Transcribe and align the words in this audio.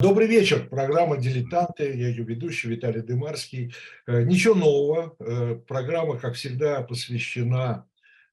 Добрый 0.00 0.28
вечер. 0.28 0.68
Программа 0.68 1.16
«Дилетанты». 1.16 1.86
Я 1.86 2.06
ее 2.06 2.22
ведущий 2.22 2.68
Виталий 2.68 3.02
Дымарский. 3.02 3.74
Э, 4.06 4.22
ничего 4.22 4.54
нового. 4.54 5.16
Э, 5.18 5.56
программа, 5.56 6.20
как 6.20 6.34
всегда, 6.34 6.82
посвящена, 6.82 7.84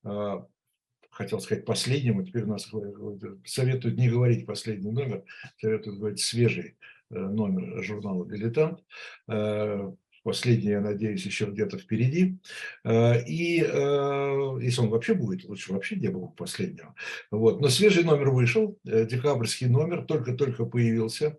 э, 0.04 0.44
хотел 1.10 1.40
сказать, 1.40 1.66
последнему. 1.66 2.24
Теперь 2.24 2.46
нас 2.46 2.72
советуют 3.46 3.98
не 3.98 4.10
говорить 4.10 4.46
последний 4.46 4.92
номер, 4.92 5.24
советуют 5.60 5.98
говорить 5.98 6.20
свежий 6.20 6.78
номер 7.10 7.84
журнала 7.84 8.30
«Дилетант». 8.30 8.84
Последний, 10.24 10.70
я 10.70 10.82
надеюсь, 10.82 11.26
еще 11.26 11.46
где-то 11.46 11.78
впереди. 11.78 12.40
И 12.84 13.58
если 13.58 14.82
он 14.82 14.90
вообще 14.90 15.14
будет, 15.14 15.46
лучше 15.46 15.72
вообще 15.72 15.96
не 15.98 16.08
было 16.08 16.28
последнего. 16.28 16.96
Вот. 17.30 17.62
Но 17.62 17.70
свежий 17.70 18.04
номер 18.04 18.32
вышел, 18.32 18.80
декабрьский 18.84 19.68
номер, 19.68 20.04
только-только 20.04 20.66
появился. 20.66 21.38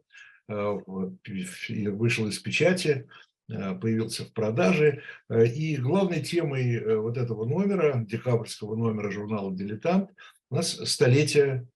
Э, 0.48 0.78
вышел 0.86 2.28
из 2.28 2.38
печати, 2.38 3.08
э, 3.48 3.74
появился 3.74 4.24
в 4.24 4.32
продаже. 4.32 5.02
Э, 5.28 5.44
и 5.44 5.76
главной 5.76 6.22
темой 6.22 6.96
вот 6.96 7.16
этого 7.16 7.44
номера, 7.44 8.04
декабрьского 8.06 8.76
номера 8.76 9.10
журнала 9.10 9.52
«Дилетант», 9.54 10.10
у 10.50 10.56
нас 10.56 10.72
столетие 10.88 11.66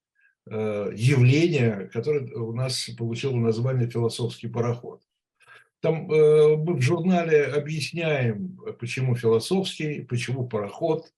явления, 0.46 1.90
которое 1.92 2.32
у 2.34 2.52
нас 2.52 2.88
получило 2.96 3.36
название 3.36 3.88
«Философский 3.88 4.48
пароход». 4.48 5.02
Там 5.80 6.06
мы 6.06 6.74
в 6.74 6.80
журнале 6.80 7.44
объясняем, 7.44 8.58
почему 8.78 9.16
философский, 9.16 10.02
почему 10.02 10.48
пароход. 10.48 11.12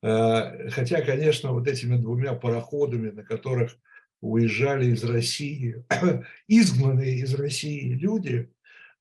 Хотя, 0.00 1.02
конечно, 1.02 1.52
вот 1.52 1.68
этими 1.68 1.96
двумя 1.96 2.34
пароходами, 2.34 3.10
на 3.10 3.22
которых 3.22 3.76
уезжали 4.22 4.86
из 4.86 5.04
России, 5.04 5.84
изгнанные 6.48 7.16
из 7.16 7.34
России 7.34 7.92
люди, 7.92 8.50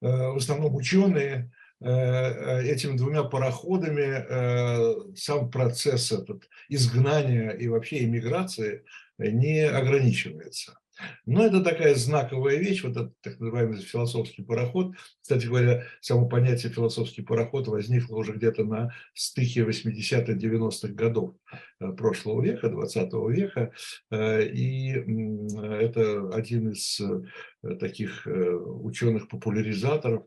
э, 0.01 0.07
в 0.07 0.35
основном 0.35 0.75
ученые, 0.75 1.51
э, 1.79 1.87
э, 1.87 2.63
этими 2.67 2.97
двумя 2.97 3.23
пароходами 3.23 5.15
сам 5.15 5.49
процесс 5.49 6.11
этот 6.11 6.49
изгнания 6.67 7.51
и 7.51 7.67
вообще 7.67 8.03
иммиграции 8.03 8.83
не 9.17 9.61
ограничивается. 9.61 10.80
Но 11.25 11.45
это 11.45 11.63
такая 11.63 11.95
знаковая 11.95 12.57
вещь, 12.57 12.83
вот 12.83 12.91
этот 12.91 13.13
так 13.21 13.39
называемый 13.39 13.79
философский 13.79 14.43
пароход. 14.43 14.95
Кстати 15.21 15.45
говоря, 15.45 15.85
само 16.01 16.27
понятие 16.27 16.71
философский 16.71 17.21
пароход 17.21 17.67
возникло 17.67 18.17
уже 18.17 18.33
где-то 18.33 18.63
на 18.63 18.93
стыке 19.13 19.61
80-х, 19.61 20.33
90-х 20.33 20.93
годов 20.93 21.35
э, 21.79 21.91
прошлого 21.93 22.41
века, 22.41 22.69
20 22.69 23.13
века. 23.29 23.71
Э, 24.09 24.43
и 24.43 24.91
это 24.91 26.29
один 26.33 26.71
из 26.71 26.99
э, 26.99 27.75
таких 27.75 28.25
ученых-популяризаторов 28.25 30.23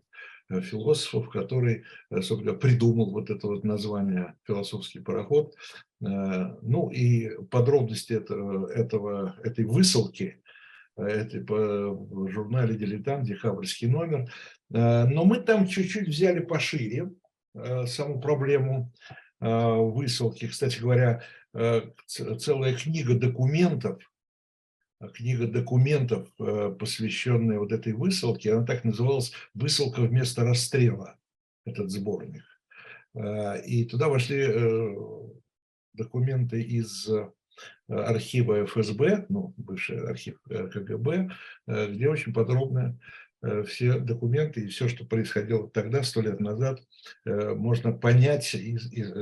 философов, 0.48 1.30
который, 1.30 1.84
собственно, 2.20 2.52
придумал 2.52 3.10
вот 3.10 3.30
это 3.30 3.46
вот 3.46 3.64
название 3.64 4.34
«философский 4.46 5.00
пароход». 5.00 5.54
Ну 6.00 6.90
и 6.90 7.30
подробности 7.46 8.12
этого, 8.12 8.70
этого, 8.70 9.36
этой 9.42 9.64
высылки 9.64 10.42
это 10.96 11.38
в 11.40 12.28
журнале 12.28 12.76
«Дилетант», 12.76 13.24
декабрьский 13.24 13.88
номер. 13.88 14.30
Э, 14.72 15.04
но 15.04 15.24
мы 15.24 15.40
там 15.40 15.66
чуть-чуть 15.66 16.08
взяли 16.08 16.40
пошире 16.40 17.10
э, 17.54 17.86
саму 17.86 18.20
проблему 18.20 18.92
э, 19.40 19.46
высылки. 19.46 20.48
Кстати 20.48 20.78
говоря, 20.80 21.22
целая 22.06 22.74
книга 22.74 23.14
документов, 23.14 24.02
книга 25.12 25.46
документов, 25.46 26.28
посвященная 26.80 27.60
вот 27.60 27.70
этой 27.70 27.92
высылке, 27.92 28.54
она 28.54 28.66
так 28.66 28.82
называлась 28.82 29.32
«Высылка 29.54 30.00
вместо 30.00 30.42
расстрела», 30.42 31.16
этот 31.64 31.92
сборник. 31.92 32.42
И 33.66 33.84
туда 33.84 34.08
вошли 34.08 34.96
документы 35.92 36.60
из 36.60 37.08
архива 37.88 38.64
ФСБ, 38.66 39.26
ну, 39.28 39.54
бывший 39.56 40.00
архив 40.06 40.36
э, 40.48 40.68
КГБ, 40.68 41.30
э, 41.66 41.92
где 41.92 42.08
очень 42.08 42.32
подробно 42.32 42.98
э, 43.42 43.62
все 43.64 43.98
документы 43.98 44.62
и 44.62 44.68
все, 44.68 44.88
что 44.88 45.04
происходило 45.04 45.68
тогда, 45.68 46.02
сто 46.02 46.22
лет 46.22 46.40
назад, 46.40 46.80
можно 47.26 47.92
понять 47.92 48.54
из, 48.54 48.90
из, 48.90 49.12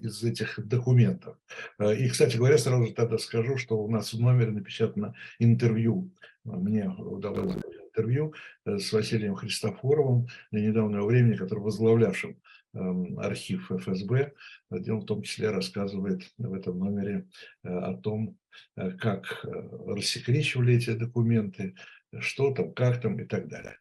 из 0.00 0.22
этих 0.22 0.60
документов. 0.66 1.36
И, 1.80 2.08
кстати 2.08 2.36
говоря, 2.36 2.58
сразу 2.58 2.86
же 2.86 2.92
тогда 2.92 3.16
скажу, 3.16 3.56
что 3.56 3.78
у 3.78 3.90
нас 3.90 4.12
в 4.12 4.20
номере 4.20 4.50
напечатано 4.50 5.14
интервью. 5.38 6.10
Мне 6.44 6.88
удалось 6.90 7.56
интервью 7.86 8.34
с 8.66 8.92
Василием 8.92 9.34
Христофоровым 9.34 10.28
на 10.50 10.58
недавнего 10.58 11.06
времени, 11.06 11.36
который 11.36 11.60
возглавлявшим 11.60 12.36
архив 12.72 13.70
ФСБ, 13.70 14.32
где 14.70 14.92
он 14.92 15.00
в 15.00 15.06
том 15.06 15.22
числе 15.22 15.50
рассказывает 15.50 16.22
в 16.38 16.54
этом 16.54 16.78
номере 16.78 17.26
э, 17.64 17.68
о 17.68 17.94
том, 17.94 18.38
э, 18.76 18.92
как 18.92 19.44
э, 19.44 19.48
рассекречивали 19.86 20.76
эти 20.76 20.90
документы, 20.90 21.74
что 22.20 22.52
там, 22.52 22.72
как 22.72 23.00
там 23.00 23.18
и 23.20 23.24
так 23.24 23.48
далее. 23.48 23.78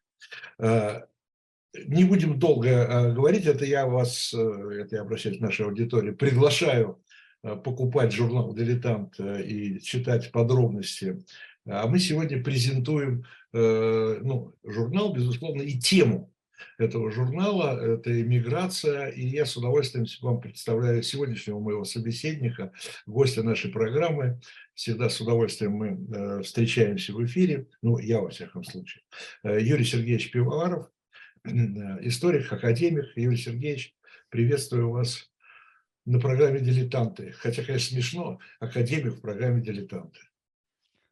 Не 1.86 2.04
будем 2.04 2.40
долго 2.40 3.14
говорить, 3.14 3.46
это 3.46 3.64
я 3.64 3.86
вас, 3.86 4.34
это 4.34 4.96
я 4.96 5.02
обращаюсь 5.02 5.38
к 5.38 5.42
нашей 5.42 5.68
аудитории, 5.68 6.12
приглашаю 6.12 7.00
покупать 7.42 8.12
журнал 8.12 8.56
«Дилетант» 8.56 9.20
и 9.20 9.80
читать 9.80 10.32
подробности. 10.32 11.24
А 11.68 11.86
мы 11.86 12.00
сегодня 12.00 12.44
презентуем 12.44 13.24
ну, 13.54 14.56
журнал, 14.64 15.14
безусловно, 15.14 15.62
и 15.62 15.78
тему 15.78 16.29
этого 16.78 17.12
журнала, 17.12 17.80
это 17.80 18.22
иммиграция, 18.22 19.10
и 19.10 19.26
я 19.26 19.46
с 19.46 19.56
удовольствием 19.58 20.06
вам 20.22 20.42
представляю 20.42 21.04
сегодняшнего 21.04 21.60
моего 21.60 21.84
собеседника, 21.84 22.72
гостя 23.06 23.44
нашей 23.44 23.72
программы. 23.72 24.40
Всегда 24.74 25.10
с 25.10 25.20
удовольствием 25.20 25.74
мы 25.74 25.88
э, 25.90 26.42
встречаемся 26.44 27.14
в 27.14 27.24
эфире, 27.26 27.68
ну, 27.82 27.98
я 27.98 28.22
во 28.22 28.30
всяком 28.30 28.64
случае. 28.64 29.04
Э, 29.44 29.60
Юрий 29.62 29.84
Сергеевич 29.84 30.32
Пивоваров, 30.32 30.88
э, 31.44 31.52
историк, 32.02 32.52
академик. 32.52 33.06
Юрий 33.16 33.38
Сергеевич, 33.38 33.96
приветствую 34.30 34.90
вас 34.90 35.30
на 36.06 36.20
программе 36.20 36.60
«Дилетанты». 36.60 37.34
Хотя, 37.34 37.64
конечно, 37.64 37.96
смешно, 37.96 38.40
академик 38.60 39.16
в 39.16 39.22
программе 39.22 39.62
«Дилетанты». 39.62 40.20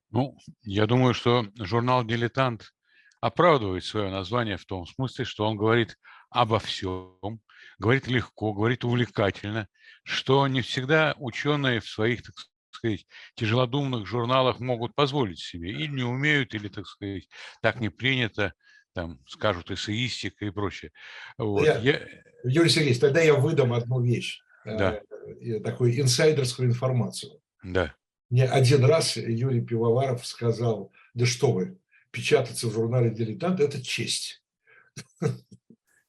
Ну, 0.10 0.38
я 0.64 0.86
думаю, 0.88 1.14
что 1.14 1.46
журнал 1.60 2.06
«Дилетант» 2.06 2.74
оправдывает 3.20 3.84
свое 3.84 4.10
название 4.10 4.58
в 4.58 4.66
том 4.66 4.86
смысле, 4.86 5.26
что 5.26 5.48
он 5.48 5.58
говорит 5.58 5.98
обо 6.30 6.60
всем, 6.60 7.42
говорит 7.80 8.08
легко, 8.08 8.54
говорит 8.54 8.84
увлекательно, 8.84 9.68
что 10.04 10.48
не 10.48 10.62
всегда 10.62 11.16
ученые 11.18 11.80
в 11.80 11.88
своих, 11.88 12.24
так 12.24 12.36
сказать, 12.72 13.06
тяжелодумных 13.36 14.06
журналах 14.06 14.60
могут 14.60 14.96
позволить 14.96 15.40
себе. 15.40 15.72
Или 15.72 15.88
не 15.88 16.04
умеют, 16.04 16.54
или, 16.54 16.68
так 16.68 16.86
сказать, 16.86 17.28
так 17.62 17.80
не 17.80 17.90
принято, 17.90 18.54
там, 18.94 19.20
скажут 19.28 19.72
эссеистика 19.72 20.46
и 20.46 20.50
прочее. 20.50 20.92
Вот. 21.38 21.66
Я, 21.66 21.78
я... 21.80 22.02
Юрий 22.44 22.70
Сергеевич, 22.70 23.00
тогда 23.00 23.22
я 23.22 23.36
выдам 23.36 23.74
одну 23.74 24.02
вещь, 24.02 24.42
да. 24.66 25.02
э, 25.42 25.60
такую 25.60 26.00
инсайдерскую 26.00 26.70
информацию. 26.70 27.40
Да. 27.64 27.94
Мне 28.30 28.46
один 28.46 28.84
раз 28.86 29.18
Юрий 29.18 29.62
Пивоваров 29.62 30.26
сказал, 30.26 30.92
да 31.14 31.26
что 31.26 31.52
вы, 31.52 31.80
печататься 32.12 32.68
в 32.68 32.74
журнале 32.74 33.10
«Дилетант»– 33.10 33.60
это 33.62 33.84
честь. 33.84 34.44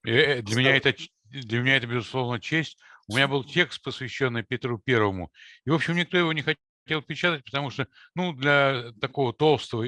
Э, 0.04 0.42
для 0.42 0.56
меня, 0.56 0.76
это, 0.76 0.94
для 1.25 1.60
меня 1.60 1.76
это, 1.76 1.86
безусловно, 1.86 2.41
честь. 2.41 2.78
У 3.09 3.16
меня 3.16 3.28
был 3.28 3.44
текст, 3.44 3.82
посвященный 3.82 4.42
Петру 4.42 4.78
Первому. 4.78 5.32
И, 5.66 5.70
в 5.70 5.75
общем, 5.75 5.97
никто 5.97 6.16
его 6.16 6.32
не 6.32 6.42
хотел 6.42 7.03
печатать, 7.03 7.44
потому 7.44 7.70
что, 7.70 7.88
ну, 8.14 8.32
для 8.32 8.92
такого 9.00 9.32
толстого 9.32 9.84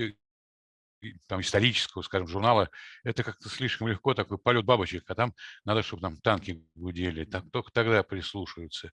там, 1.27 1.41
исторического, 1.41 2.03
скажем, 2.03 2.27
журнала, 2.27 2.71
это 3.05 3.23
как-то 3.23 3.49
слишком 3.49 3.89
легко, 3.89 4.15
такой 4.15 4.39
полет 4.39 4.65
бабочек, 4.65 5.05
а 5.09 5.15
там 5.15 5.35
надо, 5.65 5.83
чтобы 5.83 6.03
там 6.03 6.17
танки 6.19 6.65
гудели, 6.75 7.25
так, 7.25 7.45
только 7.53 7.71
тогда 7.73 8.03
прислушиваются. 8.03 8.91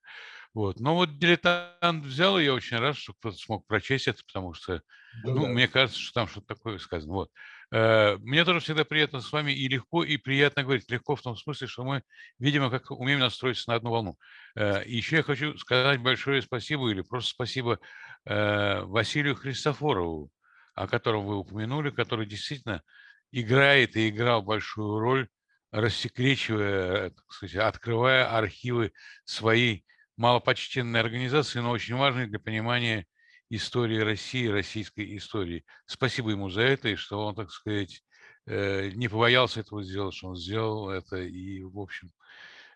Вот. 0.53 0.79
Но 0.79 0.95
вот 0.95 1.17
дилетант 1.17 2.05
взял, 2.05 2.39
и 2.39 2.45
я 2.45 2.53
очень 2.53 2.77
рад, 2.77 2.97
что 2.97 3.13
кто-то 3.13 3.37
смог 3.37 3.67
прочесть 3.67 4.07
это, 4.07 4.23
потому 4.25 4.53
что, 4.53 4.81
ну, 5.23 5.33
ну 5.33 5.41
да. 5.43 5.49
мне 5.49 5.67
кажется, 5.67 5.99
что 5.99 6.13
там 6.13 6.27
что-то 6.27 6.47
такое 6.55 6.77
сказано. 6.79 7.13
Вот. 7.13 7.29
Э, 7.71 8.17
мне 8.21 8.45
тоже 8.45 8.59
всегда 8.61 8.85
приятно 8.85 9.21
с 9.21 9.31
вами 9.31 9.51
и 9.51 9.67
легко, 9.67 10.03
и 10.03 10.17
приятно 10.17 10.63
говорить. 10.63 10.89
Легко 10.89 11.15
в 11.15 11.21
том 11.21 11.35
смысле, 11.35 11.67
что 11.67 11.83
мы, 11.83 12.03
видимо, 12.39 12.69
как 12.69 12.91
умеем 12.91 13.19
настроиться 13.19 13.69
на 13.69 13.75
одну 13.75 13.91
волну. 13.91 14.17
Э, 14.55 14.83
еще 14.85 15.17
я 15.17 15.23
хочу 15.23 15.57
сказать 15.57 16.01
большое 16.01 16.41
спасибо, 16.41 16.89
или 16.89 17.01
просто 17.01 17.31
спасибо 17.31 17.79
э, 18.25 18.81
Василию 18.81 19.35
Христофорову, 19.35 20.31
о 20.77 20.87
котором 20.87 21.25
вы 21.25 21.37
упомянули, 21.37 21.89
который 21.89 22.27
действительно 22.27 22.83
играет 23.31 23.95
и 23.95 24.09
играл 24.09 24.43
большую 24.43 24.99
роль, 24.99 25.27
рассекречивая, 25.71 27.09
так 27.09 27.31
сказать, 27.31 27.55
открывая 27.55 28.37
архивы 28.37 28.93
своей 29.25 29.85
малопочтенной 30.17 30.99
организации, 30.99 31.59
но 31.59 31.71
очень 31.71 31.95
важной 31.95 32.27
для 32.27 32.39
понимания 32.39 33.05
истории 33.49 33.99
России, 33.99 34.47
российской 34.47 35.17
истории. 35.17 35.65
Спасибо 35.87 36.29
ему 36.29 36.49
за 36.49 36.61
это, 36.61 36.89
и 36.89 36.95
что 36.95 37.25
он, 37.25 37.35
так 37.35 37.49
сказать, 37.51 38.03
э, 38.45 38.89
не 38.91 39.07
побоялся 39.07 39.61
этого 39.61 39.83
сделать, 39.83 40.15
что 40.15 40.29
он 40.29 40.35
сделал 40.35 40.89
это, 40.89 41.17
и, 41.17 41.63
в 41.63 41.79
общем, 41.79 42.11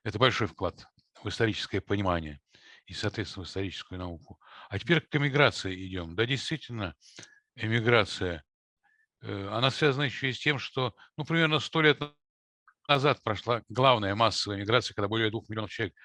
это 0.04 0.18
большой 0.18 0.47
вклад 0.47 0.88
в 1.24 1.30
историческое 1.30 1.81
понимание 1.81 2.39
и, 2.88 2.94
соответственно, 2.94 3.45
в 3.45 3.47
историческую 3.47 4.00
науку. 4.00 4.39
А 4.69 4.80
теперь 4.80 5.01
к 5.01 5.15
эмиграции 5.15 5.88
идем. 5.88 6.15
Да, 6.15 6.25
действительно, 6.25 6.95
эмиграция, 7.62 8.44
э, 9.22 9.48
она 9.52 9.72
связана 9.72 10.04
еще 10.04 10.30
и 10.30 10.34
с 10.34 10.40
тем, 10.40 10.60
что, 10.60 10.96
ну, 11.18 11.25
примерно 11.25 11.60
сто 11.60 11.81
лет 11.81 12.02
назад 12.88 13.22
прошла 13.24 13.62
главная 13.69 14.16
массовая 14.16 14.58
миграция, 14.58 14.96
когда 14.96 15.08
более 15.08 15.30
двух 15.30 15.48
миллионов 15.50 15.72
человек 15.72 15.96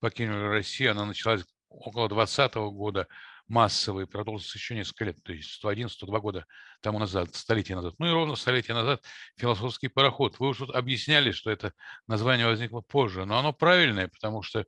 покинули 0.00 0.48
Россию. 0.48 0.92
Она 0.92 1.04
началась 1.04 1.44
около 1.68 2.08
2020 2.08 2.54
года 2.72 3.08
массовый, 3.48 4.06
продолжился 4.06 4.58
еще 4.58 4.74
несколько 4.74 5.04
лет, 5.04 5.22
то 5.22 5.32
есть 5.32 5.62
101-102 5.64 6.20
года 6.20 6.46
тому 6.80 6.98
назад, 6.98 7.34
столетия 7.34 7.76
назад. 7.76 7.94
Ну 7.98 8.06
и 8.06 8.10
ровно 8.10 8.34
столетия 8.34 8.74
назад 8.74 9.02
философский 9.36 9.88
пароход. 9.88 10.38
Вы 10.38 10.48
уже 10.48 10.66
тут 10.66 10.74
объясняли, 10.74 11.30
что 11.30 11.50
это 11.50 11.72
название 12.08 12.46
возникло 12.46 12.80
позже, 12.80 13.24
но 13.24 13.38
оно 13.38 13.52
правильное, 13.52 14.08
потому 14.08 14.42
что 14.42 14.64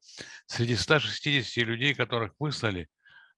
среди 0.46 0.76
160 0.76 1.64
людей, 1.64 1.94
которых 1.94 2.34
выслали, 2.38 2.88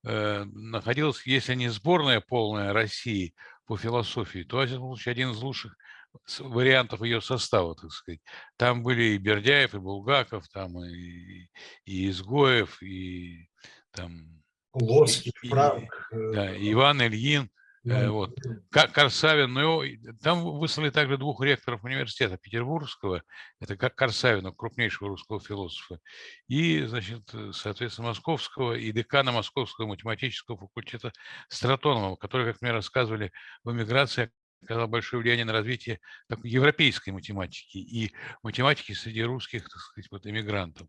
находилась, 0.03 1.27
если 1.27 1.55
не 1.55 1.69
сборная 1.69 2.21
полная 2.21 2.73
России 2.73 3.35
по 3.67 3.77
философии, 3.77 4.45
то 4.45 4.63
это 4.63 4.81
один 5.07 5.31
из 5.31 5.43
лучших 5.43 5.77
вариантов 6.39 7.03
ее 7.03 7.21
состава, 7.21 7.75
так 7.75 7.91
сказать. 7.93 8.21
Там 8.57 8.83
были 8.83 9.15
и 9.15 9.19
Бердяев, 9.19 9.75
и 9.75 9.79
Булгаков, 9.79 10.49
там 10.49 10.83
и, 10.85 11.49
и 11.85 12.09
Изгоев, 12.09 12.83
и 12.83 13.49
там 13.93 14.43
Лоский, 14.73 15.33
Франк. 15.49 16.09
И, 16.13 16.33
да, 16.33 16.57
Иван 16.57 17.03
Ильин, 17.03 17.45
э, 17.45 17.49
вот. 17.85 18.37
Корсавин, 18.71 19.53
ну, 19.53 19.83
там 20.23 20.43
выслали 20.43 20.91
также 20.91 21.17
двух 21.17 21.43
ректоров 21.43 21.83
университета 21.83 22.37
Петербургского, 22.37 23.23
это 23.59 23.77
как 23.77 23.95
Корсавина, 23.95 24.53
крупнейшего 24.53 25.09
русского 25.09 25.41
философа, 25.41 25.99
и, 26.47 26.83
значит, 26.83 27.23
соответственно, 27.53 28.09
Московского, 28.09 28.75
и 28.75 28.93
декана 28.93 29.33
Московского 29.33 29.87
математического 29.87 30.59
факультета 30.59 31.13
Стратонова, 31.49 32.17
который, 32.17 32.53
как 32.53 32.61
мне 32.61 32.73
рассказывали, 32.73 33.33
в 33.65 33.73
эмиграции 33.73 34.31
оказал 34.63 34.87
большое 34.89 35.23
влияние 35.23 35.47
на 35.47 35.53
развитие 35.53 36.01
европейской 36.43 37.11
математики 37.11 37.79
и 37.79 38.13
математики 38.43 38.93
среди 38.93 39.23
русских, 39.23 39.63
так 39.63 39.81
сказать, 39.81 40.11
вот, 40.11 40.27
эмигрантов. 40.27 40.87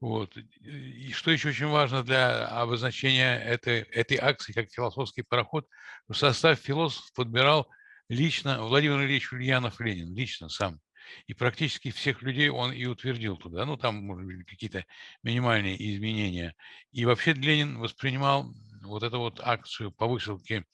Вот. 0.00 0.36
И 0.36 1.10
что 1.12 1.30
еще 1.30 1.48
очень 1.48 1.68
важно 1.68 2.02
для 2.02 2.46
обозначения 2.48 3.38
этой, 3.38 3.80
этой 3.80 4.18
акции, 4.18 4.52
как 4.52 4.70
философский 4.70 5.22
пароход, 5.22 5.66
в 6.06 6.14
состав 6.14 6.58
философов 6.58 7.12
подбирал 7.14 7.68
лично 8.08 8.62
Владимир 8.62 9.02
Ильич 9.02 9.32
Ульянов 9.32 9.80
Ленин, 9.80 10.14
лично 10.14 10.48
сам. 10.48 10.80
И 11.26 11.34
практически 11.34 11.90
всех 11.90 12.22
людей 12.22 12.48
он 12.48 12.72
и 12.72 12.84
утвердил 12.84 13.36
туда. 13.36 13.64
Ну, 13.64 13.76
там, 13.76 14.04
может 14.04 14.26
быть, 14.26 14.46
какие-то 14.46 14.84
минимальные 15.22 15.76
изменения. 15.94 16.54
И 16.92 17.04
вообще 17.04 17.32
Ленин 17.32 17.78
воспринимал 17.78 18.52
вот 18.82 19.02
эту 19.02 19.18
вот 19.18 19.40
акцию 19.42 19.92
по 19.92 20.06
высылке 20.06 20.64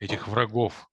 этих 0.00 0.28
врагов 0.28 0.87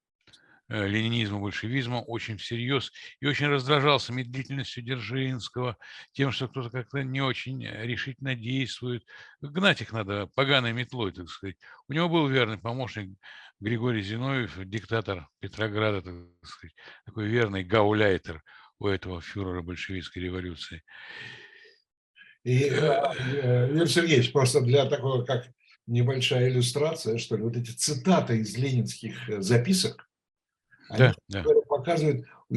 ленинизма, 0.68 1.40
большевизма 1.40 1.98
очень 1.98 2.38
всерьез 2.38 2.92
и 3.20 3.28
очень 3.28 3.48
раздражался 3.48 4.14
медлительностью 4.14 4.84
Дзержинского, 4.84 5.78
тем, 6.12 6.32
что 6.32 6.48
кто-то 6.48 6.70
как-то 6.70 7.04
не 7.04 7.22
очень 7.22 7.64
э, 7.66 7.86
решительно 7.86 8.36
действует. 8.36 9.06
Гнать 9.42 9.82
их 9.82 9.92
надо 9.94 10.28
поганой 10.28 10.74
метлой, 10.74 11.12
так 11.12 11.30
сказать. 11.30 11.58
У 11.88 11.94
него 11.94 12.10
был 12.10 12.28
верный 12.28 12.58
помощник 12.58 13.18
Григорий 13.60 14.02
Зиновьев, 14.02 14.58
диктатор 14.66 15.28
Петрограда, 15.40 16.02
так 16.02 16.50
сказать, 16.50 16.76
такой 17.06 17.28
верный 17.28 17.64
гауляйтер 17.64 18.44
у 18.80 18.88
этого 18.88 19.22
фюрера 19.22 19.62
большевистской 19.62 20.24
революции. 20.24 20.84
И, 22.44 22.64
э, 22.64 23.70
Юрий 23.72 23.88
Сергеевич, 23.88 24.32
просто 24.32 24.62
для 24.62 24.86
такого, 24.86 25.24
как 25.24 25.48
небольшая 25.88 26.50
иллюстрация, 26.50 27.18
что 27.18 27.36
ли, 27.38 27.44
вот 27.44 27.56
эти 27.56 27.72
цитаты 27.72 28.40
из 28.40 28.58
ленинских 28.58 29.16
записок, 29.42 30.10
они 30.90 31.00
да, 31.00 31.44
да. 31.44 31.44
показывают 31.68 32.26
э, 32.50 32.56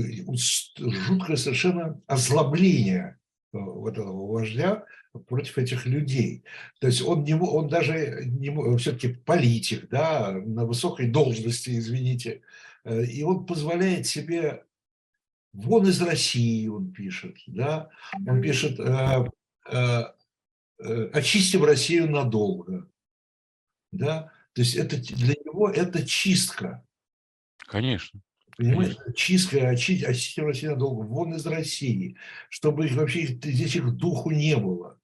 жуткое 0.78 1.36
совершенно 1.36 2.00
озлобление 2.06 3.18
э, 3.52 3.58
вот 3.58 3.92
этого 3.92 4.26
вождя 4.26 4.84
против 5.26 5.58
этих 5.58 5.86
людей. 5.86 6.44
То 6.80 6.86
есть 6.86 7.02
он, 7.02 7.24
не, 7.24 7.34
он 7.34 7.68
даже 7.68 8.24
не, 8.26 8.50
все-таки 8.78 9.08
политик, 9.14 9.88
да, 9.88 10.32
на 10.32 10.64
высокой 10.64 11.08
должности, 11.08 11.78
извините, 11.78 12.42
э, 12.84 13.04
и 13.04 13.22
он 13.22 13.46
позволяет 13.46 14.06
себе 14.06 14.64
вон 15.52 15.88
из 15.88 16.00
России, 16.00 16.68
он 16.68 16.92
пишет, 16.92 17.36
да, 17.46 17.90
он 18.26 18.40
пишет, 18.42 18.78
э, 18.78 19.24
э, 19.70 21.10
очистим 21.12 21.64
Россию 21.64 22.10
надолго, 22.10 22.88
да, 23.92 24.32
то 24.52 24.62
есть 24.62 24.76
это 24.76 24.96
для 24.96 25.34
него 25.44 25.70
это 25.70 26.06
чистка, 26.06 26.84
Конечно. 27.68 28.20
Понимаешь, 28.56 28.96
чистка, 29.14 29.68
очистить, 29.68 30.04
очистить 30.04 30.42
Россию 30.42 30.72
надолго, 30.72 31.02
вон 31.02 31.34
из 31.34 31.46
России, 31.46 32.16
чтобы 32.48 32.86
их 32.86 32.96
вообще 32.96 33.26
здесь 33.26 33.76
их 33.76 33.92
духу 33.92 34.32
не 34.32 34.56
было. 34.56 34.98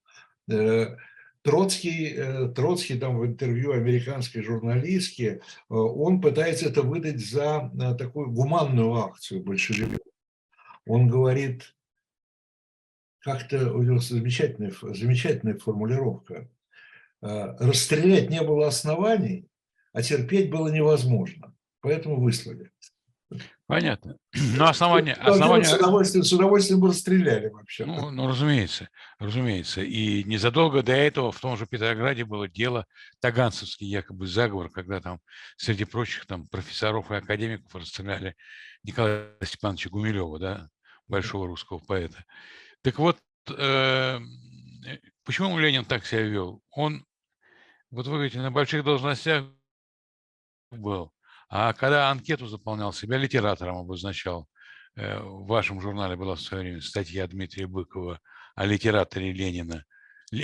Э, 0.50 0.96
Троцкий, 1.42 2.14
э, 2.16 2.48
Троцкий 2.48 2.98
там 2.98 3.18
в 3.18 3.26
интервью 3.26 3.72
американской 3.72 4.42
журналистке, 4.42 5.26
э, 5.28 5.40
он 5.68 6.20
пытается 6.20 6.66
это 6.66 6.82
выдать 6.82 7.24
за 7.24 7.70
такую 7.96 8.32
гуманную 8.32 8.92
акцию 8.94 9.44
большевиков. 9.44 10.00
Он 10.84 11.06
говорит, 11.06 11.76
как-то 13.20 13.72
у 13.72 13.82
него 13.82 13.98
замечательная, 13.98 14.72
замечательная 14.82 15.58
формулировка. 15.58 16.48
Расстрелять 17.20 18.28
не 18.28 18.42
было 18.42 18.66
оснований, 18.66 19.46
а 19.92 20.02
терпеть 20.02 20.50
было 20.50 20.68
невозможно 20.68 21.53
поэтому 21.84 22.20
выслали. 22.20 22.70
Понятно. 23.66 24.16
Но 24.56 24.68
основание... 24.68 25.14
основание... 25.14 25.64
С, 25.64 25.74
удовольствием, 25.74 26.24
с 26.24 26.32
удовольствием 26.32 26.80
бы 26.80 26.88
расстреляли 26.88 27.48
вообще. 27.48 27.84
Ну, 27.84 28.10
ну, 28.10 28.26
разумеется, 28.26 28.88
разумеется. 29.18 29.82
И 29.82 30.24
незадолго 30.24 30.82
до 30.82 30.92
этого 30.92 31.32
в 31.32 31.40
том 31.40 31.56
же 31.56 31.66
Петрограде 31.66 32.24
было 32.24 32.48
дело 32.48 32.86
Таганцевский 33.20 33.86
якобы 33.86 34.26
заговор, 34.26 34.70
когда 34.70 35.00
там 35.00 35.20
среди 35.56 35.84
прочих 35.84 36.26
там 36.26 36.48
профессоров 36.48 37.10
и 37.10 37.14
академиков 37.14 37.74
расстреляли 37.74 38.34
Николая 38.82 39.30
Степановича 39.42 39.90
Гумилева, 39.90 40.38
да, 40.38 40.68
большого 41.06 41.46
русского 41.46 41.78
поэта. 41.78 42.24
Так 42.82 42.98
вот, 42.98 43.18
э, 43.50 44.20
почему 45.24 45.58
Ленин 45.58 45.84
так 45.84 46.06
себя 46.06 46.22
вел? 46.22 46.62
Он, 46.70 47.04
вот 47.90 48.06
вы 48.06 48.14
говорите, 48.14 48.40
на 48.40 48.50
больших 48.50 48.84
должностях 48.84 49.46
был, 50.70 51.13
а 51.56 51.72
когда 51.72 52.10
анкету 52.10 52.48
заполнял, 52.48 52.92
себя 52.92 53.16
литератором 53.16 53.76
обозначал. 53.76 54.48
Э, 54.96 55.20
в 55.20 55.46
вашем 55.46 55.80
журнале 55.80 56.16
была 56.16 56.34
в 56.34 56.40
свое 56.40 56.64
время 56.64 56.80
статья 56.80 57.28
Дмитрия 57.28 57.68
Быкова 57.68 58.18
о 58.56 58.66
литераторе 58.66 59.32
Ленина, 59.32 59.84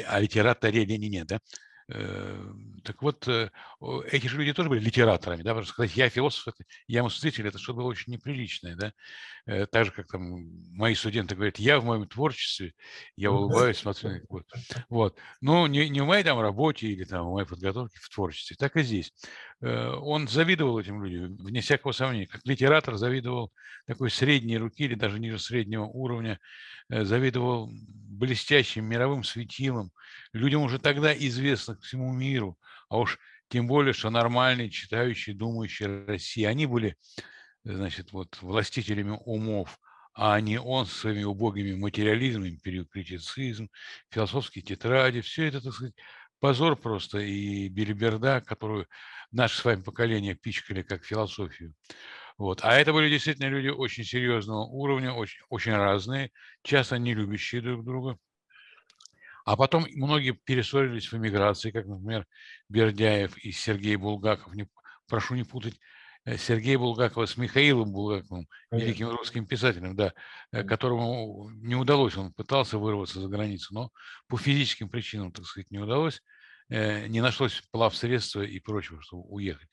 о 0.06 0.20
литераторе 0.20 0.84
Ленине, 0.84 1.24
да? 1.24 1.40
Э, 1.88 2.52
так 2.84 3.02
вот, 3.02 3.26
э, 3.26 3.50
эти 4.12 4.28
же 4.28 4.38
люди 4.38 4.52
тоже 4.52 4.68
были 4.68 4.78
литераторами, 4.78 5.42
да, 5.42 5.50
потому 5.50 5.64
что 5.64 5.72
сказать, 5.72 5.96
я 5.96 6.08
философ, 6.10 6.54
я 6.86 7.02
мыслитель, 7.02 7.48
это 7.48 7.58
что-то 7.58 7.78
было 7.78 7.88
очень 7.88 8.12
неприличное, 8.12 8.76
да, 8.76 8.92
так 9.70 9.86
же, 9.86 9.90
как 9.92 10.06
там 10.08 10.22
мои 10.72 10.94
студенты 10.94 11.34
говорят, 11.34 11.58
я 11.58 11.80
в 11.80 11.84
моем 11.84 12.06
творчестве, 12.06 12.72
я 13.16 13.32
улыбаюсь, 13.32 13.78
смотрю, 13.78 14.20
вот, 14.28 14.46
вот, 14.88 15.18
но 15.40 15.66
не, 15.66 15.88
не 15.88 16.00
в 16.00 16.06
моей 16.06 16.22
там 16.22 16.40
работе 16.40 16.86
или 16.86 17.04
там 17.04 17.26
в 17.26 17.32
моей 17.32 17.46
подготовке 17.46 17.98
в 18.00 18.08
творчестве, 18.08 18.56
так 18.58 18.76
и 18.76 18.82
здесь. 18.82 19.12
Он 19.60 20.28
завидовал 20.28 20.78
этим 20.78 21.04
людям, 21.04 21.36
вне 21.36 21.60
всякого 21.60 21.92
сомнения, 21.92 22.26
как 22.26 22.40
литератор 22.44 22.96
завидовал 22.96 23.52
такой 23.86 24.10
средней 24.10 24.58
руки 24.58 24.84
или 24.84 24.94
даже 24.94 25.18
ниже 25.18 25.38
среднего 25.38 25.84
уровня, 25.84 26.38
завидовал 26.88 27.70
блестящим 27.72 28.84
мировым 28.84 29.24
светилом, 29.24 29.90
людям 30.32 30.62
уже 30.62 30.78
тогда 30.78 31.12
известных 31.12 31.80
всему 31.82 32.12
миру, 32.12 32.58
а 32.88 32.98
уж 32.98 33.18
тем 33.48 33.66
более, 33.66 33.92
что 33.92 34.10
нормальные, 34.10 34.70
читающие, 34.70 35.34
думающие 35.34 36.04
России, 36.06 36.44
они 36.44 36.66
были, 36.66 36.96
значит, 37.64 38.12
вот 38.12 38.40
властителями 38.42 39.18
умов, 39.24 39.78
а 40.14 40.40
не 40.40 40.60
он 40.60 40.86
со 40.86 40.94
своими 40.94 41.24
убогими 41.24 41.74
материализмами, 41.74 42.58
периокритицизм, 42.62 43.68
философские 44.10 44.64
тетради, 44.64 45.20
все 45.20 45.46
это, 45.46 45.60
так 45.60 45.72
сказать, 45.72 45.94
позор 46.40 46.76
просто 46.76 47.18
и 47.18 47.68
белиберда, 47.68 48.40
которую 48.40 48.86
наше 49.30 49.58
с 49.58 49.64
вами 49.64 49.82
поколение 49.82 50.34
пичкали 50.34 50.82
как 50.82 51.04
философию. 51.04 51.74
Вот. 52.38 52.60
А 52.62 52.74
это 52.74 52.92
были 52.92 53.10
действительно 53.10 53.48
люди 53.48 53.68
очень 53.68 54.04
серьезного 54.04 54.64
уровня, 54.64 55.12
очень, 55.12 55.42
очень 55.50 55.74
разные, 55.74 56.30
часто 56.62 56.98
не 56.98 57.14
любящие 57.14 57.60
друг 57.60 57.84
друга. 57.84 58.18
А 59.44 59.56
потом 59.56 59.86
многие 59.94 60.32
перессорились 60.32 61.10
в 61.10 61.16
эмиграции, 61.16 61.70
как, 61.70 61.86
например, 61.86 62.26
Бердяев 62.68 63.36
и 63.38 63.52
Сергей 63.52 63.96
Булгаков. 63.96 64.54
Не, 64.54 64.68
прошу 65.06 65.34
не 65.34 65.44
путать 65.44 65.78
Сергея 66.38 66.78
Булгакова 66.78 67.26
с 67.26 67.36
Михаилом 67.36 67.92
Булгаковым, 67.92 68.46
великим 68.70 69.08
русским 69.10 69.46
писателем, 69.46 69.96
да, 69.96 70.12
э, 70.52 70.64
которому 70.64 71.50
не 71.50 71.74
удалось, 71.74 72.16
он 72.16 72.32
пытался 72.32 72.78
вырваться 72.78 73.20
за 73.20 73.28
границу, 73.28 73.74
но 73.74 73.90
по 74.28 74.36
физическим 74.38 74.88
причинам, 74.88 75.32
так 75.32 75.46
сказать, 75.46 75.70
не 75.70 75.78
удалось, 75.78 76.20
э, 76.68 77.06
не 77.06 77.20
нашлось 77.20 77.62
плав 77.70 77.96
средства 77.96 78.42
и 78.42 78.60
прочего, 78.60 79.00
чтобы 79.02 79.22
уехать. 79.24 79.68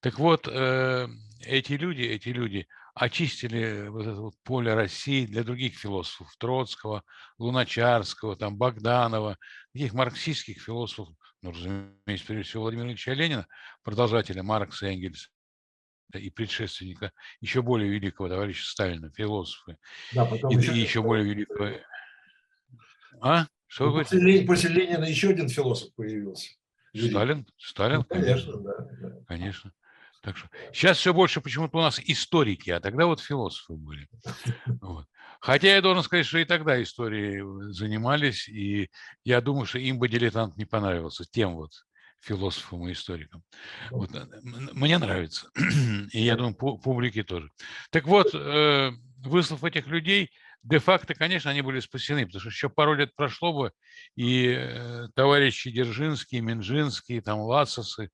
Так 0.00 0.18
вот, 0.18 0.46
эти 0.46 1.72
люди, 1.72 2.02
эти 2.02 2.28
люди 2.28 2.66
очистили 2.94 3.88
вот 3.88 4.06
это 4.06 4.20
вот 4.20 4.34
поле 4.44 4.74
России 4.74 5.26
для 5.26 5.44
других 5.44 5.76
философов, 5.76 6.34
Троцкого, 6.38 7.02
Луначарского, 7.38 8.36
там, 8.36 8.56
Богданова, 8.56 9.36
таких 9.72 9.94
марксистских 9.94 10.60
философов, 10.60 11.14
ну, 11.42 11.52
разумеется, 11.52 12.26
прежде 12.26 12.42
всего 12.42 12.64
Владимира 12.64 12.88
Ильича 12.88 13.12
Ленина, 13.12 13.46
продолжателя 13.82 14.42
Маркса 14.42 14.86
и 14.88 14.94
Энгельса, 14.94 15.28
и 16.14 16.30
предшественника 16.30 17.12
еще 17.40 17.62
более 17.62 17.90
великого 17.90 18.28
товарища 18.28 18.64
Сталина, 18.64 19.10
философы, 19.10 19.76
да, 20.12 20.24
потом 20.24 20.50
и, 20.50 20.56
еще, 20.56 20.74
и 20.74 20.78
еще 20.78 21.02
более 21.02 21.24
великого... 21.24 21.70
А? 23.20 23.46
Что 23.66 23.90
ну, 23.90 23.98
после, 23.98 24.20
Ленина, 24.20 24.46
после 24.46 24.70
Ленина 24.70 25.04
еще 25.04 25.30
один 25.30 25.48
философ 25.48 25.94
появился. 25.94 26.52
Сталин? 26.94 27.46
Сталин, 27.58 27.98
ну, 27.98 28.04
конечно. 28.04 28.52
Конечно, 28.52 28.60
да, 28.62 29.08
да. 29.08 29.24
конечно. 29.26 29.72
Так 30.22 30.36
что 30.36 30.48
сейчас 30.72 30.98
все 30.98 31.14
больше 31.14 31.40
почему-то 31.40 31.78
у 31.78 31.80
нас 31.80 32.00
историки, 32.00 32.70
а 32.70 32.80
тогда 32.80 33.06
вот 33.06 33.20
философы 33.20 33.74
были. 33.74 34.08
Вот. 34.80 35.06
Хотя 35.40 35.74
я 35.74 35.82
должен 35.82 36.02
сказать, 36.02 36.26
что 36.26 36.38
и 36.38 36.44
тогда 36.44 36.82
истории 36.82 37.70
занимались, 37.72 38.48
и 38.48 38.90
я 39.24 39.40
думаю, 39.40 39.66
что 39.66 39.78
им 39.78 39.98
бы 39.98 40.08
дилетант 40.08 40.56
не 40.56 40.64
понравился, 40.64 41.24
тем 41.30 41.54
вот 41.54 41.70
философом 42.20 42.88
и 42.88 42.92
историком. 42.92 43.42
Вот, 43.90 44.14
э, 44.14 44.26
мне 44.42 44.98
нравится, 44.98 45.50
и 46.12 46.20
я 46.20 46.36
думаю, 46.36 46.54
публике 46.54 47.22
тоже. 47.22 47.50
Так 47.90 48.06
вот, 48.06 48.34
э, 48.34 48.90
выслав 49.18 49.64
этих 49.64 49.86
людей, 49.86 50.30
де-факто, 50.62 51.14
конечно, 51.14 51.50
они 51.50 51.62
были 51.62 51.80
спасены, 51.80 52.26
потому 52.26 52.40
что 52.40 52.48
еще 52.48 52.68
пару 52.68 52.94
лет 52.94 53.14
прошло 53.14 53.52
бы, 53.52 53.72
и 54.16 54.54
э, 54.56 55.08
товарищи 55.14 55.70
Держинские, 55.70 56.40
Минжинские, 56.40 57.22
там, 57.22 57.40
Лацосы, 57.40 58.10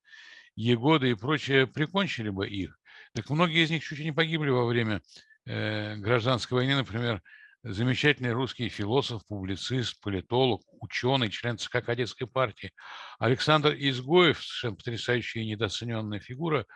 Егоды 0.57 1.11
и 1.11 1.15
прочее 1.15 1.67
прикончили 1.67 2.29
бы 2.29 2.49
их. 2.49 2.79
Так 3.15 3.29
многие 3.31 3.65
из 3.65 3.71
них 3.71 3.83
чуть 3.83 3.99
ли 3.99 4.05
не 4.05 4.13
погибли 4.13 4.51
во 4.51 4.67
время 4.67 5.03
гражданской 5.47 6.57
войны, 6.57 6.75
например, 6.75 7.23
замечательный 7.65 8.33
русский 8.33 8.69
философ, 8.69 9.27
публицист, 9.27 9.99
политолог, 10.01 10.63
ученый, 10.81 11.31
член 11.31 11.57
ЦК 11.57 11.83
Кадетской 11.85 12.27
партии. 12.27 12.73
Александр 13.19 13.75
Изгоев, 13.75 14.37
совершенно 14.37 14.77
потрясающая 14.77 15.43
и 15.43 15.47
недооцененная 15.47 16.21
фигура. 16.21 16.67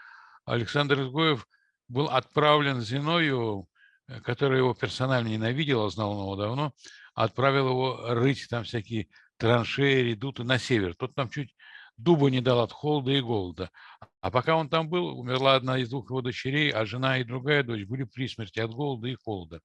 Александр 0.46 1.02
Изгоев 1.02 1.46
был 1.88 2.06
отправлен 2.06 2.80
Зиновьеву, 2.80 3.68
э, 4.08 4.20
который 4.20 4.58
его 4.58 4.72
персонально 4.72 5.28
ненавидел, 5.28 5.84
а 5.84 5.90
знал 5.90 6.12
он 6.12 6.22
его 6.22 6.36
давно, 6.36 6.72
отправил 7.14 7.68
его 7.68 8.14
рыть 8.14 8.46
там 8.48 8.64
всякие 8.64 9.08
траншеи, 9.36 10.02
редуты 10.02 10.44
на 10.44 10.58
север. 10.58 10.94
Тот 10.94 11.14
там 11.14 11.28
чуть 11.28 11.54
дуба 11.98 12.30
не 12.30 12.40
дал 12.40 12.60
от 12.60 12.72
холода 12.72 13.10
и 13.12 13.20
голода. 13.20 13.70
А 14.20 14.30
пока 14.30 14.56
он 14.56 14.68
там 14.68 14.88
был, 14.88 15.18
умерла 15.18 15.54
одна 15.54 15.78
из 15.78 15.90
двух 15.90 16.10
его 16.10 16.22
дочерей, 16.22 16.70
а 16.70 16.84
жена 16.84 17.18
и 17.18 17.24
другая 17.24 17.62
дочь 17.62 17.84
были 17.84 18.04
при 18.04 18.28
смерти 18.28 18.58
от 18.58 18.70
голода 18.72 19.06
и 19.06 19.14
холода. 19.14 19.60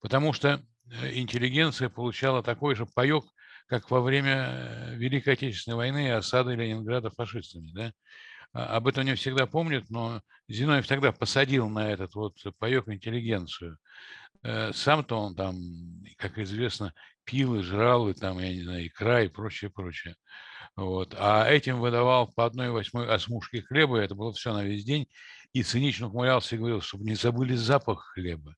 Потому 0.00 0.32
что 0.32 0.62
э, 0.90 1.18
интеллигенция 1.18 1.88
получала 1.88 2.42
такой 2.42 2.76
же 2.76 2.86
паек, 2.86 3.24
как 3.66 3.90
во 3.90 4.00
время 4.00 4.46
э, 4.48 4.94
Великой 4.96 5.34
Отечественной 5.34 5.76
войны 5.76 6.06
и 6.06 6.10
осады 6.10 6.54
Ленинграда 6.54 7.10
фашистами. 7.10 7.72
Да? 7.72 7.92
А, 8.52 8.76
об 8.76 8.86
этом 8.86 9.04
не 9.04 9.14
всегда 9.16 9.46
помнят, 9.46 9.90
но 9.90 10.22
Зиновьев 10.48 10.86
тогда 10.86 11.10
посадил 11.10 11.68
на 11.68 11.90
этот 11.90 12.14
вот 12.14 12.36
паек 12.58 12.88
интеллигенцию. 12.88 13.78
Э, 14.44 14.72
сам-то 14.72 15.16
он 15.16 15.34
там, 15.34 15.56
как 16.16 16.38
известно, 16.38 16.94
пил 17.24 17.56
и 17.56 17.62
жрал, 17.62 18.08
и 18.08 18.14
там, 18.14 18.38
я 18.38 18.52
не 18.54 18.62
знаю, 18.62 18.86
икра 18.86 19.22
и 19.22 19.28
прочее, 19.28 19.70
прочее. 19.70 20.14
Вот. 20.78 21.12
А 21.18 21.44
этим 21.50 21.80
выдавал 21.80 22.28
по 22.28 22.46
одной 22.46 22.70
восьмой 22.70 23.08
осмушки 23.08 23.62
хлеба, 23.62 23.98
это 23.98 24.14
было 24.14 24.32
все 24.32 24.52
на 24.52 24.62
весь 24.62 24.84
день, 24.84 25.08
и 25.52 25.64
цинично 25.64 26.06
ухмылялся 26.06 26.54
и 26.54 26.58
говорил, 26.58 26.80
чтобы 26.82 27.02
не 27.02 27.16
забыли 27.16 27.56
запах 27.56 28.12
хлеба. 28.14 28.54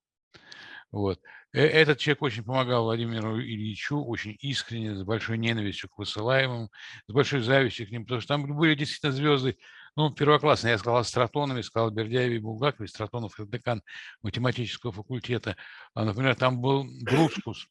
Вот. 0.93 1.19
Э, 1.55 1.65
этот 1.65 1.97
человек 1.97 2.21
очень 2.21 2.45
помогал 2.45 2.85
Владимиру 2.85 3.41
Ильичу, 3.41 4.05
очень 4.05 4.37
искренне, 4.43 4.97
с 4.97 5.03
большой 5.03 5.39
ненавистью 5.39 5.89
к 5.89 5.97
высылаемым, 5.97 6.69
с 7.07 7.11
большой 7.11 7.41
завистью 7.41 7.87
к 7.87 7.91
ним, 7.91 8.05
потому 8.05 8.21
что 8.21 8.35
там 8.35 8.55
были 8.55 8.75
действительно 8.75 9.13
звезды, 9.13 9.57
ну, 9.97 10.11
первоклассные. 10.11 10.73
Я 10.73 10.79
сказал 10.79 10.99
Стратонов, 10.99 11.65
сказал 11.65 11.91
Бердяев 11.91 12.33
и 12.33 12.39
Булгаков, 12.39 12.83
Стратонов – 12.83 13.39
декан 13.39 13.83
математического 14.21 14.93
факультета. 14.93 15.57
А, 15.95 16.05
например, 16.05 16.35
там 16.35 16.61
был 16.61 16.85
Бруцкус, 17.01 17.67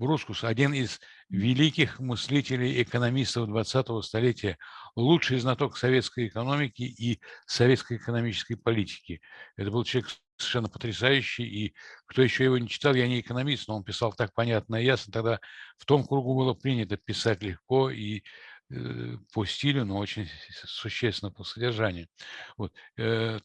Бруцкус, 0.00 0.44
один 0.44 0.72
из 0.72 0.98
великих 1.28 2.00
мыслителей, 2.00 2.82
экономистов 2.82 3.50
20-го 3.50 4.00
столетия, 4.00 4.56
лучший 4.96 5.38
знаток 5.38 5.76
советской 5.76 6.28
экономики 6.28 6.82
и 6.82 7.20
советской 7.46 7.98
экономической 7.98 8.54
политики. 8.54 9.20
Это 9.56 9.70
был 9.70 9.84
человек 9.84 10.10
совершенно 10.38 10.70
потрясающий, 10.70 11.44
и 11.44 11.74
кто 12.06 12.22
еще 12.22 12.44
его 12.44 12.56
не 12.56 12.66
читал, 12.66 12.94
я 12.94 13.06
не 13.06 13.20
экономист, 13.20 13.68
но 13.68 13.76
он 13.76 13.84
писал 13.84 14.14
так 14.14 14.32
понятно 14.32 14.76
и 14.76 14.86
ясно, 14.86 15.12
тогда 15.12 15.38
в 15.76 15.84
том 15.84 16.06
кругу 16.06 16.34
было 16.34 16.54
принято 16.54 16.96
писать 16.96 17.42
легко 17.42 17.90
и 17.90 18.22
э, 18.70 19.16
по 19.34 19.44
стилю, 19.44 19.84
но 19.84 19.98
очень 19.98 20.30
существенно 20.64 21.30
по 21.30 21.44
содержанию. 21.44 22.08
Вот. 22.56 22.72
Э, 22.96 23.38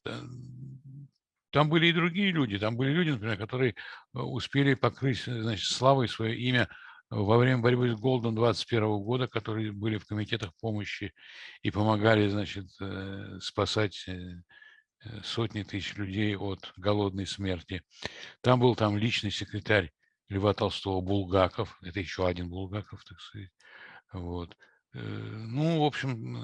там 1.55 1.69
были 1.69 1.87
и 1.87 1.93
другие 1.93 2.31
люди, 2.31 2.59
там 2.59 2.75
были 2.75 2.91
люди, 2.91 3.11
например, 3.11 3.37
которые 3.37 3.71
э, 3.71 4.19
успели 4.19 4.73
покрыть 4.73 5.23
значит, 5.23 5.65
славой 5.65 6.09
свое 6.09 6.37
имя 6.37 6.67
во 7.09 7.37
время 7.37 7.59
борьбы 7.59 7.91
с 7.91 7.95
голодом 7.95 8.35
21 8.35 8.99
года, 8.99 9.29
которые 9.29 9.71
были 9.71 9.97
в 9.97 10.05
комитетах 10.05 10.51
помощи 10.59 11.13
и 11.61 11.71
помогали, 11.71 12.27
значит, 12.27 12.65
э, 12.81 13.39
спасать 13.39 14.05
э, 14.09 14.41
сотни 15.23 15.63
тысяч 15.63 15.95
людей 15.95 16.35
от 16.35 16.73
голодной 16.75 17.25
смерти. 17.25 17.83
Там 18.41 18.59
был 18.59 18.75
там 18.75 18.97
личный 18.97 19.31
секретарь 19.31 19.93
Льва 20.27 20.53
Толстого 20.53 20.99
Булгаков, 20.99 21.79
это 21.81 22.01
еще 22.01 22.27
один 22.27 22.49
Булгаков, 22.49 23.01
так 23.05 23.17
сказать. 23.21 23.51
Вот. 24.11 24.57
Ну, 24.95 25.81
в 25.81 25.85
общем, 25.85 26.43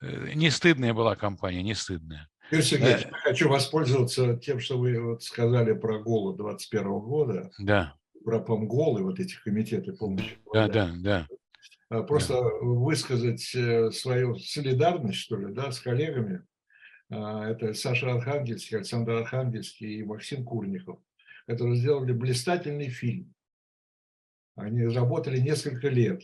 не 0.00 0.50
стыдная 0.50 0.94
была 0.94 1.16
компания, 1.16 1.62
не 1.62 1.74
стыдная. 1.74 2.28
Юрий 2.50 2.64
Сергеевич, 2.64 3.06
я 3.06 3.18
хочу 3.18 3.48
воспользоваться 3.48 4.36
тем, 4.36 4.60
что 4.60 4.78
вы 4.78 5.00
вот 5.00 5.22
сказали 5.22 5.72
про 5.72 5.98
голод 5.98 6.36
21 6.36 7.00
года. 7.00 7.50
Да. 7.58 7.94
Про 8.24 8.40
помгол 8.40 8.98
и 8.98 9.02
вот 9.02 9.18
эти 9.18 9.34
комитеты 9.42 9.92
помощи. 9.94 10.36
Да, 10.52 10.68
да, 10.68 10.92
да. 10.96 11.26
А, 11.88 12.02
просто 12.02 12.34
да. 12.34 12.50
высказать 12.60 13.54
э, 13.54 13.90
свою 13.90 14.36
солидарность, 14.36 15.18
что 15.18 15.36
ли, 15.36 15.52
да, 15.52 15.72
с 15.72 15.80
коллегами. 15.80 16.42
А, 17.10 17.48
это 17.48 17.74
Саша 17.74 18.12
Архангельский, 18.12 18.76
Александр 18.76 19.12
Архангельский 19.12 20.00
и 20.00 20.04
Максим 20.04 20.44
Курников, 20.44 21.00
которые 21.46 21.76
сделали 21.76 22.12
блистательный 22.12 22.88
фильм. 22.88 23.34
Они 24.56 24.84
работали 24.86 25.38
несколько 25.38 25.88
лет. 25.88 26.22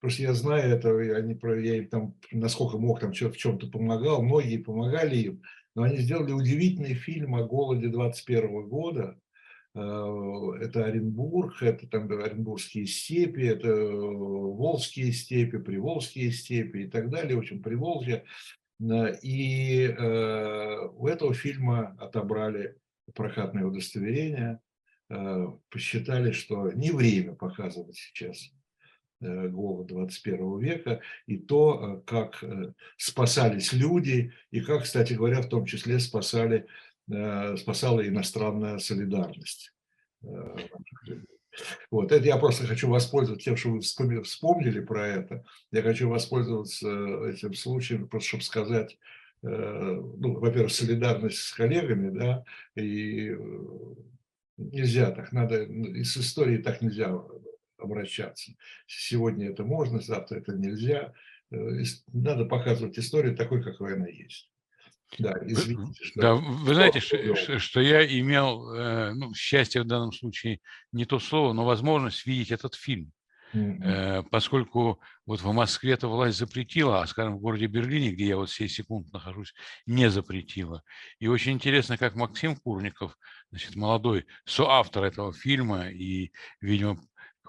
Потому 0.00 0.12
что 0.12 0.22
я 0.22 0.34
знаю 0.34 0.76
это, 0.76 0.96
они, 1.16 1.38
я 1.64 1.76
им 1.76 1.88
там, 1.88 2.14
насколько 2.30 2.78
мог, 2.78 3.00
там 3.00 3.12
в 3.12 3.36
чем-то 3.36 3.68
помогал, 3.68 4.22
многие 4.22 4.58
помогали 4.58 5.16
им, 5.16 5.42
но 5.74 5.82
они 5.82 5.98
сделали 5.98 6.32
удивительный 6.32 6.94
фильм 6.94 7.34
о 7.34 7.44
голоде 7.44 7.88
21 7.88 8.68
года. 8.68 9.18
Э, 9.74 10.52
это 10.60 10.84
Оренбург, 10.84 11.62
это 11.62 11.88
там 11.88 12.10
Оренбургские 12.10 12.86
степи, 12.86 13.40
это 13.40 13.74
Волжские 13.74 15.12
степи, 15.12 15.58
Приволжские 15.58 16.30
степи 16.30 16.78
и 16.78 16.86
так 16.86 17.10
далее, 17.10 17.36
в 17.36 17.40
общем, 17.40 17.60
Приволжье. 17.60 18.24
Э, 18.80 19.16
и 19.20 19.82
э, 19.82 20.88
у 20.92 21.08
этого 21.08 21.34
фильма 21.34 21.96
отобрали 21.98 22.76
прокатное 23.14 23.64
удостоверение, 23.64 24.60
посчитали, 25.70 26.32
что 26.32 26.70
не 26.72 26.90
время 26.90 27.34
показывать 27.34 27.96
сейчас 27.96 28.52
голод 29.20 29.86
21 29.88 30.58
века, 30.58 31.00
и 31.26 31.36
то, 31.38 31.98
э, 31.98 32.00
как 32.06 32.42
э, 32.42 32.72
спасались 32.96 33.72
люди, 33.72 34.32
и 34.50 34.60
как, 34.60 34.84
кстати 34.84 35.14
говоря, 35.14 35.40
в 35.40 35.48
том 35.48 35.66
числе 35.66 35.98
спасали, 35.98 36.66
спасала 37.56 38.06
иностранная 38.06 38.78
солидарность. 38.78 39.72
Вот, 41.90 42.12
это 42.12 42.24
я 42.26 42.36
просто 42.36 42.66
хочу 42.66 42.88
воспользоваться 42.90 43.44
тем, 43.44 43.56
что 43.56 43.70
вы 43.70 43.80
вспомнили 44.22 44.80
про 44.80 45.08
это. 45.08 45.42
Я 45.72 45.80
хочу 45.80 46.10
воспользоваться 46.10 46.86
этим 47.26 47.54
случаем, 47.54 48.08
просто 48.08 48.28
чтобы 48.28 48.44
сказать, 48.44 48.98
ну, 49.40 50.38
во-первых, 50.38 50.70
солидарность 50.70 51.38
с 51.38 51.52
коллегами, 51.54 52.10
да, 52.10 52.44
и 52.76 53.34
нельзя 54.58 55.10
так, 55.10 55.32
надо, 55.32 55.62
и 55.62 56.04
с 56.04 56.18
историей 56.18 56.58
так 56.58 56.82
нельзя 56.82 57.18
обращаться. 57.78 58.52
Сегодня 58.86 59.50
это 59.50 59.64
можно, 59.64 60.00
завтра 60.00 60.38
это 60.38 60.52
нельзя. 60.52 61.12
Э, 61.50 61.56
надо 62.12 62.44
показывать 62.44 62.98
историю 62.98 63.36
такой, 63.36 63.62
какой 63.62 63.94
она 63.94 64.06
есть. 64.06 64.50
Да, 65.18 65.32
извините. 65.42 66.04
Что... 66.04 66.20
Да, 66.20 66.34
вы 66.34 66.74
знаете, 66.74 67.00
что, 67.00 67.34
что, 67.34 67.58
что 67.58 67.80
я 67.80 68.06
имел 68.06 68.74
э, 68.74 69.14
ну, 69.14 69.32
счастье 69.34 69.82
в 69.82 69.86
данном 69.86 70.12
случае 70.12 70.60
не 70.92 71.06
то 71.06 71.18
слово, 71.18 71.52
но 71.52 71.64
возможность 71.64 72.26
видеть 72.26 72.50
этот 72.50 72.74
фильм. 72.74 73.12
Mm-hmm. 73.54 74.28
Поскольку 74.30 75.00
вот 75.24 75.40
в 75.40 75.52
Москве 75.52 75.94
эта 75.94 76.06
власть 76.06 76.36
запретила, 76.36 77.00
а, 77.00 77.06
скажем, 77.06 77.36
в 77.36 77.40
городе 77.40 77.66
Берлине, 77.66 78.10
где 78.10 78.26
я 78.26 78.36
вот 78.36 78.50
сей 78.50 78.68
секунд 78.68 79.10
нахожусь, 79.10 79.54
не 79.86 80.10
запретила. 80.10 80.82
И 81.18 81.28
очень 81.28 81.52
интересно, 81.52 81.96
как 81.96 82.14
Максим 82.14 82.56
Курников, 82.56 83.16
значит, 83.50 83.74
молодой 83.74 84.26
соавтор 84.44 85.04
этого 85.04 85.32
фильма, 85.32 85.88
и, 85.88 86.30
видимо, 86.60 87.00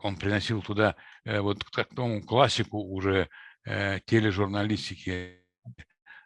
он 0.06 0.16
приносил 0.18 0.62
туда 0.62 0.96
э, 1.26 1.40
вот 1.40 1.64
к 1.64 1.72
такому 1.72 2.22
классику 2.24 2.80
уже 2.80 3.30
тележурналистики 4.06 5.40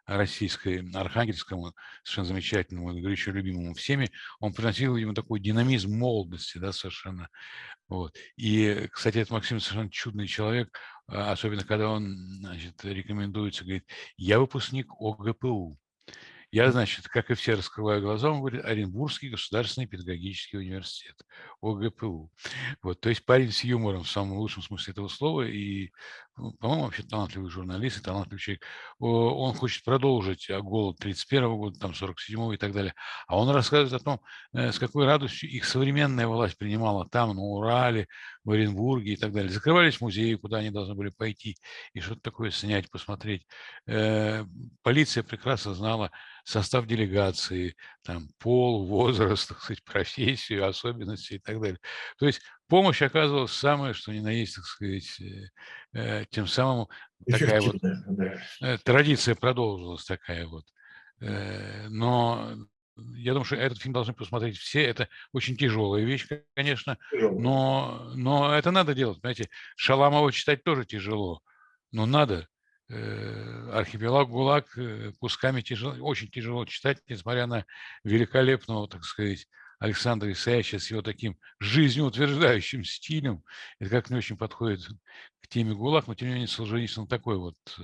российской, 0.06 0.90
архангельскому, 0.94 1.74
совершенно 2.04 2.28
замечательному, 2.28 2.94
горячо 3.02 3.32
любимому 3.32 3.74
всеми, 3.74 4.12
он 4.40 4.54
приносил 4.54 4.96
ему 4.96 5.14
такой 5.14 5.40
динамизм 5.40 5.92
молодости, 5.98 6.58
да, 6.58 6.72
совершенно. 6.72 7.30
Вот. 7.88 8.16
И, 8.36 8.88
кстати, 8.92 9.18
этот 9.18 9.32
Максим 9.32 9.60
совершенно 9.60 9.90
чудный 9.90 10.28
человек, 10.28 10.78
а, 11.08 11.32
особенно 11.32 11.64
когда 11.64 11.90
он, 11.90 12.16
значит, 12.40 12.84
рекомендуется, 12.84 13.64
говорит, 13.64 13.88
я 14.18 14.40
выпускник 14.40 14.88
ОГПУ. 15.00 15.78
Я, 16.54 16.72
значит, 16.72 17.08
как 17.08 17.32
и 17.32 17.34
все, 17.34 17.56
раскрываю 17.56 18.00
глаза, 18.00 18.30
он 18.30 18.38
говорит, 18.42 18.64
Оренбургский 18.64 19.30
государственный 19.30 19.88
педагогический 19.88 20.58
университет, 20.58 21.16
ОГПУ. 21.64 22.32
Вот, 22.84 23.02
то 23.02 23.10
есть 23.10 23.26
парень 23.26 23.52
с 23.52 23.64
юмором 23.64 24.04
в 24.04 24.10
самом 24.10 24.38
лучшем 24.38 24.62
смысле 24.62 24.92
этого 24.92 25.08
слова 25.08 25.42
и, 25.48 25.90
по-моему, 26.36 26.86
вообще 26.86 27.04
талантливый 27.04 27.52
журналист 27.52 28.00
и 28.00 28.02
талантливый 28.02 28.40
человек. 28.40 28.64
Он 29.00 29.54
хочет 29.54 29.84
продолжить 29.84 30.50
а, 30.50 30.62
голод 30.62 30.98
31 30.98 31.56
года, 31.58 31.80
там 31.80 31.94
47 31.94 32.56
и 32.56 32.58
так 32.58 32.74
далее. 32.74 32.94
А 33.28 33.38
он 33.38 33.50
рассказывает 33.50 33.94
о 33.94 34.04
том, 34.04 34.22
э, 34.54 34.72
с 34.72 34.80
какой 34.80 35.06
радостью 35.06 35.50
их 35.50 35.66
современная 35.66 36.28
власть 36.28 36.58
принимала 36.58 37.08
там, 37.08 37.36
на 37.36 37.42
Урале, 37.42 38.08
в 38.44 38.52
Оренбурге 38.52 39.14
и 39.14 39.16
так 39.16 39.32
далее. 39.32 39.52
Закрывались 39.52 40.02
музеи, 40.02 40.34
куда 40.36 40.58
они 40.58 40.72
должны 40.72 40.96
были 40.96 41.10
пойти 41.10 41.56
и 41.94 42.00
что-то 42.00 42.22
такое 42.22 42.50
снять, 42.50 42.90
посмотреть. 42.90 43.46
Э, 43.86 44.44
полиция 44.82 45.24
прекрасно 45.24 45.76
знала, 45.76 46.12
состав 46.44 46.88
делегации, 46.88 47.76
там, 48.04 48.28
пол, 48.40 48.86
возраст, 48.88 49.50
так 49.50 49.60
сказать, 49.62 49.84
профессию, 49.84 50.68
особенности 50.68 51.36
и 51.36 51.40
так 51.40 51.62
далее. 51.62 51.80
То 52.18 52.26
есть 52.26 52.42
помощь 52.68 53.02
оказывалась 53.02 53.52
самое, 53.52 53.94
что 53.94 54.12
ни 54.12 54.20
на 54.20 54.30
есть, 54.30 54.56
так 54.56 54.66
сказать, 54.66 55.22
э, 55.22 55.50
э, 55.94 56.26
тем 56.30 56.48
самым 56.48 56.88
такая 57.30 57.62
вот 57.62 57.76
да. 57.82 58.42
Э, 58.62 58.78
традиция 58.84 59.36
продолжилась 59.36 60.06
такая 60.06 60.48
вот. 60.48 60.66
Но 61.20 62.56
я 62.96 63.32
думаю, 63.32 63.46
что 63.46 63.56
этот 63.56 63.80
фильм 63.80 63.94
должны 63.94 64.14
посмотреть 64.14 64.58
все. 64.58 64.84
Это 64.84 65.08
очень 65.32 65.56
тяжелая 65.56 66.04
вещь, 66.04 66.28
конечно, 66.54 66.98
но, 67.12 68.12
но 68.16 68.54
это 68.54 68.72
надо 68.72 68.94
делать. 68.94 69.20
Знаете, 69.20 69.48
Шаламова 69.78 70.34
читать 70.34 70.64
тоже 70.64 70.86
тяжело, 70.86 71.42
но 71.92 72.06
надо. 72.06 72.48
Архипелаг 72.90 74.28
ГУЛАГ 74.28 74.78
кусками 75.20 75.62
тяжело, 75.62 75.94
очень 76.02 76.30
тяжело 76.30 76.66
читать, 76.66 77.00
несмотря 77.08 77.48
на 77.48 77.66
великолепного, 78.04 78.90
так 78.90 79.06
сказать, 79.06 79.48
Александра 79.80 80.32
Исаевича 80.32 80.80
с 80.80 80.90
его 80.90 81.02
таким 81.02 81.38
жизнеутверждающим 81.60 82.84
стилем. 82.84 83.44
Это 83.80 83.90
как 83.90 84.10
не 84.10 84.18
очень 84.18 84.38
подходит 84.38 84.82
к 85.42 85.48
теме 85.48 85.74
ГУЛАГ, 85.74 86.08
но 86.08 86.16
тем 86.16 86.28
не 86.30 86.34
менее 86.34 86.48
Солженицын 86.48 87.08
такой 87.08 87.38
вот 87.38 87.56
э, 87.80 87.84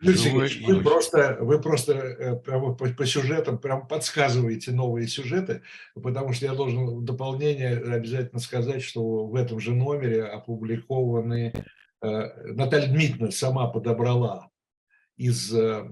Юрий 0.00 0.64
вы, 0.66 0.82
просто, 0.82 1.38
вы 1.40 1.60
просто 1.60 2.42
прямо 2.44 2.74
по, 2.74 2.88
по 2.88 3.06
сюжетам 3.06 3.58
прям 3.58 3.86
подсказываете 3.86 4.72
новые 4.72 5.06
сюжеты, 5.06 5.62
потому 5.94 6.32
что 6.32 6.46
я 6.46 6.54
должен 6.54 6.86
в 6.86 7.04
дополнение 7.04 7.76
обязательно 7.78 8.40
сказать, 8.40 8.82
что 8.82 9.26
в 9.26 9.34
этом 9.36 9.60
же 9.60 9.72
номере 9.72 10.24
опубликованы 10.24 11.52
Э, 12.02 12.52
Наталья 12.52 12.88
Дмитриевна 12.88 13.30
сама 13.30 13.68
подобрала 13.68 14.50
из, 15.16 15.52
э, 15.52 15.86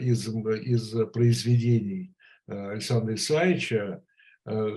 из, 0.00 0.28
из 0.28 1.10
произведений 1.12 2.14
э, 2.46 2.72
Александра 2.72 3.14
Исаевича 3.14 4.02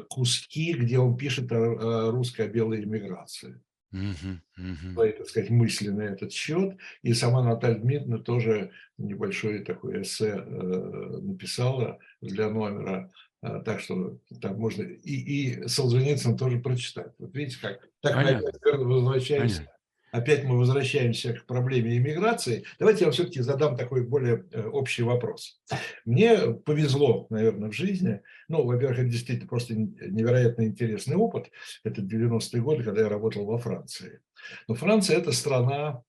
куски, 0.09 0.73
где 0.73 0.99
он 0.99 1.17
пишет 1.17 1.51
о 1.51 2.11
русской 2.11 2.47
белой 2.47 2.83
эмиграции. 2.83 3.61
Uh-huh. 3.93 4.93
Свои, 4.93 5.11
так 5.11 5.27
сказать, 5.27 5.49
мысли 5.49 5.89
на 5.89 6.03
этот 6.03 6.31
счет. 6.31 6.77
И 7.01 7.13
сама 7.13 7.43
Наталья 7.43 7.77
Дмитриевна 7.77 8.19
тоже 8.19 8.71
небольшое 8.97 9.63
такое 9.65 10.03
эссе 10.03 10.35
написала 10.35 11.99
для 12.21 12.49
номера. 12.49 13.11
Так 13.41 13.79
что 13.79 14.17
там 14.39 14.57
можно 14.59 14.83
и, 14.83 15.13
и 15.13 15.67
Солженицын 15.67 16.37
тоже 16.37 16.59
прочитать. 16.59 17.11
Вот 17.17 17.35
видите, 17.35 17.57
как 17.61 17.89
так 18.01 18.13
Понятно. 18.13 18.51
мы 18.77 19.01
возвращаемся 19.01 19.57
Понятно 19.57 19.80
опять 20.11 20.43
мы 20.43 20.57
возвращаемся 20.57 21.33
к 21.33 21.45
проблеме 21.45 21.97
иммиграции, 21.97 22.65
давайте 22.77 23.05
я 23.05 23.11
все-таки 23.11 23.41
задам 23.41 23.77
такой 23.77 24.05
более 24.05 24.45
э, 24.51 24.67
общий 24.67 25.03
вопрос. 25.03 25.61
Мне 26.05 26.53
повезло, 26.53 27.27
наверное, 27.29 27.69
в 27.69 27.73
жизни. 27.73 28.21
Ну, 28.47 28.63
во-первых, 28.63 28.99
это 28.99 29.09
действительно 29.09 29.47
просто 29.47 29.73
невероятно 29.75 30.63
интересный 30.63 31.15
опыт. 31.15 31.49
Это 31.83 32.01
90-е 32.01 32.61
годы, 32.61 32.83
когда 32.83 33.01
я 33.01 33.09
работал 33.09 33.45
во 33.45 33.57
Франции. 33.57 34.19
Но 34.67 34.75
Франция– 34.75 35.17
это 35.19 35.31
страна, 35.31 36.03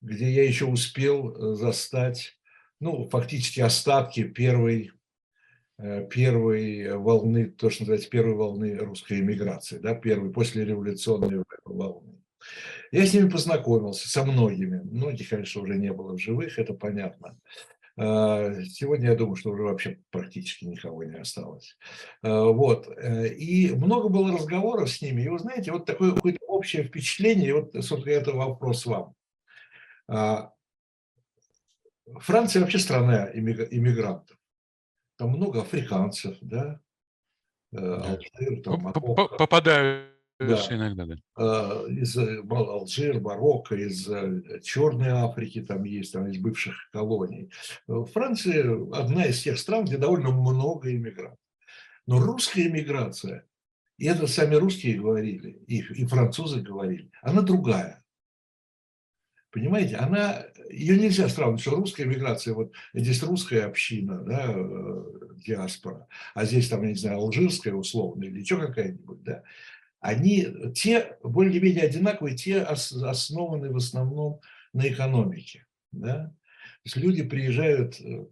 где 0.00 0.30
я 0.30 0.44
еще 0.44 0.66
успел 0.66 1.30
э, 1.30 1.54
застать, 1.54 2.38
ну, 2.80 3.08
фактически 3.08 3.60
остатки 3.60 4.24
первой 4.24 4.90
э, 5.78 6.06
первой 6.10 6.96
волны, 6.96 7.46
то, 7.46 7.70
что 7.70 7.82
называется, 7.82 8.10
первой 8.10 8.34
волны 8.34 8.76
русской 8.76 9.20
иммиграции, 9.20 9.78
да, 9.78 9.94
первой, 9.94 10.32
после 10.32 10.64
революционной 10.64 11.44
волны. 11.64 12.15
Я 12.92 13.06
с 13.06 13.14
ними 13.14 13.28
познакомился, 13.28 14.08
со 14.08 14.24
многими. 14.24 14.80
Многих, 14.82 15.30
конечно, 15.30 15.62
уже 15.62 15.76
не 15.76 15.92
было 15.92 16.14
в 16.14 16.18
живых, 16.18 16.58
это 16.58 16.74
понятно. 16.74 17.38
А, 17.98 18.62
сегодня 18.64 19.10
я 19.10 19.16
думаю, 19.16 19.36
что 19.36 19.50
уже 19.50 19.62
вообще 19.62 19.98
практически 20.10 20.64
никого 20.64 21.04
не 21.04 21.18
осталось. 21.18 21.76
А, 22.22 22.44
вот. 22.44 22.88
Э, 22.96 23.28
и 23.28 23.74
много 23.74 24.08
было 24.08 24.32
разговоров 24.32 24.90
с 24.90 25.00
ними. 25.00 25.22
И 25.22 25.28
вы 25.28 25.38
знаете, 25.38 25.72
вот 25.72 25.86
такое 25.86 26.12
какое-то 26.12 26.44
общее 26.46 26.84
впечатление, 26.84 27.48
и 27.48 27.52
вот, 27.52 27.72
собственно, 27.84 28.14
это 28.14 28.32
вопрос 28.32 28.84
вам. 28.86 29.14
А, 30.08 30.52
Франция 32.20 32.60
вообще 32.60 32.78
страна 32.78 33.30
иммигрантов. 33.32 34.36
Там 35.16 35.30
много 35.30 35.62
африканцев, 35.62 36.36
да? 36.40 36.80
Э, 37.72 37.78
Алжир, 37.78 38.62
там, 38.62 38.92
Попадают 38.92 40.15
да. 40.38 40.66
иногда, 40.70 41.06
да. 41.06 41.16
А, 41.36 41.86
из 41.88 42.16
э, 42.16 42.42
Алжир, 42.48 43.20
Марокко, 43.20 43.74
из 43.74 44.08
э, 44.08 44.60
Черной 44.62 45.08
Африки, 45.08 45.62
там 45.62 45.84
есть, 45.84 46.12
там 46.12 46.26
из 46.26 46.38
бывших 46.38 46.90
колоний. 46.92 47.50
Франция 47.86 48.64
одна 48.92 49.24
из 49.24 49.42
тех 49.42 49.58
стран, 49.58 49.84
где 49.84 49.96
довольно 49.96 50.30
много 50.30 50.92
иммигрантов. 50.92 51.38
Но 52.06 52.20
русская 52.20 52.68
иммиграция, 52.68 53.46
и 53.98 54.06
это 54.06 54.26
сами 54.26 54.54
русские 54.54 55.00
говорили, 55.00 55.58
и, 55.66 55.78
и 55.78 56.04
французы 56.04 56.60
говорили, 56.60 57.10
она 57.22 57.42
другая. 57.42 58.04
Понимаете, 59.50 59.96
она, 59.96 60.44
ее 60.68 60.98
нельзя 60.98 61.30
сравнивать, 61.30 61.62
что 61.62 61.76
русская 61.76 62.02
иммиграция, 62.02 62.52
вот 62.52 62.72
здесь 62.92 63.22
русская 63.22 63.62
община, 63.62 64.22
да, 64.22 64.52
э, 64.54 65.04
диаспора, 65.36 66.06
а 66.34 66.44
здесь 66.44 66.68
там, 66.68 66.82
я 66.82 66.90
не 66.90 66.94
знаю, 66.94 67.18
алжирская 67.18 67.72
условно 67.72 68.24
или 68.24 68.44
что 68.44 68.58
какая-нибудь, 68.58 69.22
да, 69.22 69.42
они 70.00 70.46
те 70.74 71.16
более-менее 71.22 71.84
одинаковые, 71.84 72.36
те 72.36 72.60
основаны 72.60 73.70
в 73.70 73.76
основном 73.76 74.40
на 74.72 74.88
экономике. 74.88 75.66
Да? 75.92 76.26
То 76.26 76.80
есть 76.84 76.96
люди 76.96 77.22
приезжают 77.22 78.00
э, 78.00 78.26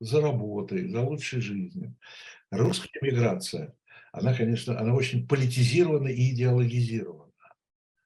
за 0.00 0.20
работой, 0.20 0.88
за 0.88 1.02
лучшей 1.02 1.40
жизнью. 1.40 1.94
Русская 2.50 2.98
миграция, 3.02 3.74
она, 4.12 4.34
конечно, 4.34 4.78
она 4.78 4.94
очень 4.94 5.26
политизирована 5.26 6.08
и 6.08 6.32
идеологизирована. 6.32 7.32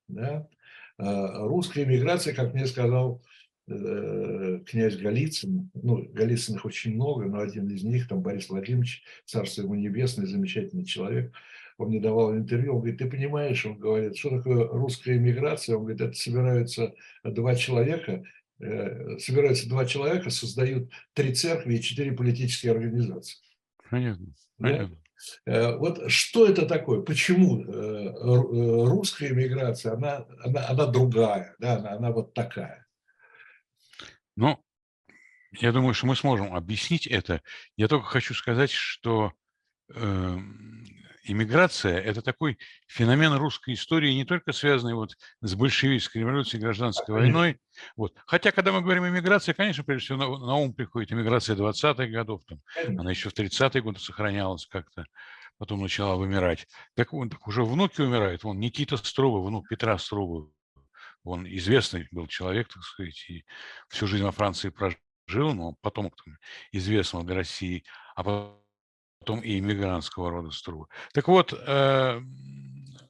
Да? 0.08 0.48
А 0.96 1.46
русская 1.46 1.86
миграция, 1.86 2.34
как 2.34 2.54
мне 2.54 2.66
сказал 2.66 3.22
э, 3.68 4.60
князь 4.66 4.96
Голицын, 4.96 5.70
ну, 5.74 6.02
Голицыных 6.12 6.64
очень 6.64 6.94
много, 6.94 7.26
но 7.26 7.40
один 7.40 7.68
из 7.68 7.84
них, 7.84 8.08
там 8.08 8.20
Борис 8.20 8.48
Владимирович, 8.48 9.04
царство 9.24 9.62
ему 9.62 9.74
небесное, 9.74 10.26
замечательный 10.26 10.84
человек, 10.84 11.32
он 11.78 11.88
мне 11.88 12.00
давал 12.00 12.34
интервью, 12.34 12.74
он 12.74 12.80
говорит, 12.80 12.98
ты 12.98 13.08
понимаешь, 13.08 13.64
он 13.64 13.78
говорит, 13.78 14.16
что 14.16 14.30
такое 14.30 14.66
русская 14.66 15.16
иммиграция? 15.16 15.76
Он 15.76 15.82
говорит, 15.82 16.00
это 16.00 16.12
собираются 16.12 16.92
два 17.22 17.54
человека, 17.54 18.24
э, 18.58 19.18
собираются 19.18 19.68
два 19.68 19.86
человека, 19.86 20.28
создают 20.30 20.90
три 21.14 21.32
церкви 21.32 21.76
и 21.76 21.82
четыре 21.82 22.12
политические 22.12 22.72
организации. 22.72 23.38
Понятно, 23.88 24.26
понятно. 24.58 24.98
Э, 25.46 25.76
вот 25.76 26.10
что 26.10 26.46
это 26.46 26.66
такое? 26.66 27.00
Почему 27.00 27.64
русская 28.84 29.30
иммиграция, 29.30 29.92
она, 29.92 30.26
она, 30.44 30.68
она 30.68 30.86
другая, 30.86 31.54
да, 31.60 31.76
она, 31.76 31.92
она 31.92 32.10
вот 32.10 32.34
такая? 32.34 32.86
Ну, 34.34 34.58
я 35.52 35.72
думаю, 35.72 35.94
что 35.94 36.06
мы 36.06 36.16
сможем 36.16 36.54
объяснить 36.54 37.06
это. 37.06 37.40
Я 37.76 37.86
только 37.86 38.06
хочу 38.06 38.34
сказать, 38.34 38.70
что 38.72 39.32
э, 39.94 40.38
иммиграция– 41.30 41.98
это 42.00 42.22
такой 42.22 42.58
феномен 42.86 43.34
русской 43.34 43.74
истории, 43.74 44.12
не 44.12 44.24
только 44.24 44.52
связанный 44.52 44.94
вот 44.94 45.16
с 45.40 45.54
большевистской 45.54 46.22
революцией, 46.22 46.62
гражданской 46.62 47.14
войной. 47.14 47.58
Вот. 47.96 48.14
Хотя, 48.26 48.52
когда 48.52 48.72
мы 48.72 48.80
говорим 48.80 49.06
иммиграция, 49.06 49.54
конечно, 49.54 49.84
прежде 49.84 50.06
всего 50.06 50.18
на, 50.18 50.46
на 50.46 50.54
ум 50.56 50.72
приходит 50.72 51.12
иммиграция 51.12 51.56
20-х 51.56 52.06
годов. 52.06 52.42
Там, 52.46 52.60
она 52.98 53.10
еще 53.10 53.30
в 53.30 53.34
30-е 53.34 53.82
годы 53.82 54.00
сохранялась 54.00 54.66
как-то, 54.66 55.04
потом 55.58 55.82
начала 55.82 56.16
вымирать. 56.16 56.66
Так, 56.94 57.12
он, 57.12 57.30
так 57.30 57.46
уже 57.46 57.64
внуки 57.64 58.00
умирают. 58.00 58.44
Вон 58.44 58.58
Никита 58.58 58.96
Струва, 58.96 59.46
внук 59.46 59.68
Петра 59.68 59.98
Струва. 59.98 60.50
Он 61.24 61.46
известный 61.46 62.08
был 62.10 62.26
человек, 62.26 62.68
так 62.68 62.82
сказать, 62.82 63.24
и 63.28 63.44
всю 63.88 64.06
жизнь 64.06 64.24
во 64.24 64.32
Франции 64.32 64.70
прожил, 64.70 65.54
но 65.54 65.74
потом 65.82 66.12
известного 66.72 67.24
для 67.24 67.36
России. 67.36 67.84
А 68.14 68.24
потом 68.24 68.62
потом 69.28 69.40
и 69.40 69.58
иммигрантского 69.58 70.30
рода 70.30 70.50
струва. 70.50 70.88
Так 71.12 71.28
вот, 71.28 71.52
э, 71.52 72.20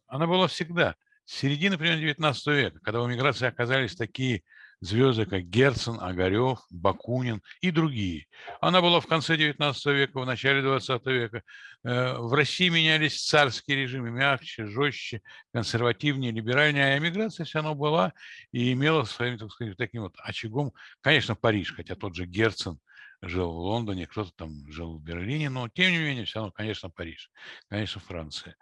она 0.08 0.26
была 0.26 0.48
всегда. 0.48 0.96
С 1.24 1.36
середины, 1.36 1.78
примерно, 1.78 2.00
19 2.00 2.46
века, 2.48 2.80
когда 2.82 3.00
в 3.00 3.08
эмиграции 3.08 3.46
оказались 3.46 3.94
такие 3.94 4.42
звезды, 4.80 5.26
как 5.26 5.42
Герцен, 5.42 5.98
Огарев, 6.00 6.58
Бакунин 6.70 7.40
и 7.60 7.70
другие. 7.70 8.26
Она 8.60 8.80
была 8.80 9.00
в 9.00 9.06
конце 9.06 9.36
19 9.36 9.86
века, 9.86 10.18
в 10.18 10.26
начале 10.26 10.60
20 10.60 11.06
века. 11.06 11.42
Э, 11.84 12.16
в 12.18 12.32
России 12.32 12.68
менялись 12.68 13.24
царские 13.24 13.76
режимы, 13.76 14.10
мягче, 14.10 14.66
жестче, 14.66 15.22
консервативнее, 15.52 16.32
либеральнее, 16.32 16.94
а 16.94 16.98
эмиграция 16.98 17.46
все 17.46 17.58
равно 17.58 17.76
была 17.76 18.12
и 18.50 18.72
имела 18.72 19.04
своим, 19.04 19.38
так 19.38 19.52
сказать, 19.52 19.76
таким 19.76 20.02
вот 20.02 20.14
очагом, 20.18 20.72
конечно, 21.00 21.36
Париж, 21.36 21.74
хотя 21.76 21.94
тот 21.94 22.16
же 22.16 22.26
Герцен 22.26 22.80
жил 23.22 23.52
в 23.52 23.58
Лондоне, 23.58 24.06
кто-то 24.06 24.30
там 24.36 24.70
жил 24.70 24.98
в 24.98 25.02
Берлине, 25.02 25.50
но 25.50 25.68
тем 25.68 25.92
не 25.92 25.98
менее, 25.98 26.24
все 26.24 26.38
равно, 26.38 26.52
конечно, 26.52 26.90
Париж, 26.90 27.30
конечно, 27.68 28.00
Франция. 28.00 28.56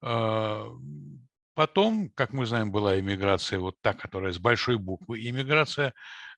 А, 0.00 0.66
потом, 1.54 2.10
как 2.10 2.32
мы 2.32 2.46
знаем, 2.46 2.70
была 2.70 2.98
иммиграция, 2.98 3.58
вот 3.58 3.76
та, 3.80 3.92
которая 3.92 4.32
с 4.32 4.38
большой 4.38 4.78
буквы, 4.78 5.20
иммиграция, 5.28 5.92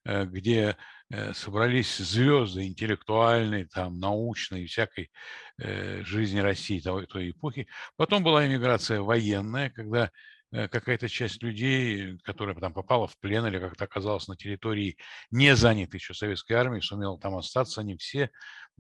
э, 0.05 0.25
где 0.25 0.77
э, 1.11 1.35
собрались 1.35 1.99
звезды 1.99 2.67
интеллектуальной, 2.67 3.67
там, 3.67 4.01
научной, 4.01 4.67
всякой 4.67 5.11
э, 5.59 6.03
жизни 6.05 6.41
России 6.41 6.81
той, 6.81 7.07
той 7.07 7.31
эпохи. 7.31 7.69
Потом 7.97 8.23
была 8.23 8.47
иммиграция 8.47 9.03
военная, 9.03 9.71
когда 9.71 10.11
какая-то 10.53 11.09
часть 11.09 11.43
людей, 11.43 12.19
которая 12.25 12.55
там 12.57 12.73
попала 12.73 13.07
в 13.07 13.17
плен 13.19 13.47
или 13.47 13.59
как-то 13.59 13.85
оказалась 13.85 14.29
на 14.29 14.37
территории, 14.37 14.97
не 15.31 15.55
занятой 15.55 15.99
еще 15.99 16.15
советской 16.15 16.55
армией, 16.55 16.83
сумела 16.83 17.19
там 17.19 17.37
остаться, 17.37 17.83
не 17.83 17.97
все, 17.97 18.31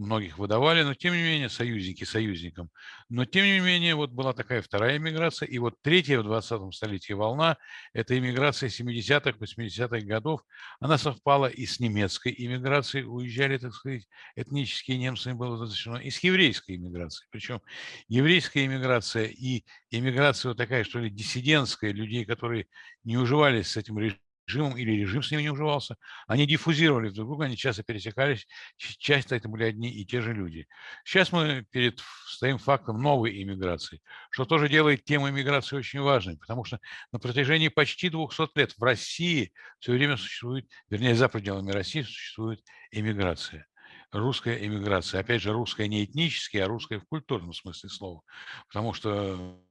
многих 0.00 0.38
выдавали, 0.38 0.82
но 0.82 0.94
тем 0.94 1.14
не 1.14 1.22
менее 1.22 1.48
союзники 1.48 2.04
союзникам. 2.04 2.70
Но 3.08 3.24
тем 3.24 3.44
не 3.44 3.60
менее 3.60 3.94
вот 3.94 4.10
была 4.10 4.32
такая 4.32 4.62
вторая 4.62 4.96
иммиграция, 4.96 5.46
и 5.46 5.58
вот 5.58 5.80
третья 5.82 6.18
в 6.20 6.24
20 6.24 6.74
столетии 6.74 7.12
волна, 7.12 7.58
это 7.92 8.18
иммиграция 8.18 8.68
70-х, 8.68 9.38
80-х 9.38 10.00
годов, 10.06 10.42
она 10.80 10.98
совпала 10.98 11.46
и 11.46 11.66
с 11.66 11.80
немецкой 11.80 12.34
иммиграцией, 12.36 13.04
уезжали, 13.04 13.58
так 13.58 13.74
сказать, 13.74 14.06
этнические 14.36 14.98
немцы, 14.98 15.34
было 15.34 15.60
разрешено, 15.60 16.00
и 16.00 16.10
с 16.10 16.18
еврейской 16.20 16.76
иммиграцией. 16.76 17.28
Причем 17.30 17.60
еврейская 18.08 18.64
иммиграция 18.64 19.26
и 19.26 19.64
иммиграция 19.90 20.50
вот 20.50 20.58
такая, 20.58 20.84
что 20.84 20.98
ли, 20.98 21.10
диссидентская, 21.10 21.92
людей, 21.92 22.24
которые 22.24 22.66
не 23.04 23.16
уживались 23.16 23.68
с 23.68 23.76
этим 23.76 23.98
режимом, 23.98 24.29
режимом 24.50 24.76
или 24.76 24.92
режим 24.92 25.22
с 25.22 25.30
ними 25.30 25.42
не 25.42 25.50
уживался, 25.50 25.96
они 26.26 26.46
диффузировали 26.46 27.10
друг 27.10 27.28
друга, 27.28 27.44
они 27.44 27.56
часто 27.56 27.82
пересекались, 27.82 28.46
часто 28.76 29.36
это 29.36 29.48
были 29.48 29.64
одни 29.64 29.90
и 29.90 30.04
те 30.04 30.20
же 30.20 30.32
люди. 30.32 30.66
Сейчас 31.04 31.32
мы 31.32 31.64
перед 31.70 32.00
стоим 32.26 32.58
фактом 32.58 33.00
новой 33.00 33.42
иммиграции, 33.42 34.00
что 34.30 34.44
тоже 34.44 34.68
делает 34.68 35.04
тему 35.04 35.28
иммиграции 35.28 35.76
очень 35.76 36.00
важной, 36.00 36.36
потому 36.36 36.64
что 36.64 36.80
на 37.12 37.18
протяжении 37.18 37.68
почти 37.68 38.08
200 38.08 38.58
лет 38.58 38.74
в 38.76 38.82
России 38.82 39.52
все 39.78 39.92
время 39.92 40.16
существует, 40.16 40.66
вернее, 40.88 41.14
за 41.14 41.28
пределами 41.28 41.70
России 41.70 42.02
существует 42.02 42.60
иммиграция 42.90 43.66
русская 44.12 44.56
эмиграция. 44.66 45.20
Опять 45.20 45.40
же, 45.40 45.52
русская 45.52 45.86
не 45.86 46.04
этнически, 46.04 46.56
а 46.56 46.66
русская 46.66 46.98
в 46.98 47.04
культурном 47.04 47.52
смысле 47.52 47.88
слова. 47.90 48.22
Потому 48.66 48.92
что 48.92 49.62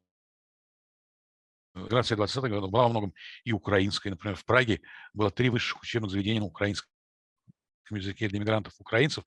Миграция 1.83 2.17
20-х 2.17 2.47
годов 2.47 2.71
была 2.71 2.83
во 2.83 2.89
многом 2.89 3.13
и 3.43 3.51
украинской. 3.51 4.09
Например, 4.09 4.35
в 4.35 4.45
Праге 4.45 4.81
было 5.13 5.31
три 5.31 5.49
высших 5.49 5.81
учебных 5.81 6.11
заведения 6.11 6.39
на 6.39 6.47
украинском 6.47 6.89
языке 7.91 8.27
для 8.27 8.39
мигрантов 8.39 8.73
украинцев, 8.79 9.23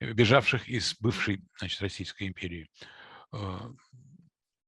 э, 0.00 0.12
бежавших 0.12 0.68
из 0.68 0.94
бывшей 1.00 1.42
значит, 1.58 1.80
Российской 1.80 2.28
империи. 2.28 2.68
А, 3.32 3.70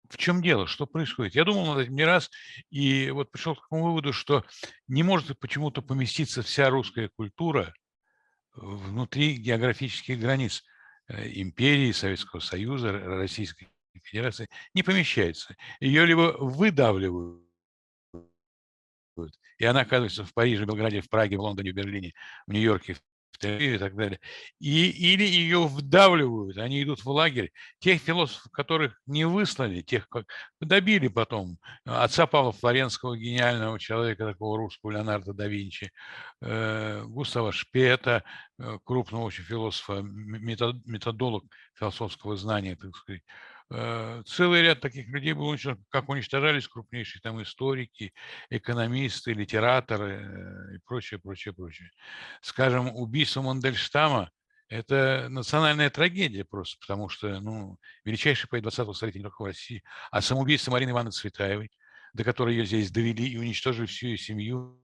в 0.09 0.17
чем 0.17 0.43
дело? 0.43 0.67
Что 0.67 0.87
происходит? 0.87 1.35
Я 1.35 1.45
думал 1.45 1.75
над 1.75 1.85
этим 1.85 1.95
не 1.95 2.05
раз, 2.05 2.31
и 2.71 3.11
вот 3.11 3.31
пришел 3.31 3.55
к 3.55 3.63
такому 3.63 3.85
выводу, 3.85 4.13
что 4.13 4.45
не 4.89 5.03
может 5.03 5.39
почему-то 5.39 5.83
поместиться 5.83 6.43
вся 6.43 6.71
русская 6.71 7.09
культура 7.09 7.75
внутри 8.55 9.37
географических 9.37 10.19
границ 10.19 10.65
э, 11.09 11.29
империи, 11.35 11.93
Советского 11.93 12.41
Союза, 12.41 12.93
Российской 12.93 13.69
Федерации 14.05 14.49
не 14.75 14.83
помещается. 14.83 15.57
Ее 15.81 16.07
либо 16.07 16.37
выдавливают, 16.39 17.43
и 19.59 19.65
она 19.65 19.81
оказывается 19.81 20.25
в 20.25 20.35
Париже, 20.35 20.65
Белграде, 20.65 21.01
в 21.01 21.09
Праге, 21.09 21.37
в 21.37 21.41
Лондоне, 21.41 21.73
в 21.73 21.75
Берлине, 21.75 22.13
в 22.47 22.53
Нью-Йорке, 22.53 22.95
в 22.95 23.01
Тель-Авиве 23.39 23.75
и 23.77 23.79
так 23.79 23.95
далее. 23.95 24.21
И, 24.59 24.91
или 24.91 25.25
ее 25.25 25.67
вдавливают, 25.67 26.59
они 26.59 26.83
идут 26.83 27.05
в 27.05 27.09
лагерь. 27.09 27.53
Тех 27.79 28.01
философов, 28.01 28.51
которых 28.53 29.01
не 29.07 29.25
выслали, 29.27 29.83
тех, 29.83 30.09
как 30.09 30.27
добили 30.61 31.09
потом. 31.09 31.59
Отца 31.85 32.27
Павла 32.27 32.53
Флоренского, 32.53 33.17
гениального 33.17 33.79
человека, 33.79 34.27
такого 34.27 34.59
русского 34.59 34.93
Леонардо 34.93 35.33
да 35.33 35.47
Винчи, 35.47 35.91
э, 36.43 37.03
Густава 37.05 37.53
Шпета, 37.53 38.25
э, 38.59 38.79
крупного 38.85 39.25
очень 39.25 39.45
философа, 39.45 40.01
метод, 40.03 40.85
методолог 40.87 41.45
философского 41.75 42.37
знания, 42.37 42.77
так 42.77 42.95
сказать, 42.97 43.23
целый 43.71 44.63
ряд 44.63 44.81
таких 44.81 45.09
людей 45.09 45.33
был 45.33 45.49
уничтожен, 45.49 45.85
как 45.89 46.09
уничтожались 46.09 46.69
крупнейшие 46.69 47.21
там 47.21 47.43
историки, 47.43 48.13
экономисты, 48.49 49.33
литераторы 49.33 50.21
э, 50.23 50.77
и 50.77 50.79
прочее, 50.85 51.19
прочее, 51.19 51.53
прочее. 51.53 51.91
Скажем, 52.43 52.95
убийство 52.95 53.43
Мандельштама– 53.43 54.31
это 54.69 55.27
национальная 55.29 55.91
трагедия 55.91 56.45
просто, 56.45 56.79
потому 56.81 57.09
что 57.09 57.41
ну, 57.41 57.79
величайший 58.05 58.49
поэт 58.49 58.65
20-го 58.65 58.95
столетия 58.95 59.19
не 59.19 59.25
только 59.25 59.43
в 59.43 59.47
России, 59.47 59.83
а 60.13 60.23
самоубийство 60.23 60.71
Марины 60.71 60.91
Ивановны 60.91 61.13
Цветаевой, 61.13 61.73
до 62.15 62.23
которой 62.23 62.55
ее 62.55 62.67
здесь 62.67 62.91
довели 62.93 63.29
и 63.29 63.37
уничтожили 63.37 63.87
всю 63.87 64.07
ее 64.07 64.19
семью, 64.19 64.81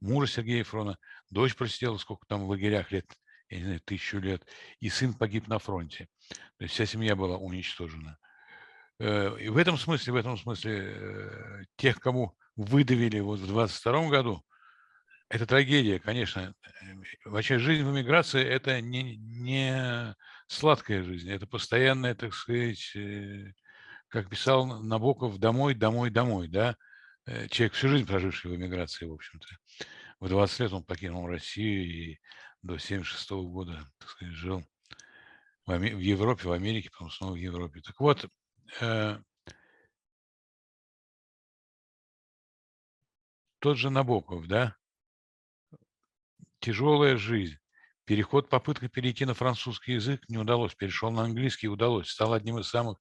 мужа 0.00 0.32
Сергея 0.32 0.58
Ефрона, 0.58 0.98
дочь 1.30 1.56
просидела 1.56 1.96
сколько 1.98 2.24
там 2.26 2.44
в 2.44 2.48
лагерях 2.48 2.92
лет, 2.92 3.06
я 3.48 3.58
не 3.58 3.64
знаю, 3.64 3.80
тысячу 3.80 4.18
лет, 4.18 4.46
и 4.78 4.88
сын 4.88 5.14
погиб 5.14 5.48
на 5.48 5.58
фронте. 5.58 6.08
То 6.30 6.64
есть 6.64 6.74
вся 6.74 6.86
семья 6.86 7.16
была 7.16 7.36
уничтожена. 7.36 8.18
Э, 9.00 9.34
и 9.40 9.48
в 9.48 9.56
этом 9.56 9.78
смысле, 9.78 10.12
в 10.12 10.16
этом 10.16 10.36
смысле, 10.36 10.92
э, 10.94 11.62
тех, 11.76 11.98
кому 12.00 12.36
выдавили 12.54 13.20
вот 13.20 13.40
в 13.40 13.46
22 13.46 14.10
году, 14.10 14.44
это 15.30 15.46
трагедия, 15.46 15.98
конечно. 15.98 16.54
Вообще 17.24 17.58
жизнь 17.58 17.84
в 17.84 17.90
эмиграции– 17.90 18.44
это 18.44 18.80
не, 18.80 19.16
не 19.16 20.14
сладкая 20.48 21.02
жизнь, 21.02 21.30
это 21.30 21.46
постоянная, 21.46 22.14
так 22.14 22.34
сказать, 22.34 22.92
э, 22.94 23.52
как 24.08 24.28
писал 24.28 24.66
Набоков, 24.66 25.38
домой, 25.38 25.74
домой, 25.74 26.10
домой, 26.10 26.48
да? 26.48 26.76
Человек 27.48 27.74
всю 27.74 27.88
жизнь 27.88 28.06
проживший 28.06 28.50
в 28.50 28.56
эмиграции, 28.56 29.06
в 29.06 29.12
общем-то. 29.12 29.46
В 30.18 30.28
20 30.28 30.60
лет 30.60 30.72
он 30.72 30.84
покинул 30.84 31.28
Россию 31.28 31.84
и 31.84 32.18
до 32.62 32.76
76 32.76 33.30
года, 33.30 33.86
так 33.98 34.08
сказать, 34.10 34.34
жил 34.34 34.64
в, 35.78 35.98
Европе, 35.98 36.48
в 36.48 36.52
Америке, 36.52 36.90
потом 36.90 37.10
снова 37.10 37.32
в 37.32 37.36
Европе. 37.36 37.80
Так 37.80 37.98
вот, 38.00 38.26
э, 38.80 39.18
тот 43.58 43.76
же 43.76 43.90
Набоков, 43.90 44.46
да, 44.46 44.76
тяжелая 46.60 47.16
жизнь. 47.16 47.56
Переход, 48.04 48.48
попытка 48.48 48.88
перейти 48.88 49.24
на 49.24 49.34
французский 49.34 49.92
язык 49.92 50.28
не 50.28 50.38
удалось, 50.38 50.74
перешел 50.74 51.10
на 51.10 51.22
английский, 51.22 51.68
удалось, 51.68 52.08
стал 52.10 52.32
одним 52.32 52.58
из 52.58 52.68
самых 52.68 52.98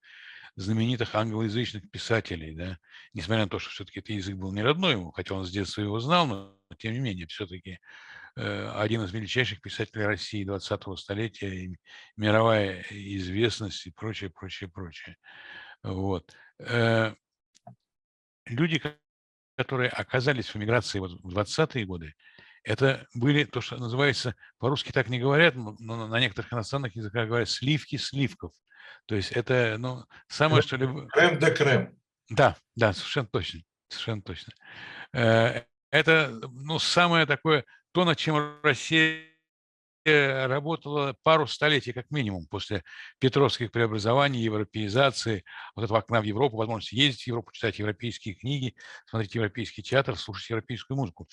знаменитых 0.55 1.15
англоязычных 1.15 1.89
писателей, 1.89 2.55
да, 2.55 2.77
несмотря 3.13 3.45
на 3.45 3.49
то, 3.49 3.59
что 3.59 3.71
все-таки 3.71 3.99
этот 3.99 4.09
язык 4.09 4.35
был 4.35 4.53
не 4.53 4.61
родной 4.61 4.93
ему, 4.93 5.11
хотя 5.11 5.35
он 5.35 5.45
с 5.45 5.51
детства 5.51 5.81
его 5.81 5.99
знал, 5.99 6.27
но 6.27 6.59
тем 6.77 6.93
не 6.93 6.99
менее, 6.99 7.27
все-таки 7.27 7.79
один 8.35 9.03
из 9.03 9.11
величайших 9.11 9.61
писателей 9.61 10.05
России 10.05 10.47
20-го 10.47 10.95
столетия, 10.95 11.75
мировая 12.15 12.85
известность 12.89 13.85
и 13.87 13.91
прочее, 13.91 14.29
прочее, 14.29 14.69
прочее. 14.69 15.17
Вот. 15.83 16.33
Люди, 18.45 18.81
которые 19.57 19.89
оказались 19.89 20.49
в 20.49 20.55
эмиграции 20.55 20.99
вот 20.99 21.11
в 21.21 21.37
20-е 21.37 21.85
годы, 21.85 22.13
это 22.63 23.07
были 23.13 23.45
то, 23.45 23.61
что 23.61 23.77
называется, 23.77 24.35
по-русски 24.57 24.91
так 24.91 25.09
не 25.09 25.19
говорят, 25.19 25.55
но 25.55 26.07
на 26.07 26.19
некоторых 26.19 26.53
иностранных 26.53 26.95
языках 26.95 27.27
говорят 27.27 27.49
сливки 27.49 27.95
сливков. 27.95 28.51
То 29.05 29.15
есть 29.15 29.31
это, 29.31 29.77
ну, 29.79 30.05
самое 30.27 30.61
что 30.61 30.75
ли... 30.75 30.87
Крем 31.09 31.39
де 31.39 31.51
крем. 31.51 31.99
Да, 32.29 32.57
да, 32.75 32.93
совершенно 32.93 33.27
точно, 33.27 33.61
совершенно 33.87 34.21
точно. 34.21 34.53
Э, 35.13 35.63
это, 35.89 36.29
ну, 36.51 36.77
самое 36.77 37.25
такое, 37.25 37.65
то, 37.91 38.05
над 38.05 38.17
чем 38.17 38.59
Россия 38.63 39.25
работала 40.05 41.15
пару 41.23 41.45
столетий 41.45 41.93
как 41.93 42.09
минимум 42.09 42.47
после 42.47 42.83
петровских 43.19 43.71
преобразований, 43.71 44.41
европеизации, 44.41 45.43
вот 45.75 45.83
этого 45.83 45.99
окна 45.99 46.21
в 46.21 46.23
Европу, 46.23 46.57
возможность 46.57 46.93
ездить 46.93 47.23
в 47.23 47.27
Европу, 47.27 47.51
читать 47.51 47.79
европейские 47.79 48.35
книги, 48.35 48.75
смотреть 49.05 49.35
европейский 49.35 49.83
театр, 49.83 50.15
слушать 50.15 50.49
европейскую 50.49 50.97
музыку. 50.97 51.27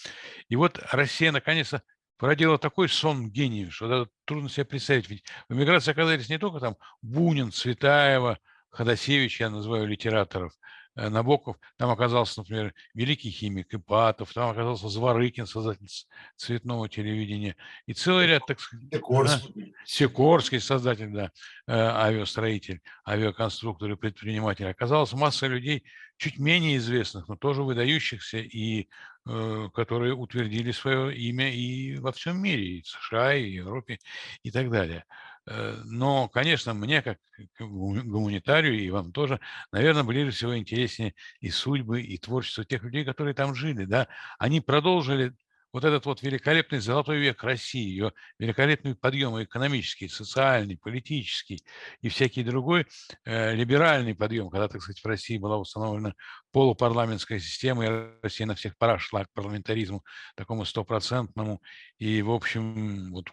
И 0.49 0.57
вот 0.57 0.79
Россия 0.91 1.33
наконец-то 1.33 1.83
породила 2.19 2.59
такой 2.59 2.89
сон 2.89 3.31
гению, 3.31 3.71
что 3.71 3.89
даже 3.89 4.11
трудно 4.25 4.49
себе 4.49 4.65
представить. 4.65 5.09
Ведь 5.09 5.25
в 5.49 5.55
эмиграции 5.55 5.93
оказались 5.93 6.29
не 6.29 6.39
только 6.39 6.61
там 6.61 6.77
Бунин, 7.03 7.53
Цветаева, 7.53 8.39
Ходосевич, 8.71 9.41
я 9.41 9.49
называю 9.49 9.87
литераторов, 9.87 10.53
Набоков, 10.97 11.59
там 11.77 11.91
оказался, 11.91 12.41
например, 12.41 12.75
великий 12.95 13.31
химик 13.31 13.73
Ипатов, 13.75 14.33
там 14.33 14.51
оказался 14.51 14.89
Зворыкин, 14.89 15.47
создатель 15.47 15.89
цветного 16.37 16.89
телевидения, 16.89 17.55
и 17.87 17.93
целый 17.93 18.27
ряд, 18.27 18.47
так 18.47 18.59
сказать... 18.61 18.87
Сикорский. 18.93 19.75
Сикорский, 19.85 20.61
создатель, 20.61 21.11
да, 21.11 21.31
э, 21.67 21.73
авиастроитель, 21.75 22.81
авиаконструктор 23.07 23.93
и 23.93 23.97
предприниматель. 23.97 24.67
Оказалась 24.67 25.13
масса 25.13 25.47
людей 25.47 25.85
чуть 26.17 26.39
менее 26.39 26.79
известных, 26.79 27.29
но 27.29 27.37
тоже 27.37 27.63
выдающихся, 27.63 28.39
и 28.39 28.89
э, 29.27 29.69
которые 29.75 30.15
утвердили 30.15 30.73
свое 30.73 31.15
имя 31.15 31.53
и 31.53 31.99
во 31.99 32.13
всем 32.13 32.41
мире, 32.41 32.79
и 32.79 32.83
в 32.83 32.87
США, 32.87 33.35
и 33.35 33.45
в 33.45 33.53
Европе, 33.53 33.99
и 34.43 34.51
так 34.51 34.71
далее. 34.71 35.05
Э, 35.47 35.81
но, 35.85 36.29
конечно, 36.29 36.75
мне, 36.75 37.03
как 37.03 37.19
гуманитарию, 37.59 38.79
и 38.79 38.91
вам 38.91 39.13
тоже, 39.13 39.41
наверное, 39.73 40.05
ближе 40.05 40.31
всего 40.31 40.57
интереснее 40.57 41.15
и 41.41 41.51
судьбы, 41.51 42.03
и 42.03 42.19
творчество 42.19 42.65
тех 42.65 42.83
людей, 42.83 43.05
которые 43.05 43.35
там 43.35 43.55
жили. 43.55 43.85
Да? 43.85 44.09
Они 44.39 44.61
продолжили 44.61 45.35
вот 45.73 45.85
этот 45.85 46.07
вот 46.07 46.23
великолепный 46.23 46.79
золотой 46.79 47.19
век 47.19 47.43
России, 47.45 47.87
ее 47.87 48.13
великолепный 48.39 48.95
подъем 48.95 49.43
экономический, 49.43 50.09
социальный, 50.09 50.79
политический 50.79 51.63
и 52.01 52.09
всякий 52.09 52.43
другой 52.43 52.87
э, 53.27 53.55
либеральный 53.55 54.15
подъем, 54.15 54.49
когда, 54.49 54.69
так 54.69 54.81
сказать, 54.81 55.03
в 55.03 55.07
России 55.07 55.37
была 55.37 55.59
установлена 55.59 56.15
полупарламентская 56.51 57.39
система, 57.39 57.85
и 57.85 58.23
Россия 58.23 58.47
на 58.47 58.55
всех 58.55 58.79
парах 58.79 59.03
шла 59.03 59.27
к 59.27 59.33
парламентаризму 59.35 60.03
такому 60.35 60.65
стопроцентному, 60.65 61.61
и, 61.99 62.23
в 62.23 62.31
общем, 62.31 63.13
вот 63.13 63.27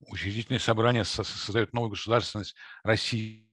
учредительное 0.00 0.58
собрание 0.58 1.04
создает 1.04 1.72
новую 1.72 1.90
государственность 1.90 2.54
Российская 2.84 3.46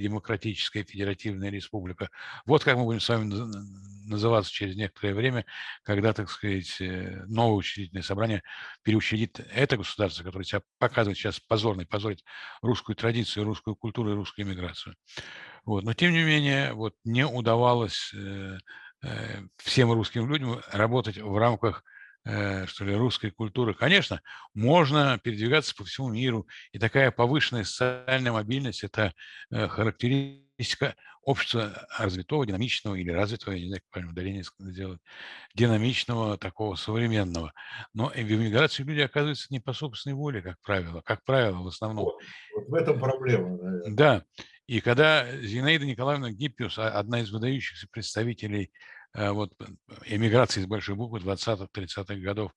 демократическая 0.00 0.84
федеративная 0.84 1.50
республика. 1.50 2.10
Вот 2.46 2.62
как 2.64 2.76
мы 2.76 2.84
будем 2.84 3.00
с 3.00 3.08
вами 3.08 3.32
называться 4.06 4.52
через 4.52 4.76
некоторое 4.76 5.14
время, 5.14 5.44
когда, 5.82 6.12
так 6.12 6.30
сказать, 6.30 6.80
э, 6.80 7.24
новое 7.26 7.56
учредительное 7.56 8.02
собрание 8.02 8.42
переучредит 8.82 9.40
это 9.52 9.76
государство, 9.76 10.22
которое 10.22 10.44
себя 10.44 10.62
показывает 10.78 11.18
сейчас 11.18 11.40
позорный, 11.40 11.86
позорит 11.86 12.22
русскую 12.62 12.94
традицию, 12.96 13.44
русскую 13.44 13.74
культуру 13.76 14.12
и 14.12 14.14
русскую 14.14 14.46
иммиграцию. 14.46 14.94
Вот. 15.64 15.84
Но, 15.84 15.94
тем 15.94 16.12
не 16.12 16.22
менее, 16.22 16.74
вот 16.74 16.94
не 17.04 17.26
удавалось 17.26 18.12
э, 18.14 18.58
э, 19.02 19.42
всем 19.56 19.92
русским 19.92 20.30
людям 20.30 20.60
работать 20.70 21.18
в 21.18 21.36
рамках 21.36 21.82
что 22.24 22.84
ли, 22.84 22.94
русской 22.94 23.30
культуры. 23.30 23.74
Конечно, 23.74 24.22
можно 24.54 25.18
передвигаться 25.22 25.74
по 25.74 25.84
всему 25.84 26.08
миру, 26.08 26.48
и 26.72 26.78
такая 26.78 27.10
повышенная 27.10 27.64
социальная 27.64 28.32
мобильность– 28.32 28.82
это 28.84 29.12
э, 29.50 29.68
характеристика 29.68 30.94
общества 31.22 31.86
развитого, 31.98 32.46
динамичного 32.46 32.94
или 32.94 33.10
развитого, 33.10 33.54
я 33.54 33.60
не 33.60 33.66
знаю, 33.68 33.82
как 33.82 33.90
правильно 33.90 34.12
ударение 34.12 34.44
сделать, 34.58 35.00
динамичного, 35.54 36.38
такого 36.38 36.76
современного. 36.76 37.52
Но 37.92 38.08
в 38.08 38.16
эмиграции 38.16 38.82
люди 38.82 39.00
оказываются 39.00 39.46
не 39.50 39.60
по 39.60 39.72
собственной 39.72 40.14
воле, 40.14 40.42
как 40.42 40.60
правило, 40.62 41.02
как 41.02 41.24
правило, 41.24 41.62
в 41.62 41.66
основном. 41.66 42.04
Вот, 42.04 42.16
вот 42.54 42.68
в 42.68 42.74
этом 42.74 42.98
проблема, 42.98 43.56
наверное. 43.56 43.94
Да. 43.94 44.24
И 44.66 44.80
когда 44.80 45.30
Зинаида 45.42 45.84
Николаевна 45.84 46.30
Гиппиус, 46.30 46.78
а, 46.78 46.88
одна 46.88 47.20
из 47.20 47.30
выдающихся 47.30 47.86
представителей 47.90 48.70
Э, 48.70 49.03
вот, 49.14 49.52
эмиграции 50.06 50.60
из 50.60 50.66
большой 50.66 50.96
буквы 50.96 51.20
20-30-х 51.20 52.16
годов 52.16 52.52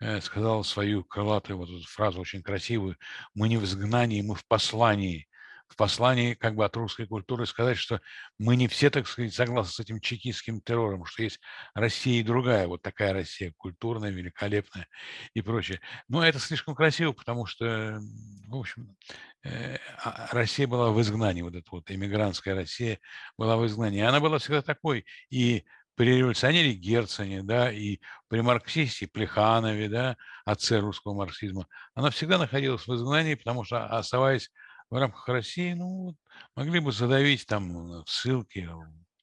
э, 0.00 0.20
сказал 0.20 0.64
свою 0.64 1.04
крылатую 1.04 1.58
вот 1.58 1.68
эту 1.68 1.86
фразу 1.86 2.20
очень 2.20 2.42
красивую 2.42 2.96
«Мы 3.34 3.48
не 3.48 3.56
в 3.56 3.64
изгнании, 3.64 4.22
мы 4.22 4.34
в 4.34 4.44
послании». 4.46 5.28
В 5.66 5.76
послании 5.76 6.34
как 6.34 6.54
бы 6.54 6.64
от 6.64 6.76
русской 6.76 7.06
культуры 7.06 7.46
сказать, 7.46 7.78
что 7.78 8.00
мы 8.38 8.54
не 8.54 8.68
все, 8.68 8.90
так 8.90 9.08
сказать, 9.08 9.34
согласны 9.34 9.72
с 9.72 9.80
этим 9.80 9.98
чекистским 9.98 10.60
террором, 10.60 11.06
что 11.06 11.22
есть 11.22 11.40
Россия 11.74 12.20
и 12.20 12.22
другая, 12.22 12.68
вот 12.68 12.82
такая 12.82 13.12
Россия, 13.12 13.52
культурная, 13.56 14.10
великолепная 14.10 14.86
и 15.32 15.40
прочее. 15.40 15.80
Но 16.06 16.24
это 16.24 16.38
слишком 16.38 16.74
красиво, 16.74 17.12
потому 17.12 17.46
что, 17.46 17.98
в 18.46 18.56
общем, 18.56 18.94
э, 19.42 19.78
а, 20.04 20.28
Россия 20.32 20.68
была 20.68 20.90
в 20.90 21.00
изгнании, 21.00 21.42
вот 21.42 21.54
эта 21.54 21.68
вот 21.70 21.90
эмигрантская 21.90 22.54
Россия 22.54 23.00
была 23.38 23.56
в 23.56 23.66
изгнании. 23.66 24.02
Она 24.02 24.20
была 24.20 24.38
всегда 24.38 24.60
такой, 24.60 25.06
и 25.30 25.64
при 25.94 26.16
революционере 26.18 26.72
Герцене, 26.72 27.42
да, 27.42 27.70
и 27.72 28.00
при 28.28 28.40
марксисте 28.40 29.06
Плеханове, 29.06 29.88
да, 29.88 30.16
отце 30.44 30.78
русского 30.78 31.14
марксизма, 31.14 31.66
она 31.94 32.10
всегда 32.10 32.38
находилась 32.38 32.86
в 32.86 32.94
изгнании, 32.94 33.34
потому 33.34 33.64
что, 33.64 33.86
оставаясь 33.86 34.50
в 34.90 34.96
рамках 34.96 35.28
России, 35.28 35.72
ну, 35.72 36.16
могли 36.56 36.80
бы 36.80 36.92
задавить 36.92 37.46
там 37.46 38.02
в 38.02 38.08
ссылке. 38.08 38.68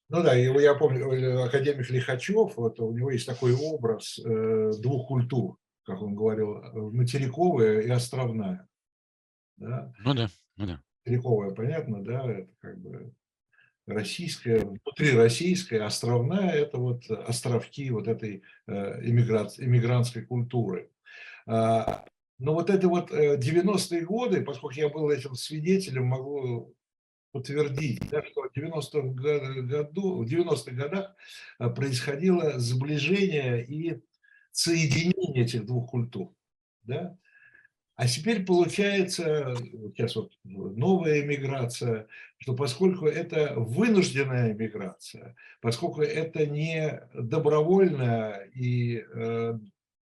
Ну 0.09 0.23
да, 0.23 0.33
его, 0.33 0.59
я 0.59 0.75
помню, 0.75 1.09
э, 1.11 1.43
академик 1.43 1.89
Лихачев, 1.89 2.57
вот 2.57 2.79
у 2.79 2.91
него 2.91 3.11
есть 3.11 3.25
такой 3.25 3.53
образ 3.53 4.19
э, 4.19 4.71
двух 4.79 5.07
культур, 5.07 5.57
как 5.83 6.01
он 6.01 6.15
говорил, 6.15 6.57
э, 6.57 6.71
материковая 6.73 7.79
и 7.79 7.89
островная. 7.89 8.67
Да? 9.55 9.93
Ну 9.99 10.13
да, 10.13 10.27
ну 10.57 10.65
да. 10.67 10.81
Материковая, 11.05 11.51
понятно, 11.51 12.03
да, 12.03 12.29
это 12.29 12.51
как 12.59 12.77
бы 12.81 13.13
российская, 13.91 14.59
внутри 14.59 15.11
российская, 15.11 15.81
островная– 15.81 16.51
это 16.51 16.77
вот 16.77 17.09
островки 17.09 17.89
вот 17.91 18.07
этой 18.07 18.43
иммигрантской 18.67 20.23
культуры. 20.23 20.89
А, 21.45 22.05
но 22.39 22.53
вот 22.53 22.69
это 22.69 22.87
вот 22.87 23.11
90-е 23.11 24.01
э, 24.01 24.05
годы, 24.05 24.41
поскольку 24.41 24.75
я 24.75 24.89
был 24.89 25.09
этим 25.09 25.35
свидетелем, 25.35 26.05
могу 26.05 26.73
подтвердить, 27.31 28.01
да, 28.09 28.23
что 28.23 28.41
в 28.41 28.57
90-х 28.57 29.61
году, 29.61 30.17
в 30.17 30.25
90 30.25 30.71
годах 30.71 31.15
э, 31.59 31.69
происходило 31.69 32.59
сближение 32.59 33.63
и 33.65 34.01
соединение 34.51 35.43
этих 35.43 35.65
двух 35.65 35.91
культур. 35.91 36.33
Да? 36.83 37.17
А 37.95 38.07
теперь 38.07 38.45
получается, 38.45 39.55
сейчас 39.93 40.15
вот 40.15 40.31
новая 40.43 41.21
иммиграция, 41.21 42.07
что 42.37 42.55
поскольку 42.55 43.05
это 43.05 43.53
вынужденная 43.55 44.53
иммиграция, 44.53 45.35
поскольку 45.61 46.01
это 46.01 46.45
не 46.45 47.01
добровольное 47.13 48.49
и 48.55 49.05
э, 49.13 49.59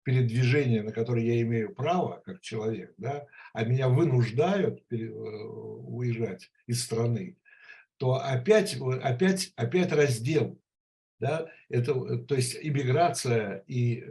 передвижение, 0.03 0.83
на 0.83 0.91
которое 0.91 1.25
я 1.25 1.41
имею 1.41 1.73
право 1.73 2.21
как 2.25 2.41
человек, 2.41 2.93
да, 2.97 3.25
а 3.53 3.63
меня 3.63 3.89
вынуждают 3.89 4.83
э, 4.91 4.95
уезжать 4.95 6.51
из 6.67 6.83
страны, 6.83 7.37
то 7.97 8.15
опять, 8.15 8.77
опять, 9.03 9.51
опять 9.55 9.91
раздел. 9.91 10.57
Да, 11.19 11.49
это, 11.67 12.17
то 12.19 12.35
есть 12.35 12.57
иммиграция 12.61 13.63
и 13.67 14.05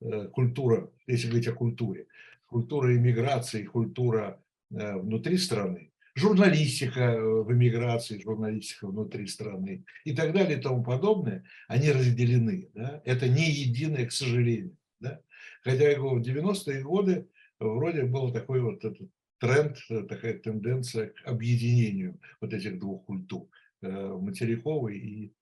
э, 0.00 0.28
культура, 0.28 0.90
если 1.06 1.28
говорить 1.28 1.48
о 1.48 1.52
культуре, 1.52 2.06
культура 2.50 2.96
иммиграции, 2.96 3.62
культура 3.62 4.42
э, 4.70 4.96
внутри 4.96 5.38
страны, 5.38 5.92
журналистика 6.14 7.00
э, 7.00 7.20
в 7.20 7.52
эмиграции, 7.52 8.20
журналистика 8.20 8.88
внутри 8.88 9.26
страны 9.26 9.84
и 10.04 10.14
так 10.14 10.32
далее 10.32 10.58
и 10.58 10.60
тому 10.60 10.82
подобное, 10.82 11.44
они 11.68 11.92
разделены. 11.92 12.68
Да? 12.74 13.00
Это 13.04 13.28
не 13.28 13.48
единое, 13.48 14.06
к 14.06 14.12
сожалению. 14.12 14.76
Да? 14.98 15.20
Хотя 15.62 15.90
я 15.90 15.96
говорю, 15.96 16.20
в 16.20 16.26
90-е 16.26 16.82
годы 16.82 17.28
вроде 17.60 18.02
был 18.02 18.32
такой 18.32 18.60
вот 18.60 18.84
этот 18.84 19.08
тренд, 19.38 19.78
такая 20.08 20.38
тенденция 20.38 21.06
к 21.06 21.26
объединению 21.26 22.20
вот 22.40 22.52
этих 22.52 22.78
двух 22.80 23.04
культур, 23.06 23.48
э, 23.82 23.88
материковой 23.88 24.98
и 24.98 25.32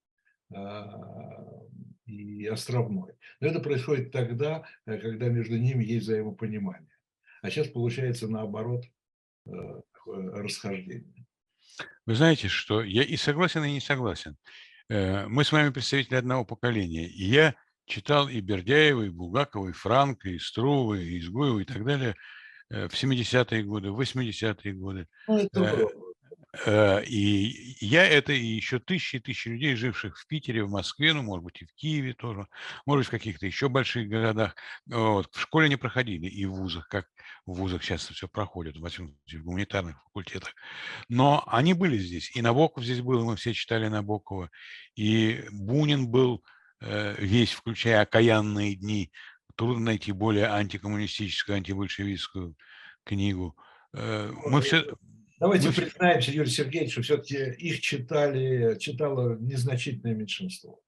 и 2.08 2.46
островной. 2.46 3.12
Но 3.40 3.48
это 3.48 3.60
происходит 3.60 4.10
тогда, 4.10 4.64
э, 4.86 4.98
когда 4.98 5.28
между 5.28 5.58
ними 5.58 5.84
есть 5.84 6.06
взаимопонимание. 6.06 6.88
А 7.42 7.50
сейчас 7.50 7.68
получается 7.68 8.28
наоборот 8.28 8.84
э, 9.46 9.50
расхождение. 10.06 11.26
Вы 12.06 12.14
знаете, 12.14 12.48
что 12.48 12.82
я 12.82 13.02
и 13.02 13.16
согласен, 13.16 13.64
и 13.64 13.72
не 13.72 13.80
согласен. 13.80 14.36
Мы 14.88 15.44
с 15.44 15.52
вами 15.52 15.68
представители 15.68 16.14
одного 16.14 16.46
поколения. 16.46 17.06
И 17.06 17.24
я 17.24 17.54
читал 17.84 18.26
и 18.28 18.40
Бердяева, 18.40 19.02
и 19.02 19.10
Булгакова, 19.10 19.68
и 19.68 19.72
Франка, 19.72 20.30
и 20.30 20.38
Струва, 20.38 20.94
и 20.94 21.18
Изгоева, 21.18 21.58
и 21.60 21.64
так 21.64 21.84
далее 21.84 22.14
в 22.70 22.94
70-е 22.94 23.62
годы, 23.64 23.90
в 23.90 24.00
80-е 24.00 24.72
годы. 24.72 25.06
Ну, 25.26 25.38
это 25.38 25.60
Э, 25.60 25.86
и 26.66 27.76
я 27.80 28.04
это 28.04 28.32
и 28.32 28.44
еще 28.44 28.78
тысячи 28.78 29.16
и 29.16 29.20
тысячи 29.20 29.48
людей, 29.48 29.76
живших 29.76 30.18
в 30.18 30.26
Питере, 30.26 30.64
в 30.64 30.70
Москве, 30.70 31.12
ну, 31.12 31.22
может 31.22 31.44
быть, 31.44 31.62
и 31.62 31.66
в 31.66 31.74
Киеве 31.74 32.14
тоже, 32.14 32.46
может 32.86 33.00
быть, 33.00 33.08
в 33.08 33.10
каких-то 33.10 33.46
еще 33.46 33.68
больших 33.68 34.08
городах, 34.08 34.56
вот, 34.86 35.34
в 35.34 35.40
школе 35.40 35.68
не 35.68 35.76
проходили, 35.76 36.26
и 36.26 36.46
в 36.46 36.52
вузах, 36.52 36.88
как 36.88 37.06
в 37.46 37.54
вузах 37.54 37.82
сейчас 37.84 38.08
все 38.08 38.28
проходит, 38.28 38.76
в, 38.76 38.88
в 38.88 39.44
гуманитарных 39.44 40.02
факультетах. 40.04 40.54
Но 41.08 41.44
они 41.46 41.74
были 41.74 41.98
здесь, 41.98 42.34
и 42.34 42.42
Набоков 42.42 42.84
здесь 42.84 43.00
был, 43.00 43.24
мы 43.24 43.36
все 43.36 43.52
читали 43.52 43.88
Набокова, 43.88 44.50
и 44.96 45.44
Бунин 45.52 46.08
был 46.08 46.44
э, 46.80 47.14
весь, 47.18 47.52
включая 47.52 48.02
окаянные 48.02 48.74
дни, 48.74 49.12
трудно 49.54 49.86
найти 49.86 50.12
более 50.12 50.46
антикоммунистическую, 50.46 51.56
антибольшевистскую 51.56 52.56
книгу. 53.04 53.56
Э, 53.92 54.32
мы 54.46 54.60
все, 54.60 54.84
Давайте 55.38 55.72
признаемся, 55.72 56.32
Юрий 56.32 56.50
Сергеевич, 56.50 56.92
что 56.92 57.02
все-таки 57.02 57.36
их 57.36 57.80
читали, 57.80 58.76
читало 58.78 59.36
незначительное 59.38 60.14
меньшинство. 60.14 60.80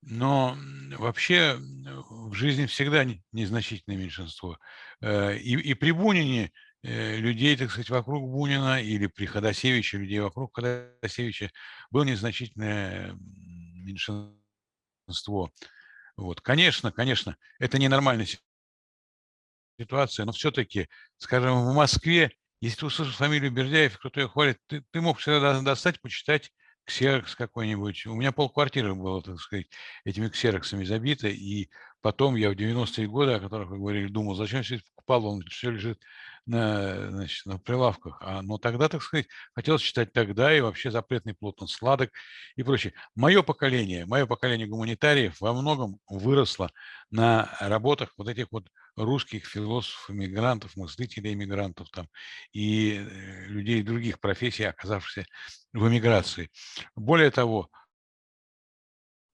Но 0.00 0.56
вообще 0.98 1.58
в 1.58 2.32
жизни 2.34 2.66
всегда 2.66 3.06
незначительное 3.30 3.98
меньшинство. 3.98 4.58
Э, 5.00 5.36
и, 5.36 5.52
и 5.52 5.74
при 5.74 5.92
Бунине 5.92 6.50
э, 6.82 7.18
людей, 7.18 7.56
так 7.56 7.70
сказать, 7.70 7.90
вокруг 7.90 8.28
Бунина 8.28 8.82
или 8.82 9.06
при 9.06 9.26
Ходосевиче, 9.26 9.98
людей 9.98 10.18
вокруг 10.18 10.56
Ходосевича 10.56 11.52
было 11.90 12.02
незначительное 12.04 13.14
меньшинство. 13.14 14.32
Вот. 16.16 16.40
Конечно, 16.40 16.90
конечно, 16.90 17.36
это 17.60 17.78
ненормальная 17.78 18.26
ситуация, 19.78 20.24
но 20.24 20.32
все-таки, 20.32 20.88
скажем, 21.18 21.64
в 21.64 21.74
Москве 21.74 22.32
если 22.62 22.78
ты 22.78 22.86
услышал 22.86 23.12
фамилию 23.12 23.50
Бердяев, 23.50 23.98
кто-то 23.98 24.20
ее 24.20 24.28
хвалит, 24.28 24.58
ты, 24.68 24.84
ты 24.92 25.00
мог 25.00 25.18
всегда 25.18 25.60
достать, 25.62 26.00
почитать 26.00 26.52
ксерокс 26.84 27.34
какой-нибудь. 27.34 28.06
У 28.06 28.14
меня 28.14 28.30
полквартиры 28.30 28.94
было, 28.94 29.20
так 29.20 29.40
сказать, 29.40 29.66
этими 30.04 30.28
ксероксами 30.28 30.84
забито, 30.84 31.26
и 31.26 31.68
потом 32.02 32.36
я 32.36 32.50
в 32.50 32.54
90-е 32.54 33.08
годы, 33.08 33.32
о 33.32 33.40
которых 33.40 33.68
вы 33.68 33.78
говорили, 33.78 34.06
думал, 34.06 34.36
зачем 34.36 34.62
все 34.62 34.76
это 34.76 34.84
покупал, 34.94 35.26
он 35.26 35.42
все 35.42 35.70
лежит 35.70 36.00
значит, 36.46 37.46
на 37.46 37.58
прилавках. 37.58 38.18
А, 38.20 38.42
но 38.42 38.58
тогда, 38.58 38.88
так 38.88 39.02
сказать, 39.02 39.26
хотелось 39.54 39.82
читать 39.82 40.12
тогда, 40.12 40.56
и 40.56 40.60
вообще 40.60 40.90
запретный 40.90 41.34
плод, 41.34 41.62
он 41.62 41.68
сладок 41.68 42.10
и 42.56 42.62
прочее. 42.62 42.94
Мое 43.14 43.42
поколение, 43.42 44.06
мое 44.06 44.26
поколение 44.26 44.66
гуманитариев 44.66 45.40
во 45.40 45.52
многом 45.52 45.98
выросло 46.08 46.70
на 47.10 47.56
работах 47.60 48.12
вот 48.16 48.28
этих 48.28 48.48
вот 48.50 48.68
русских 48.96 49.46
философов, 49.46 50.10
иммигрантов, 50.10 50.76
мыслителей 50.76 51.32
иммигрантов 51.32 51.88
там, 51.90 52.08
и 52.52 52.94
э, 52.94 53.46
людей 53.46 53.82
других 53.82 54.20
профессий, 54.20 54.64
оказавшихся 54.64 55.26
в 55.72 55.88
эмиграции. 55.88 56.50
Более 56.96 57.30
того, 57.30 57.70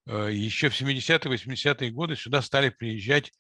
э, 0.07 0.31
еще 0.33 0.69
в 0.69 0.81
70-е, 0.81 1.35
80-е 1.35 1.91
годы 1.91 2.17
сюда 2.17 2.43
стали 2.43 2.69
приезжать 2.71 3.33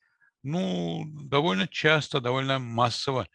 ну, 0.42 1.04
довольно 1.24 1.66
часто, 1.66 2.20
довольно 2.20 2.58
массово 2.58 3.28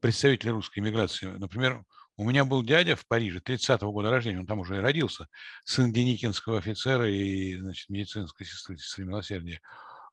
представители 0.00 0.50
русской 0.50 0.80
иммиграции. 0.80 1.26
Например, 1.26 1.84
у 2.16 2.24
меня 2.24 2.44
был 2.44 2.62
дядя 2.62 2.94
в 2.94 3.06
Париже 3.06 3.38
30-го 3.38 3.90
года 3.90 4.10
рождения, 4.10 4.38
он 4.38 4.46
там 4.46 4.60
уже 4.60 4.76
и 4.76 4.80
родился, 4.80 5.28
сын 5.64 5.92
деникинского 5.92 6.58
офицера 6.58 7.08
и 7.08 7.56
значит, 7.56 7.88
медицинской 7.88 8.46
сестры, 8.46 8.76
сестры 8.76 9.04
милосердия. 9.04 9.60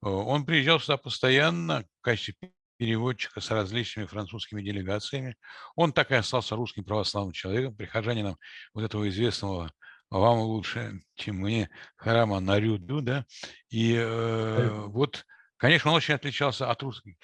Э, 0.02 0.08
он 0.08 0.46
приезжал 0.46 0.80
сюда 0.80 0.98
постоянно 0.98 1.84
в 2.00 2.02
качестве 2.02 2.52
переводчика 2.78 3.42
с 3.42 3.52
различными 3.52 4.06
французскими 4.06 4.62
делегациями. 4.62 5.36
Он 5.76 5.92
так 5.92 6.12
и 6.12 6.16
остался 6.16 6.56
русским 6.56 6.86
православным 6.86 7.34
человеком, 7.34 7.76
прихожанином 7.76 8.38
вот 8.74 8.86
этого 8.86 9.10
известного 9.10 9.74
«Вам 10.10 10.40
лучше, 10.40 11.02
чем 11.16 11.36
мне» 11.38 11.70
храма 11.98 12.40
Нарюду, 12.40 13.02
да, 13.02 13.26
и 13.70 13.94
э, 13.96 14.70
вот, 14.88 15.26
конечно, 15.58 15.92
он 15.92 15.98
очень 15.98 16.14
отличался 16.14 16.72
от 16.72 16.82
русских. 16.82 17.16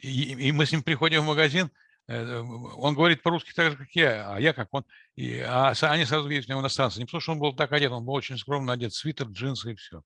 И, 0.00 0.32
и 0.32 0.52
мы 0.52 0.64
с 0.64 0.72
ним 0.72 0.82
приходим 0.82 1.20
в 1.20 1.26
магазин, 1.26 1.70
Э, 1.70 1.81
он 2.08 2.94
говорит 2.94 3.22
по-русски 3.22 3.52
так 3.54 3.72
же, 3.72 3.76
как 3.76 3.90
я, 3.92 4.34
а 4.34 4.40
я 4.40 4.52
как 4.52 4.68
он. 4.72 4.84
И, 5.14 5.40
а 5.40 5.74
они 5.82 6.06
сразу 6.06 6.26
видят 6.26 6.46
в 6.46 6.48
нем 6.48 6.60
иностранца. 6.60 6.98
Не 6.98 7.04
потому, 7.04 7.20
что 7.20 7.32
он 7.32 7.38
был 7.38 7.54
так 7.54 7.72
одет, 7.72 7.92
он 7.92 8.04
был 8.04 8.14
очень 8.14 8.38
скромно 8.38 8.72
одет, 8.72 8.94
свитер, 8.94 9.26
джинсы 9.26 9.72
и 9.72 9.74
все. 9.74 10.02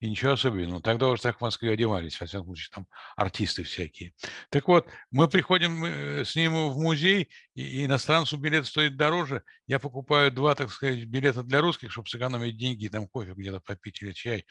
И 0.00 0.10
ничего 0.10 0.32
особенного. 0.32 0.82
Тогда 0.82 1.08
уже 1.08 1.22
так 1.22 1.38
в 1.38 1.40
Москве 1.40 1.72
одевались, 1.72 2.20
во 2.20 2.26
всяком 2.26 2.46
случае, 2.48 2.68
там 2.74 2.86
артисты 3.16 3.62
всякие. 3.62 4.12
Так 4.50 4.68
вот, 4.68 4.86
мы 5.10 5.28
приходим 5.28 5.84
э, 5.84 6.24
с 6.26 6.36
ним 6.36 6.70
в 6.70 6.78
музей, 6.78 7.30
и 7.54 7.86
иностранцу 7.86 8.36
билет 8.36 8.66
стоит 8.66 8.96
дороже. 8.96 9.42
Я 9.66 9.78
покупаю 9.78 10.30
два, 10.30 10.54
так 10.54 10.70
сказать, 10.70 11.04
билета 11.04 11.42
для 11.42 11.62
русских, 11.62 11.90
чтобы 11.90 12.08
сэкономить 12.08 12.58
деньги, 12.58 12.88
там 12.88 13.08
кофе 13.08 13.32
где-то 13.34 13.60
попить 13.60 14.02
или 14.02 14.12
чай. 14.12 14.44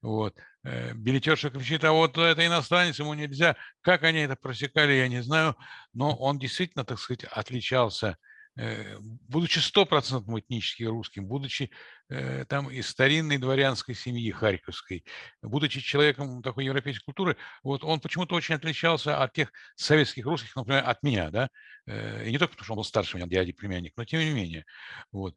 Вот. 0.00 0.34
Э, 0.64 0.92
билетерша 0.94 1.50
кричит, 1.50 1.84
а 1.84 1.92
вот 1.92 2.16
это 2.16 2.46
иностранец, 2.46 2.98
ему 2.98 3.12
нельзя. 3.12 3.56
Как 3.82 4.04
они 4.04 4.20
это 4.20 4.36
просекали, 4.36 4.92
я 4.94 5.08
не 5.08 5.22
знаю, 5.22 5.54
но 5.92 6.16
он 6.16 6.38
действительно, 6.38 6.84
так 6.84 6.98
сказать, 6.98 7.24
отличался, 7.24 8.16
будучи 8.56 9.58
стопроцентным 9.58 10.38
этнически 10.38 10.82
русским, 10.82 11.26
будучи 11.26 11.70
э, 12.08 12.44
там 12.46 12.70
из 12.70 12.88
старинной 12.88 13.38
дворянской 13.38 13.94
семьи 13.94 14.30
харьковской, 14.30 15.04
будучи 15.42 15.80
человеком 15.80 16.42
такой 16.42 16.64
европейской 16.64 17.04
культуры, 17.04 17.36
вот 17.62 17.84
он 17.84 18.00
почему-то 18.00 18.34
очень 18.34 18.54
отличался 18.56 19.22
от 19.22 19.32
тех 19.32 19.52
советских 19.76 20.26
русских, 20.26 20.54
например, 20.56 20.82
от 20.86 21.02
меня, 21.02 21.30
да, 21.30 21.48
и 21.86 22.30
не 22.30 22.38
только 22.38 22.52
потому, 22.52 22.64
что 22.64 22.72
он 22.74 22.76
был 22.78 22.84
старше 22.84 23.16
меня, 23.16 23.26
дядя, 23.26 23.52
племянник, 23.52 23.94
но 23.96 24.04
тем 24.04 24.20
не 24.20 24.30
менее, 24.30 24.64
вот. 25.12 25.34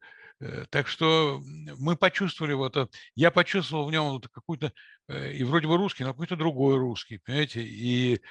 Так 0.71 0.87
что 0.87 1.41
мы 1.77 1.95
почувствовали 1.95 2.53
вот 2.53 2.75
я 3.15 3.31
почувствовал 3.31 3.87
в 3.87 3.91
нем 3.91 4.09
вот 4.09 4.27
какую-то, 4.27 4.73
и 5.07 5.43
вроде 5.43 5.67
бы 5.67 5.77
русский, 5.77 6.03
но 6.03 6.11
какой-то 6.11 6.35
другой 6.35 6.77
русский, 6.77 7.19
понимаете, 7.19 7.61
и 7.63 8.21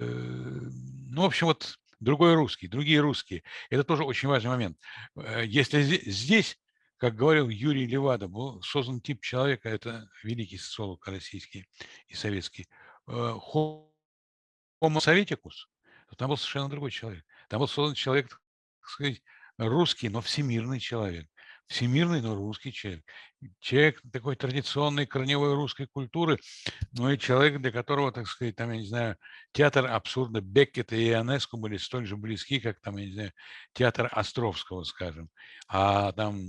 Э, 0.00 0.06
ну, 0.06 1.22
в 1.22 1.26
общем, 1.26 1.46
вот 1.48 1.76
другой 2.04 2.34
русский, 2.34 2.68
другие 2.68 3.00
русские. 3.00 3.42
Это 3.70 3.84
тоже 3.84 4.04
очень 4.04 4.28
важный 4.28 4.50
момент. 4.50 4.78
Э, 5.16 5.44
если 5.44 5.82
здесь, 5.82 6.58
как 6.96 7.16
говорил 7.16 7.48
Юрий 7.48 7.86
Левада, 7.86 8.28
был 8.28 8.62
создан 8.62 9.00
тип 9.00 9.22
человека, 9.22 9.68
это 9.68 10.08
великий 10.22 10.58
социолог 10.58 11.06
российский 11.08 11.66
и 12.08 12.14
советский, 12.14 12.68
э, 13.08 13.10
homo 13.10 15.00
советикус, 15.00 15.68
то 16.10 16.16
там 16.16 16.28
был 16.28 16.36
совершенно 16.36 16.68
другой 16.68 16.90
человек. 16.90 17.24
Там 17.48 17.60
был 17.60 17.68
создан 17.68 17.94
человек, 17.94 18.28
так 18.28 18.90
сказать, 18.90 19.22
русский, 19.58 20.08
но 20.08 20.20
всемирный 20.20 20.80
человек 20.80 21.28
всемирный, 21.66 22.20
но 22.20 22.34
русский 22.34 22.72
человек. 22.72 23.04
Человек 23.60 24.00
такой 24.12 24.36
традиционной 24.36 25.06
корневой 25.06 25.54
русской 25.54 25.86
культуры, 25.86 26.38
но 26.92 27.12
и 27.12 27.18
человек, 27.18 27.60
для 27.60 27.70
которого, 27.70 28.12
так 28.12 28.26
сказать, 28.26 28.56
там, 28.56 28.70
я 28.72 28.78
не 28.78 28.86
знаю, 28.86 29.16
театр 29.52 29.86
абсурда 29.86 30.40
Беккета 30.40 30.96
и 30.96 31.10
Ионеску 31.10 31.56
были 31.56 31.76
столь 31.76 32.06
же 32.06 32.16
близки, 32.16 32.60
как 32.60 32.80
там, 32.80 32.96
я 32.96 33.06
не 33.06 33.12
знаю, 33.12 33.32
театр 33.72 34.08
Островского, 34.12 34.84
скажем. 34.84 35.28
А 35.68 36.12
там 36.12 36.40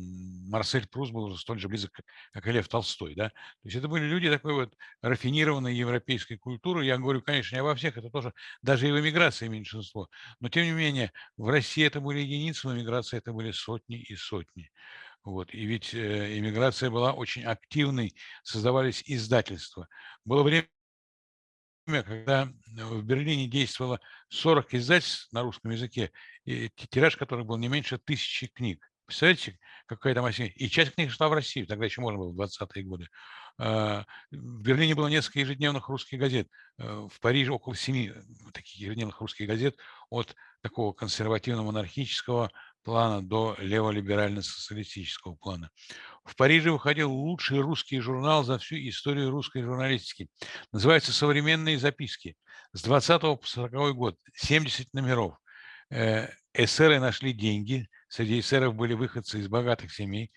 Марсель 0.49 0.87
Прус 0.87 1.11
был 1.11 1.25
уже 1.25 1.37
столь 1.37 1.59
же 1.59 1.67
близок, 1.67 1.99
как 2.31 2.47
и 2.47 2.51
Лев 2.51 2.67
Толстой, 2.67 3.15
да. 3.15 3.29
То 3.29 3.35
есть 3.63 3.77
это 3.77 3.87
были 3.87 4.05
люди 4.05 4.29
такой 4.29 4.53
вот 4.53 4.73
рафинированной 5.01 5.75
европейской 5.75 6.37
культуры. 6.37 6.85
Я 6.85 6.97
говорю, 6.97 7.21
конечно, 7.21 7.55
не 7.55 7.61
обо 7.61 7.75
всех, 7.75 7.97
это 7.97 8.09
тоже 8.09 8.33
даже 8.61 8.87
и 8.87 8.91
в 8.91 8.99
эмиграции 8.99 9.47
меньшинство. 9.47 10.09
Но, 10.39 10.49
тем 10.49 10.63
не 10.63 10.71
менее, 10.71 11.11
в 11.37 11.49
России 11.49 11.85
это 11.85 11.99
были 11.99 12.19
единицы, 12.19 12.67
в 12.67 12.73
эмиграции 12.73 13.17
это 13.17 13.33
были 13.33 13.51
сотни 13.51 13.97
и 13.97 14.15
сотни. 14.15 14.71
Вот. 15.25 15.53
И 15.53 15.65
ведь 15.65 15.93
э, 15.93 16.37
иммиграция 16.37 16.91
была 16.91 17.11
очень 17.11 17.43
активной, 17.43 18.15
создавались 18.43 19.03
издательства. 19.07 19.87
Было 20.23 20.43
время, 20.43 20.67
когда 21.87 22.47
в 22.67 23.03
Берлине 23.03 23.47
действовало 23.47 23.99
40 24.29 24.75
издательств 24.75 25.31
на 25.33 25.41
русском 25.41 25.71
языке, 25.71 26.11
и 26.45 26.69
тираж 26.69 27.17
которых 27.17 27.47
был 27.47 27.57
не 27.57 27.67
меньше 27.67 27.97
тысячи 27.97 28.47
книг. 28.47 28.87
Представляете, 29.07 29.59
какая 29.87 30.13
там 30.13 30.23
массива? 30.23 30.47
И 30.47 30.69
часть 30.69 30.93
книг 30.93 31.11
шла 31.11 31.27
в 31.27 31.33
Россию, 31.33 31.67
тогда 31.67 31.85
еще 31.85 32.01
можно 32.01 32.19
было, 32.19 32.31
в 32.31 32.39
20-е 32.39 32.83
годы. 32.83 33.07
А, 33.57 34.03
в 34.31 34.61
Берлине 34.61 34.95
было 34.95 35.07
несколько 35.07 35.39
ежедневных 35.39 35.89
русских 35.89 36.19
газет. 36.19 36.49
Э, 36.77 37.07
в 37.11 37.19
Париже 37.19 37.51
около 37.51 37.75
семи 37.75 38.11
таких 38.53 38.75
ежедневных 38.75 39.21
русских 39.21 39.47
газет 39.47 39.77
от 40.09 40.35
такого 40.61 40.91
консервативно-монархического 40.93 42.49
плана 42.85 43.21
до 43.21 43.55
леволиберально-социалистического 43.59 45.35
плана. 45.35 45.69
В 46.23 46.35
Париже 46.35 46.71
выходил 46.71 47.11
лучший 47.11 47.59
русский 47.59 47.99
журнал 47.99 48.43
за 48.43 48.57
всю 48.59 48.75
историю 48.75 49.31
русской 49.31 49.63
журналистики. 49.63 50.29
Называется 50.71 51.11
«Современные 51.11 51.77
записки». 51.77 52.35
С 52.71 52.83
20 52.83 53.21
по 53.21 53.39
40 53.43 53.95
год, 53.95 54.17
70 54.33 54.93
номеров. 54.93 55.37
Э, 55.89 56.27
эсеры 56.53 56.99
нашли 56.99 57.33
деньги, 57.33 57.87
среди 58.07 58.39
эсеров 58.39 58.75
были 58.75 58.93
выходцы 58.93 59.39
из 59.39 59.47
богатых 59.47 59.93
семей, 59.93 60.31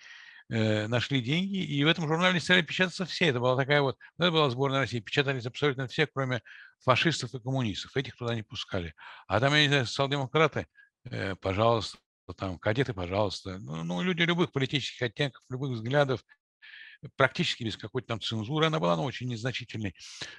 э, 0.51 0.87
нашли 0.87 1.21
деньги, 1.21 1.59
и 1.59 1.85
в 1.85 1.89
этом 1.89 2.07
журнале 2.07 2.41
стали 2.41 2.63
печататься 2.63 3.05
все. 3.07 3.27
Это 3.27 3.41
была 3.41 3.57
такая 3.57 3.83
вот, 3.83 3.97
ну, 4.19 4.27
это 4.27 4.33
была 4.33 4.51
сборная 4.51 4.81
России, 4.81 5.01
печатались 5.01 5.47
абсолютно 5.47 5.89
все, 5.89 6.07
кроме 6.07 6.43
фашистов 6.85 7.35
и 7.35 7.41
коммунистов. 7.41 7.97
Этих 7.97 8.17
туда 8.17 8.35
не 8.35 8.43
пускали. 8.43 8.95
А 9.27 9.41
там, 9.41 9.55
я 9.55 9.63
не 9.63 9.69
знаю, 9.69 9.87
социал-демократы, 9.87 10.67
э, 11.11 11.35
пожалуйста, 11.37 11.99
там, 12.35 12.59
кадеты, 12.59 12.95
пожалуйста. 12.95 13.59
Ну, 13.59 13.85
ну, 13.85 14.03
люди 14.03 14.23
любых 14.23 14.53
политических 14.53 15.03
оттенков, 15.03 15.43
любых 15.49 15.73
взглядов, 15.73 16.25
практически 17.17 17.65
без 17.65 17.77
какой-то 17.77 18.09
там 18.09 18.21
цензуры, 18.21 18.67
она 18.67 18.81
была, 18.81 18.97
но 18.97 19.05
очень 19.05 19.29
незначительной. 19.29 19.95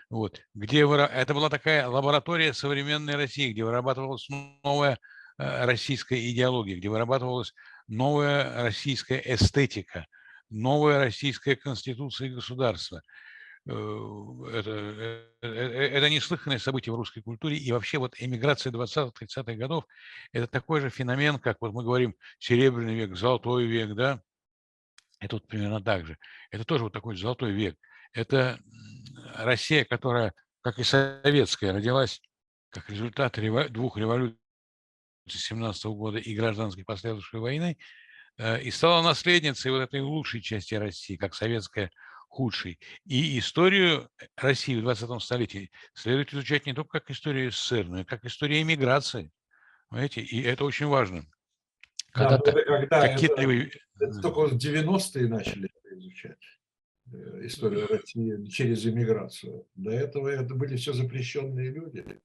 Вот. 0.09 0.41
Где 0.53 0.81
это 0.81 1.33
была 1.33 1.49
такая 1.49 1.87
лаборатория 1.87 2.53
современной 2.53 3.15
России, 3.15 3.51
где 3.51 3.63
вырабатывалась 3.63 4.27
новая 4.63 4.99
э, 5.37 5.65
российская 5.65 6.29
идеология, 6.29 6.77
где 6.77 6.89
вырабатывалась 6.89 7.53
новая 7.87 8.63
российская 8.63 9.21
эстетика, 9.25 10.07
новая 10.49 10.99
российская 10.99 11.55
конституция 11.55 12.27
и 12.27 12.33
государство. 12.33 13.01
Э, 13.71 14.49
это, 14.53 14.71
это, 15.41 15.47
это 15.47 16.09
неслыханное 16.09 16.57
событие 16.57 16.93
в 16.93 16.97
русской 16.97 17.21
культуре. 17.21 17.57
И 17.57 17.71
вообще 17.71 17.99
вот 17.99 18.15
эмиграция 18.17 18.71
20-30-х 18.71 19.53
годов– 19.53 19.85
это 20.31 20.47
такой 20.47 20.81
же 20.81 20.89
феномен, 20.89 21.37
как 21.39 21.57
вот 21.61 21.73
мы 21.73 21.83
говорим 21.83 22.15
серебряный 22.39 22.95
век, 22.95 23.15
золотой 23.15 23.67
век, 23.67 23.93
да, 23.93 24.21
это 25.19 25.35
вот 25.35 25.47
примерно 25.47 25.81
так 25.81 26.05
же. 26.05 26.17
Это 26.49 26.63
тоже 26.63 26.85
вот 26.85 26.93
такой 26.93 27.15
золотой 27.15 27.51
век. 27.51 27.77
Это 28.13 28.59
Россия, 29.35 29.85
которая, 29.85 30.33
как 30.61 30.79
и 30.79 30.83
советская, 30.83 31.73
родилась 31.73 32.21
как 32.69 32.89
результат 32.89 33.39
двух 33.71 33.97
революций 33.97 34.37
17 35.27 35.85
года 35.85 36.17
и 36.17 36.35
гражданской 36.35 36.83
последующей 36.85 37.37
войны, 37.37 37.77
э, 38.37 38.61
и 38.61 38.71
стала 38.71 39.03
наследницей 39.03 39.71
вот 39.71 39.81
этой 39.81 40.01
лучшей 40.01 40.41
части 40.41 40.73
России, 40.73 41.17
как 41.17 41.35
советская 41.35 41.91
худшей. 42.29 42.79
И 43.05 43.37
историю 43.39 44.09
России 44.37 44.79
в 44.79 44.81
20 44.81 45.21
столетии 45.21 45.71
следует 45.93 46.33
изучать 46.33 46.65
не 46.65 46.73
только 46.73 46.99
как 46.99 47.11
историю 47.11 47.51
СССР, 47.51 47.85
но 47.85 48.01
и 48.01 48.05
как 48.05 48.23
историю 48.23 48.61
эмиграции. 48.61 49.31
Понимаете? 49.89 50.21
И 50.21 50.41
это 50.43 50.63
очень 50.63 50.85
важно. 50.85 51.25
Когда, 52.11 52.37
да, 52.37 52.51
это 52.51 52.63
когда 52.63 53.07
это, 53.07 53.41
это 53.99 54.21
только 54.21 54.47
в 54.47 54.57
90-е 54.57 55.27
начали 55.27 55.69
изучать 55.91 56.37
э, 57.11 57.45
историю 57.45 57.87
России 57.87 58.45
через 58.47 58.85
иммиграцию. 58.85 59.67
До 59.75 59.91
этого 59.91 60.27
это 60.27 60.55
были 60.55 60.75
все 60.75 60.93
запрещенные 60.93 61.71
люди. 61.71 62.19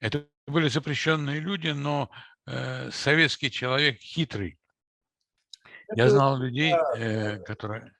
Это 0.00 0.28
были 0.46 0.68
запрещенные 0.68 1.40
люди, 1.40 1.68
но 1.68 2.10
э, 2.46 2.90
советский 2.90 3.50
человек 3.50 4.00
хитрый. 4.00 4.58
Это, 5.88 6.02
Я 6.02 6.10
знал 6.10 6.38
людей, 6.38 6.74
э, 6.96 7.38
которые 7.40 7.92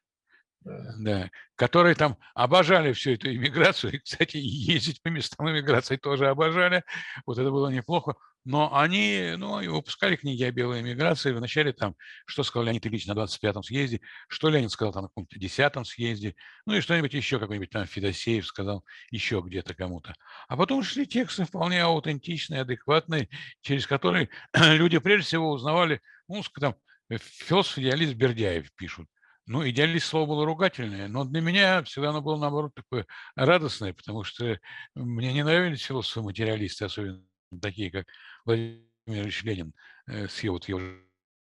да, 0.66 1.30
которые 1.54 1.94
там 1.94 2.16
обожали 2.34 2.92
всю 2.92 3.12
эту 3.12 3.32
иммиграцию. 3.32 3.94
И, 3.94 3.98
кстати, 3.98 4.36
ездить 4.38 5.00
по 5.02 5.08
местам 5.08 5.48
иммиграции 5.48 5.96
тоже 5.96 6.28
обожали. 6.28 6.82
Вот 7.24 7.38
это 7.38 7.50
было 7.50 7.68
неплохо. 7.68 8.14
Но 8.44 8.76
они, 8.76 9.34
ну, 9.36 9.60
и 9.60 9.66
выпускали 9.66 10.14
книги 10.14 10.44
о 10.44 10.52
белой 10.52 10.80
иммиграции. 10.80 11.32
Вначале 11.32 11.72
там, 11.72 11.96
что 12.26 12.44
сказал 12.44 12.66
Леонид 12.66 12.86
Ильич 12.86 13.06
на 13.06 13.12
25-м 13.12 13.62
съезде, 13.62 14.00
что 14.28 14.48
Ленин 14.48 14.68
сказал 14.68 14.92
там 14.92 15.02
на 15.02 15.08
каком-то 15.08 15.36
10-м 15.36 15.84
съезде, 15.84 16.36
ну 16.64 16.74
и 16.74 16.80
что-нибудь 16.80 17.12
еще, 17.12 17.40
какой-нибудь 17.40 17.70
там 17.70 17.86
Федосеев 17.86 18.46
сказал 18.46 18.84
еще 19.10 19.42
где-то 19.44 19.74
кому-то. 19.74 20.14
А 20.48 20.56
потом 20.56 20.84
шли 20.84 21.06
тексты 21.06 21.44
вполне 21.44 21.82
аутентичные, 21.82 22.60
адекватные, 22.60 23.28
через 23.62 23.86
которые 23.86 24.28
люди 24.54 24.98
прежде 24.98 25.26
всего 25.26 25.50
узнавали, 25.50 26.00
ну, 26.28 26.42
там, 26.60 26.76
философ-идеалист 27.10 28.14
Бердяев 28.14 28.72
пишут, 28.76 29.08
ну, 29.46 29.68
идеалист 29.68 30.06
слово 30.06 30.26
было 30.26 30.44
ругательное, 30.46 31.08
но 31.08 31.24
для 31.24 31.40
меня 31.40 31.82
всегда 31.84 32.10
оно 32.10 32.20
было, 32.22 32.36
наоборот, 32.38 32.74
такое 32.74 33.06
радостное, 33.36 33.92
потому 33.94 34.24
что 34.24 34.58
мне 34.94 35.32
не 35.32 35.44
нравились 35.44 35.82
философы-материалисты, 35.82 36.84
особенно 36.84 37.22
такие, 37.62 37.90
как 37.90 38.06
Владимир 38.44 38.82
Ильич 39.06 39.44
Ленин, 39.44 39.72
э, 40.08 40.26
с 40.28 40.42
его, 40.42 40.54
вот 40.54 40.68
я 40.68 40.76
уже 40.76 41.02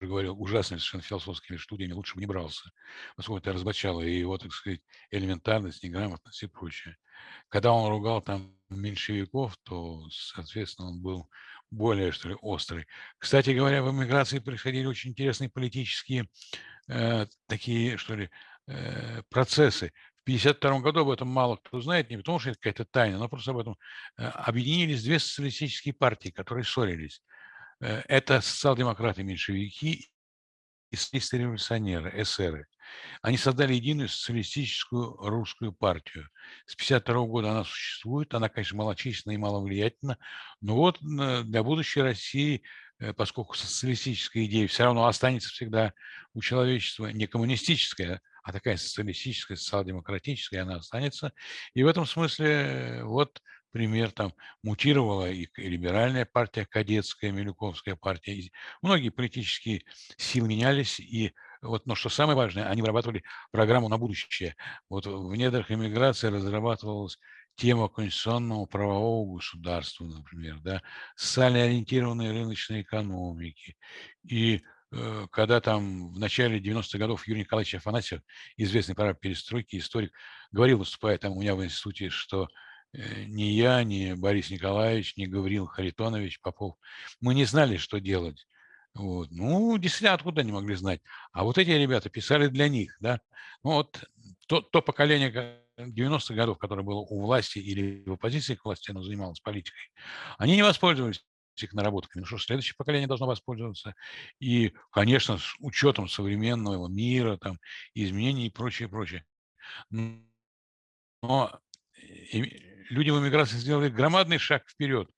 говорил, 0.01 0.41
ужасными 0.41 0.79
совершенно 0.79 1.03
философскими 1.03 1.57
студиями, 1.57 1.93
лучше 1.93 2.15
бы 2.15 2.21
не 2.21 2.27
брался, 2.27 2.71
поскольку 3.15 3.39
это 3.39 3.53
разбачало 3.53 4.01
и 4.01 4.17
его, 4.19 4.37
так 4.37 4.51
сказать, 4.51 4.81
элементарность, 5.11 5.83
неграмотность 5.83 6.43
и 6.43 6.47
прочее. 6.47 6.97
Когда 7.49 7.71
он 7.71 7.89
ругал 7.89 8.21
там 8.21 8.57
меньшевиков, 8.69 9.55
то, 9.63 10.07
соответственно, 10.09 10.89
он 10.89 11.01
был 11.01 11.29
более, 11.73 12.11
что 12.11 12.29
ли, 12.29 12.35
острый. 12.41 12.87
Кстати 13.17 13.49
говоря, 13.49 13.83
в 13.83 13.91
эмиграции 13.91 14.39
происходили 14.39 14.85
очень 14.85 15.11
интересные 15.11 15.49
политические 15.49 16.29
э, 16.87 17.25
такие, 17.47 17.97
что 17.97 18.15
ли, 18.15 18.29
э, 18.67 19.23
процессы. 19.29 19.91
В 20.21 20.23
1952 20.23 20.79
году 20.79 21.01
об 21.01 21.09
этом 21.09 21.27
мало 21.27 21.57
кто 21.57 21.81
знает, 21.81 22.09
не 22.09 22.17
потому 22.17 22.39
что 22.39 22.51
это 22.51 22.59
какая-то 22.59 22.85
тайна, 22.85 23.17
но 23.17 23.27
просто 23.27 23.51
об 23.51 23.57
этом 23.57 23.77
э, 24.17 24.25
объединились 24.25 25.03
две 25.03 25.19
социалистические 25.19 25.93
партии, 25.93 26.29
которые 26.29 26.63
ссорились. 26.63 27.21
Э, 27.81 28.03
это 28.07 28.39
социал-демократы-меньшевики 28.39 30.09
и 30.91 30.95
социалисты-революционеры, 30.95 32.21
эсеры. 32.21 32.67
Они 33.21 33.37
создали 33.37 33.73
единую 33.73 34.09
социалистическую 34.09 35.15
русскую 35.17 35.71
партию. 35.73 36.29
С 36.65 36.75
1952 36.75 37.25
года 37.25 37.51
она 37.51 37.63
существует, 37.63 38.33
она, 38.33 38.49
конечно, 38.49 38.77
малочисленна 38.77 39.33
и 39.33 39.37
маловлиятельна, 39.37 40.17
но 40.61 40.75
вот 40.75 40.99
для 41.01 41.63
будущей 41.63 42.01
России 42.01 42.63
Э, 43.03 43.13
поскольку 43.13 43.55
социалистическая 43.55 44.45
идея 44.45 44.67
все 44.67 44.85
равно 44.85 45.07
останется 45.07 45.49
всегда 45.49 45.93
у 46.33 46.41
человечества 46.41 47.07
не 47.07 47.27
коммунистическая, 47.27 48.21
а 48.43 48.53
такая 48.53 48.77
социалистическая, 48.77 49.57
социал-демократическая, 49.57 50.61
она 50.61 50.75
останется. 50.75 51.33
И 51.73 51.83
в 51.83 51.87
этом 51.87 52.05
смысле 52.05 52.47
э, 52.47 53.03
вот 53.03 53.41
пример 53.71 54.11
там 54.11 54.33
мутировала 54.61 55.29
и 55.29 55.47
либеральная 55.57 56.25
партия, 56.25 56.65
кадетская, 56.65 57.31
Милюковская 57.31 57.95
партия. 57.95 58.51
Многие 58.81 59.09
политические 59.09 59.81
силы 60.15 60.47
менялись, 60.47 60.99
и 60.99 61.33
вот, 61.63 61.85
но 61.85 61.95
что 61.95 62.09
самое 62.09 62.35
важное, 62.35 62.67
они 62.67 62.81
вырабатывали 62.81 63.23
программу 63.51 63.87
на 63.87 63.97
будущее. 63.97 64.55
Вот 64.89 65.05
в 65.05 65.33
недрах 65.35 65.71
иммиграции 65.71 66.27
разрабатывалась 66.27 67.17
тема 67.55 67.87
конституционного 67.87 68.65
правового 68.65 69.37
государства, 69.37 70.05
например, 70.05 70.59
да, 70.59 70.81
социально 71.15 71.63
ориентированной 71.63 72.31
рыночной 72.31 72.81
экономики. 72.81 73.77
И 74.23 74.61
э, 74.91 75.27
когда 75.31 75.61
там 75.61 76.13
в 76.13 76.19
начале 76.19 76.59
90-х 76.59 76.97
годов 76.97 77.27
Юрий 77.27 77.41
Николаевич 77.41 77.75
Афанасьев, 77.75 78.21
известный 78.57 78.95
пора 78.95 79.13
перестройки, 79.13 79.77
историк, 79.77 80.11
говорил, 80.51 80.79
выступая 80.79 81.17
там 81.17 81.33
у 81.33 81.41
меня 81.41 81.55
в 81.55 81.63
институте, 81.63 82.09
что 82.09 82.47
э, 82.93 83.23
ни 83.25 83.43
я, 83.43 83.83
ни 83.83 84.13
Борис 84.13 84.49
Николаевич, 84.49 85.15
ни 85.15 85.27
Гавриил 85.27 85.67
Харитонович 85.67 86.41
Попов, 86.41 86.75
мы 87.21 87.35
не 87.35 87.45
знали, 87.45 87.77
что 87.77 87.99
делать. 87.99 88.47
Вот. 88.95 89.29
Ну, 89.31 89.77
действительно, 89.77 90.13
откуда 90.13 90.41
они 90.41 90.51
могли 90.51 90.75
знать? 90.75 91.01
А 91.31 91.43
вот 91.43 91.57
эти 91.57 91.71
ребята 91.71 92.09
писали 92.09 92.47
для 92.47 92.67
них, 92.69 92.95
да. 92.99 93.19
Ну, 93.63 93.71
вот 93.71 94.03
то, 94.47 94.61
то 94.61 94.81
поколение 94.81 95.59
90-х 95.77 96.35
годов, 96.35 96.59
которое 96.59 96.83
было 96.83 96.99
у 96.99 97.21
власти 97.21 97.57
или 97.59 98.03
в 98.05 98.13
оппозиции 98.13 98.55
к 98.55 98.65
власти, 98.65 98.91
оно 98.91 99.01
занималось 99.01 99.39
политикой, 99.39 99.89
они 100.37 100.55
не 100.55 100.61
воспользовались 100.63 101.25
их 101.57 101.73
наработками. 101.73 102.21
Ну 102.21 102.27
что, 102.27 102.37
следующее 102.37 102.75
поколение 102.77 103.07
должно 103.07 103.25
воспользоваться. 103.27 103.95
И, 104.39 104.73
конечно, 104.91 105.37
с 105.37 105.55
учетом 105.59 106.07
современного 106.07 106.87
мира, 106.87 107.37
там, 107.37 107.59
изменений 107.95 108.47
и 108.47 108.51
прочее, 108.51 108.89
прочее. 108.89 109.25
Но 109.91 111.61
люди 112.89 113.09
в 113.09 113.19
эмиграции 113.19 113.57
сделали 113.57 113.89
громадный 113.89 114.37
шаг 114.37 114.67
вперед. 114.69 115.09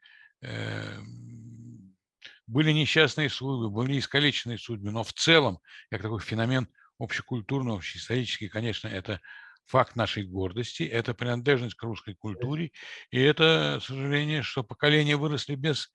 Были 2.48 2.72
несчастные 2.72 3.30
судьбы, 3.30 3.70
были 3.70 3.98
искалеченные 3.98 4.58
судьбы, 4.58 4.92
но 4.92 5.04
в 5.04 5.14
целом, 5.14 5.60
как 5.90 6.02
такой 6.02 6.20
феномен 6.20 6.68
общекультурный, 7.00 7.74
общеисторический, 7.76 8.50
конечно, 8.50 8.88
это 8.88 9.20
факт 9.66 9.96
нашей 9.96 10.24
гордости, 10.24 10.84
это 10.84 11.14
принадлежность 11.14 11.76
к 11.76 11.84
русской 11.84 12.14
культуре, 12.14 12.72
и 13.10 13.20
это 13.20 13.80
сожаление, 13.82 14.44
что 14.44 14.64
поколения 14.64 15.18
выросли 15.18 15.56
без 15.56 15.92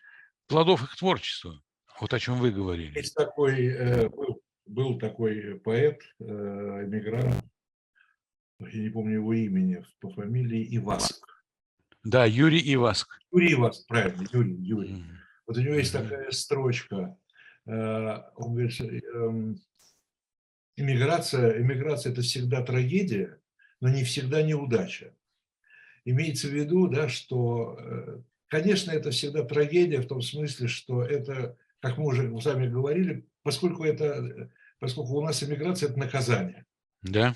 плодов 0.49 0.83
их 0.83 0.97
творчества. 0.97 1.63
Вот 2.01 2.13
о 2.13 2.19
чем 2.19 2.39
вы 2.39 2.51
говорили. 2.51 2.97
Есть 2.97 3.15
такой, 3.15 3.67
э, 3.67 4.09
был, 4.09 4.43
был 4.67 4.99
такой 4.99 5.61
поэт, 5.61 6.01
э, 6.19 6.25
эмигрант, 6.25 7.45
я 8.59 8.83
не 8.83 8.91
помню 8.91 9.15
его 9.15 9.33
имени, 9.33 9.85
по 10.01 10.11
фамилии 10.11 10.77
Иваск. 10.77 11.27
Да, 12.03 12.25
Юрий 12.25 12.75
Иваск. 12.75 13.19
Юрий 13.31 13.55
Иваск, 13.55 13.87
правильно, 13.87 14.27
Юрий, 14.33 14.57
Юрий. 14.57 14.95
Mm-hmm. 14.95 15.20
Вот 15.51 15.57
у 15.57 15.63
него 15.63 15.75
есть 15.75 15.93
такая 15.93 16.31
строчка. 16.31 17.19
он 17.67 18.55
говорит, 18.55 18.81
эм, 18.81 19.61
иммиграция, 20.77 21.61
иммиграция– 21.61 22.13
это 22.13 22.23
всегда 22.23 22.63
трагедия, 22.63 23.41
но 23.81 23.89
не 23.89 24.05
всегда 24.05 24.43
неудача. 24.43 25.13
Имеется 26.05 26.47
в 26.47 26.53
виду, 26.53 26.87
да, 26.87 27.09
что, 27.09 27.77
э, 27.81 28.21
конечно, 28.47 28.93
это 28.93 29.11
всегда 29.11 29.43
трагедия 29.43 30.01
в 30.01 30.07
том 30.07 30.23
смысле, 30.23 30.69
что 30.69 31.03
это, 31.03 31.57
как 31.81 31.99
мы 31.99 32.07
уже 32.07 32.41
сами 32.43 32.69
говорили, 32.69 33.27
поскольку, 33.43 33.83
это, 33.83 34.53
поскольку 34.79 35.15
у 35.15 35.25
нас 35.25 35.43
иммиграция– 35.43 35.89
это 35.91 35.99
наказание. 35.99 36.65
Да. 37.03 37.35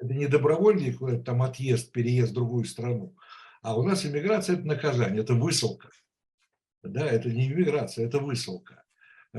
Это 0.00 0.12
не 0.12 0.26
добровольный 0.26 0.92
там 1.22 1.42
отъезд, 1.42 1.92
переезд 1.92 2.32
в 2.32 2.34
другую 2.34 2.64
страну, 2.64 3.14
а 3.62 3.78
у 3.78 3.84
нас 3.84 4.04
иммиграция– 4.04 4.56
это 4.56 4.66
наказание, 4.66 5.22
это 5.22 5.34
высылка. 5.34 5.90
Да, 6.88 7.06
это 7.06 7.30
не 7.30 7.46
иммиграция, 7.48 8.06
это 8.06 8.18
высылка. 8.18 8.82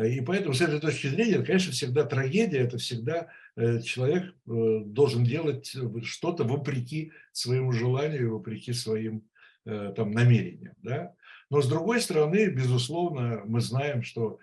И 0.05 0.21
поэтому 0.21 0.53
с 0.53 0.61
этой 0.61 0.79
точки 0.79 1.07
зрения, 1.07 1.41
конечно, 1.41 1.71
всегда 1.71 2.03
трагедия, 2.03 2.59
это 2.59 2.77
всегда 2.77 3.27
э, 3.55 3.81
человек 3.81 4.35
э, 4.47 4.81
должен 4.85 5.23
делать 5.23 5.73
что-то 6.03 6.43
вопреки 6.43 7.11
своему 7.31 7.71
желанию, 7.71 8.33
вопреки 8.33 8.73
своим 8.73 9.23
э, 9.65 9.93
там, 9.95 10.11
намерениям. 10.11 10.75
Да? 10.83 11.15
Но 11.49 11.61
с 11.61 11.67
другой 11.67 11.99
стороны, 12.01 12.47
безусловно, 12.49 13.41
мы 13.45 13.61
знаем, 13.61 14.03
что 14.03 14.39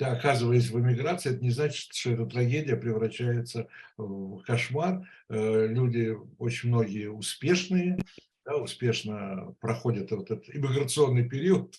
оказываясь 0.00 0.70
в 0.70 0.80
эмиграции, 0.80 1.34
это 1.34 1.44
не 1.44 1.50
значит, 1.50 1.92
что 1.92 2.12
эта 2.12 2.24
трагедия 2.24 2.74
превращается 2.74 3.68
в 3.98 4.40
кошмар. 4.40 5.06
Люди, 5.28 6.16
очень 6.38 6.70
многие 6.70 7.10
успешные, 7.10 7.98
да, 8.46 8.56
успешно 8.56 9.54
проходят 9.60 10.10
вот 10.10 10.30
этот 10.30 10.48
иммиграционный 10.48 11.28
период, 11.28 11.78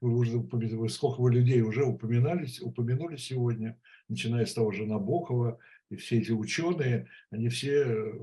вы 0.00 0.16
уже, 0.16 0.88
сколько 0.88 1.20
вы 1.20 1.32
людей 1.32 1.60
уже 1.62 1.84
упоминали, 1.84 2.48
упомянули 2.60 3.16
сегодня, 3.16 3.78
начиная 4.08 4.46
с 4.46 4.54
того 4.54 4.72
же 4.72 4.86
Набокова, 4.86 5.58
и 5.90 5.96
все 5.96 6.18
эти 6.18 6.30
ученые, 6.30 7.08
они 7.30 7.48
все 7.48 8.14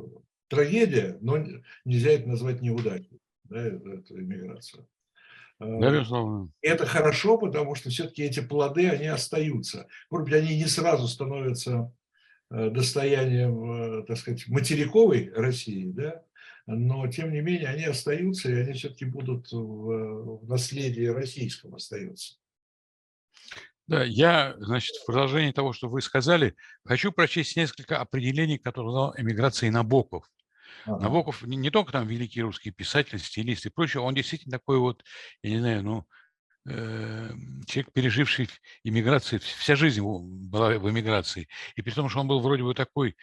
трагедия, 0.47 1.17
но 1.21 1.37
нельзя 1.85 2.11
это 2.11 2.27
назвать 2.27 2.61
неудачей, 2.61 3.21
да, 3.45 3.61
эту 3.61 4.19
иммиграцию. 4.19 4.87
А, 5.59 5.79
да, 5.79 5.91
безусловно. 5.91 6.49
Это 6.61 6.85
хорошо, 6.85 7.37
потому 7.37 7.75
что 7.75 7.89
все-таки 7.89 8.23
эти 8.23 8.41
плоды, 8.41 8.89
они 8.89 9.07
остаются. 9.07 9.87
Может 10.09 10.25
быть, 10.25 10.33
они 10.41 10.57
не 10.57 10.65
сразу 10.65 11.07
становятся 11.07 11.93
э, 12.49 12.69
достоянием, 12.69 13.99
э, 14.01 14.03
так 14.05 14.17
сказать, 14.17 14.47
материковой 14.47 15.31
России, 15.35 15.91
да, 15.91 16.23
но 16.67 17.07
тем 17.07 17.31
не 17.31 17.41
менее 17.41 17.69
они 17.69 17.85
остаются, 17.85 18.49
и 18.49 18.61
они 18.61 18.73
все-таки 18.73 19.05
будут 19.05 19.51
в, 19.51 20.39
в 20.39 20.47
наследии 20.47 21.05
российском 21.05 21.75
остаются. 21.75 22.35
Да, 23.87 24.03
я, 24.03 24.55
значит, 24.57 24.95
в 24.95 25.05
продолжении 25.05 25.51
того, 25.51 25.73
что 25.73 25.89
вы 25.89 26.01
сказали, 26.01 26.55
хочу 26.85 27.11
прочесть 27.11 27.57
несколько 27.57 27.99
определений, 27.99 28.57
которые 28.57 28.93
дал 28.93 29.13
эмиграции 29.17 29.69
Набоков. 29.69 30.29
Ага. 30.85 31.03
Набоков 31.03 31.41
не, 31.41 31.57
не 31.57 31.71
только 31.71 31.91
там 31.91 32.07
великий 32.07 32.41
русский 32.41 32.71
писатель, 32.71 33.19
стилист 33.19 33.65
и 33.65 33.69
прочее, 33.69 34.01
он 34.01 34.13
действительно 34.13 34.57
такой 34.57 34.77
вот, 34.77 35.03
я 35.43 35.49
не 35.49 35.59
знаю, 35.59 35.83
ну, 35.83 36.07
э, 36.69 37.31
человек, 37.65 37.91
переживший 37.91 38.49
иммиграцию, 38.83 39.41
вся 39.41 39.75
жизнь 39.75 40.01
была 40.01 40.77
в 40.77 40.89
эмиграции. 40.89 41.49
И 41.75 41.81
при 41.81 41.91
том, 41.91 42.07
что 42.07 42.21
он 42.21 42.27
был 42.27 42.39
вроде 42.39 42.63
бы 42.63 42.73
такой, 42.73 43.17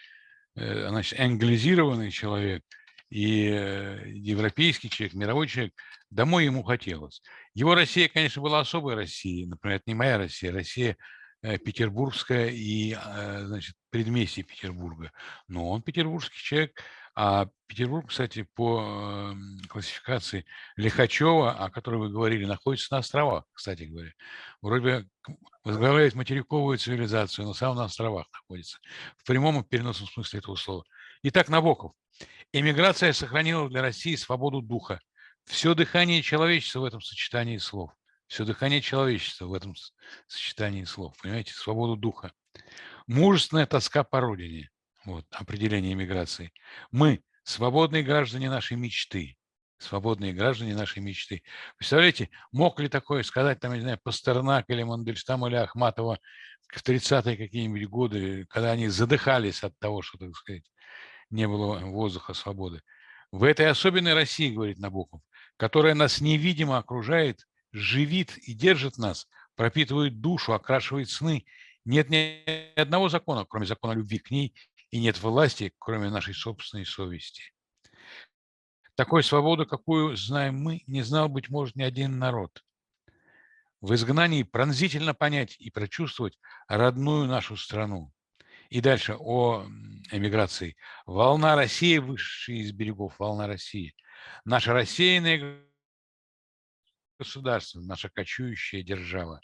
э, 0.56 0.88
значит, 0.88 1.18
англизированный 1.18 2.10
человек– 2.10 2.62
и 3.10 3.48
э, 3.50 4.08
европейский 4.08 4.90
человек, 4.90 5.14
мировой 5.14 5.48
человек, 5.48 5.74
домой 6.10 6.44
ему 6.44 6.62
хотелось. 6.62 7.22
Его 7.54 7.74
Россия, 7.74 8.08
конечно, 8.08 8.42
была 8.42 8.60
особой 8.60 8.94
Россией. 8.94 9.46
Например, 9.46 9.76
это 9.76 9.84
не 9.86 9.94
моя 9.94 10.18
Россия, 10.18 10.52
Россия 10.52 10.96
э, 11.42 11.58
петербургская 11.58 12.48
и, 12.48 12.94
э, 12.94 13.44
значит, 13.46 13.74
предместье 13.90 14.44
Петербурга. 14.44 15.10
Но 15.48 15.70
он 15.70 15.82
петербургский 15.82 16.38
человек, 16.38 16.82
а 17.20 17.48
Петербург, 17.66 18.10
кстати, 18.10 18.46
по 18.54 19.34
классификации 19.68 20.46
Лихачева, 20.76 21.50
о 21.50 21.68
которой 21.68 21.96
вы 21.96 22.10
говорили, 22.10 22.44
находится 22.44 22.94
на 22.94 22.98
островах, 22.98 23.44
кстати 23.52 23.82
говоря. 23.82 24.12
Вроде 24.62 25.08
возглавляет 25.64 26.14
материковую 26.14 26.78
цивилизацию, 26.78 27.44
но 27.44 27.54
сам 27.54 27.74
на 27.74 27.86
островах 27.86 28.26
находится. 28.32 28.78
В 29.16 29.26
прямом 29.26 29.60
и 29.60 29.64
переносном 29.64 30.08
смысле 30.08 30.38
этого 30.38 30.54
слова. 30.54 30.84
Итак, 31.24 31.48
Набоков. 31.48 31.92
Эмиграция 32.52 33.12
сохранила 33.12 33.68
для 33.68 33.82
России 33.82 34.16
свободу 34.16 34.62
духа. 34.62 35.00
Все 35.44 35.74
дыхание 35.74 36.22
человечества 36.22 36.80
в 36.80 36.84
этом 36.84 37.02
сочетании 37.02 37.58
слов. 37.58 37.90
Все 38.26 38.44
дыхание 38.44 38.80
человечества 38.80 39.46
в 39.46 39.52
этом 39.52 39.74
сочетании 40.26 40.84
слов. 40.84 41.14
Понимаете, 41.22 41.52
свободу 41.52 41.96
духа. 41.96 42.32
Мужественная 43.06 43.66
тоска 43.66 44.02
по 44.02 44.20
родине. 44.20 44.70
Вот 45.04 45.26
определение 45.30 45.92
эмиграции. 45.92 46.52
Мы– 46.90 47.22
свободные 47.42 48.02
граждане 48.02 48.48
нашей 48.48 48.78
мечты. 48.78 49.36
Свободные 49.78 50.32
граждане 50.32 50.74
нашей 50.74 51.00
мечты. 51.00 51.42
Представляете, 51.76 52.30
мог 52.50 52.80
ли 52.80 52.88
такое 52.88 53.22
сказать, 53.22 53.60
там, 53.60 53.74
не 53.74 53.80
знаю, 53.80 53.98
Пастернак 54.02 54.64
или 54.68 54.82
Мандельштам 54.82 55.46
или 55.46 55.54
Ахматова 55.54 56.18
в 56.68 56.82
30-е 56.82 57.36
какие-нибудь 57.36 57.88
годы, 57.88 58.46
когда 58.46 58.72
они 58.72 58.88
задыхались 58.88 59.62
от 59.62 59.78
того, 59.78 60.02
что, 60.02 60.18
так 60.18 60.34
сказать, 60.34 60.64
не 61.30 61.46
было 61.46 61.78
воздуха 61.80 62.34
свободы. 62.34 62.82
В 63.30 63.44
этой 63.44 63.66
особенной 63.66 64.14
России, 64.14 64.54
говорит 64.54 64.78
Набоков, 64.78 65.20
которая 65.56 65.94
нас 65.94 66.20
невидимо 66.20 66.78
окружает, 66.78 67.46
живит 67.72 68.36
и 68.38 68.54
держит 68.54 68.96
нас, 68.96 69.28
пропитывает 69.54 70.20
душу, 70.20 70.52
окрашивает 70.52 71.10
сны, 71.10 71.44
нет 71.84 72.10
ни 72.10 72.44
одного 72.78 73.08
закона, 73.08 73.44
кроме 73.44 73.66
закона 73.66 73.92
любви 73.92 74.18
к 74.18 74.30
ней, 74.30 74.54
и 74.90 75.00
нет 75.00 75.20
власти, 75.20 75.72
кроме 75.78 76.10
нашей 76.10 76.34
собственной 76.34 76.86
совести. 76.86 77.42
Такой 78.94 79.22
свободы, 79.22 79.64
какую 79.64 80.16
знаем 80.16 80.56
мы, 80.56 80.82
не 80.86 81.02
знал, 81.02 81.28
быть 81.28 81.50
может, 81.50 81.76
ни 81.76 81.82
один 81.82 82.18
народ. 82.18 82.64
В 83.80 83.94
изгнании 83.94 84.42
пронзительно 84.42 85.14
понять 85.14 85.56
и 85.60 85.70
прочувствовать 85.70 86.38
родную 86.66 87.26
нашу 87.26 87.56
страну. 87.56 88.12
И 88.68 88.80
дальше 88.80 89.16
о 89.18 89.64
эмиграции. 90.10 90.76
Волна 91.06 91.56
России, 91.56 91.98
вышедшая 91.98 92.56
из 92.56 92.72
берегов, 92.72 93.18
волна 93.18 93.46
России. 93.46 93.94
Наша 94.44 94.72
рассеянная 94.72 95.62
государство, 97.18 97.80
наша 97.80 98.10
кочующая 98.10 98.82
держава. 98.82 99.40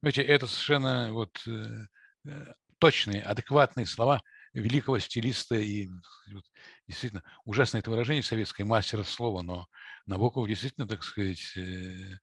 Знаете, 0.00 0.22
это 0.22 0.46
совершенно 0.46 1.12
вот 1.12 1.42
э, 1.46 1.86
э, 2.26 2.46
точные, 2.78 3.22
адекватные 3.22 3.86
слова 3.86 4.22
великого 4.54 4.98
стилиста 4.98 5.56
и 5.56 5.88
вот, 6.32 6.44
действительно 6.86 7.22
ужасное 7.44 7.80
это 7.80 7.90
выражение 7.90 8.22
советское 8.22 8.64
мастера 8.64 9.02
слова, 9.02 9.42
но 9.42 9.66
Набоков 10.06 10.46
действительно, 10.48 10.86
так 10.86 11.02
сказать, 11.02 11.52
э, 11.56 12.18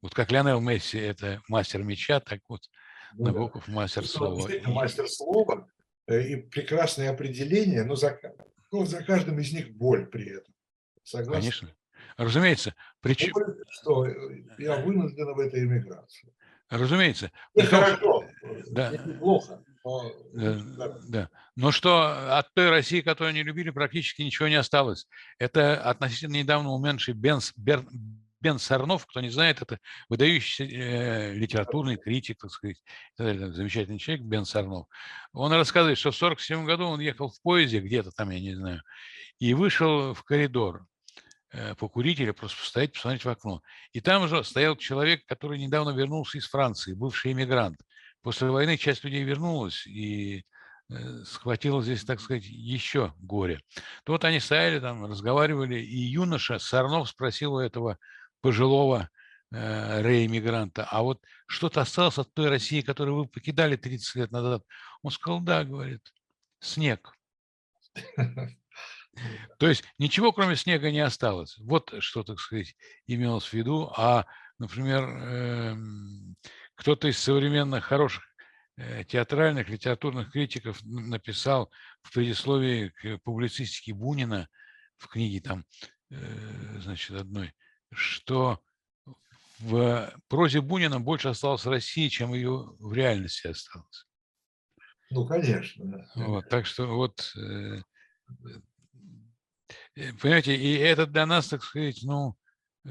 вот 0.00 0.14
как 0.14 0.30
Лионел 0.30 0.60
Месси 0.60 0.98
это 0.98 1.42
мастер 1.48 1.82
меча, 1.82 2.20
так 2.20 2.40
вот 2.48 2.62
ну, 3.14 3.26
Набоков 3.26 3.68
мастер 3.68 4.06
слова. 4.06 4.48
Мастер 4.66 5.08
слова, 5.08 5.68
и 6.08 6.36
прекрасные 6.36 7.10
определения, 7.10 7.84
но 7.84 7.94
за, 7.94 8.18
но 8.72 8.84
за 8.84 9.02
каждым 9.02 9.38
из 9.38 9.52
них 9.52 9.70
боль 9.76 10.06
при 10.06 10.28
этом. 10.38 10.54
Согласен? 11.02 11.40
Конечно. 11.40 11.74
Разумеется. 12.16 12.74
Причем... 13.00 13.32
Боль, 13.32 13.56
что 13.70 14.06
я 14.58 14.76
вынужден 14.80 15.34
в 15.34 15.38
этой 15.38 15.64
эмиграции. 15.64 16.32
Разумеется. 16.70 17.30
Не 17.54 17.62
хорошо, 17.62 18.24
да. 18.70 18.92
плохо. 19.18 19.62
Но... 19.84 20.12
Да, 20.34 20.98
да. 21.08 21.30
Но 21.56 21.72
что 21.72 22.36
от 22.36 22.52
той 22.52 22.68
России, 22.68 23.00
которую 23.00 23.30
они 23.30 23.42
любили, 23.42 23.70
практически 23.70 24.22
ничего 24.22 24.48
не 24.48 24.56
осталось. 24.56 25.08
Это 25.38 25.80
относительно 25.80 26.34
недавно 26.34 26.70
умерший 26.70 27.14
Бенс, 27.14 27.54
Бер, 27.56 27.84
Бен 28.40 28.58
Сарнов, 28.58 29.06
кто 29.06 29.20
не 29.20 29.30
знает, 29.30 29.62
это 29.62 29.78
выдающийся 30.08 30.64
э, 30.64 31.34
литературный 31.34 31.96
критик, 31.96 32.38
так 32.38 32.50
сказать, 32.50 32.78
замечательный 33.16 33.98
человек 33.98 34.24
Бен 34.24 34.44
Сарнов. 34.44 34.86
Он 35.32 35.52
рассказывает, 35.52 35.98
что 35.98 36.10
в 36.10 36.16
1947 36.16 36.66
году 36.66 36.86
он 36.86 37.00
ехал 37.00 37.30
в 37.30 37.40
поезде 37.42 37.80
где-то 37.80 38.10
там, 38.10 38.30
я 38.30 38.40
не 38.40 38.54
знаю, 38.54 38.82
и 39.38 39.54
вышел 39.54 40.14
в 40.14 40.22
коридор 40.24 40.86
э, 41.52 41.74
покурить 41.74 42.20
или 42.20 42.30
просто 42.30 42.58
постоять, 42.58 42.92
посмотреть 42.92 43.24
в 43.24 43.28
окно. 43.28 43.62
И 43.92 44.00
там 44.00 44.28
же 44.28 44.42
стоял 44.44 44.76
человек, 44.76 45.24
который 45.26 45.58
недавно 45.58 45.90
вернулся 45.90 46.38
из 46.38 46.48
Франции, 46.48 46.94
бывший 46.94 47.32
иммигрант. 47.32 47.78
После 48.22 48.48
войны 48.48 48.76
часть 48.76 49.04
людей 49.04 49.22
вернулась, 49.22 49.86
и 49.86 50.44
Э, 50.90 51.22
схватило 51.24 51.82
здесь, 51.82 52.04
так 52.04 52.18
сказать, 52.18 52.44
еще 52.46 53.12
горе. 53.18 53.60
То 54.04 54.12
вот 54.12 54.24
они 54.24 54.40
стояли 54.40 54.80
там, 54.80 55.04
разговаривали, 55.04 55.78
и 55.78 55.98
юноша 55.98 56.58
Сарнов 56.58 57.10
спросил 57.10 57.54
у 57.54 57.58
этого 57.58 57.98
пожилого 58.40 59.10
э, 59.50 60.02
реэмигранта, 60.02 60.86
а 60.90 61.02
вот 61.02 61.22
что-то 61.46 61.80
осталось 61.80 62.18
от 62.18 62.32
той 62.34 62.48
России, 62.48 62.80
которую 62.80 63.16
вы 63.16 63.26
покидали 63.26 63.76
30 63.76 64.14
лет 64.16 64.30
назад? 64.30 64.64
Он 65.02 65.10
сказал, 65.10 65.40
да, 65.40 65.64
говорит, 65.64 66.02
снег. 66.60 67.12
То 69.58 69.68
есть 69.68 69.84
ничего, 69.98 70.32
кроме 70.32 70.56
снега, 70.56 70.90
не 70.90 71.00
осталось. 71.00 71.56
Вот 71.58 71.92
что, 72.00 72.22
так 72.22 72.38
сказать, 72.38 72.76
имелось 73.06 73.46
в 73.46 73.52
виду. 73.52 73.92
А, 73.96 74.26
например, 74.58 75.02
эм, 75.02 76.36
кто-то 76.76 77.08
из 77.08 77.18
современных 77.18 77.84
хороших 77.84 78.24
э, 78.76 79.04
театральных, 79.04 79.68
литературных 79.68 80.30
критиков 80.30 80.80
написал 80.84 81.72
в 82.02 82.12
предисловии 82.12 82.88
к 82.90 83.18
публицистике 83.24 83.92
Бунина 83.92 84.48
в 84.96 85.08
книге 85.08 85.40
там, 85.40 85.64
э, 86.10 86.80
значит, 86.80 87.16
одной, 87.16 87.52
что 87.92 88.60
в 89.58 90.12
прозе 90.28 90.60
Бунина 90.60 91.00
больше 91.00 91.28
осталось 91.28 91.66
России, 91.66 92.08
чем 92.08 92.32
ее 92.32 92.74
в 92.78 92.92
реальности 92.92 93.48
осталось. 93.48 94.06
Ну, 95.10 95.26
конечно. 95.26 95.84
Да. 95.84 96.06
Вот, 96.26 96.48
так 96.48 96.66
что 96.66 96.86
вот, 96.86 97.32
э, 97.36 97.82
э, 99.96 100.12
понимаете, 100.20 100.54
и 100.54 100.74
это 100.74 101.06
для 101.06 101.26
нас, 101.26 101.48
так 101.48 101.64
сказать, 101.64 102.00
ну, 102.02 102.36
э, 102.84 102.90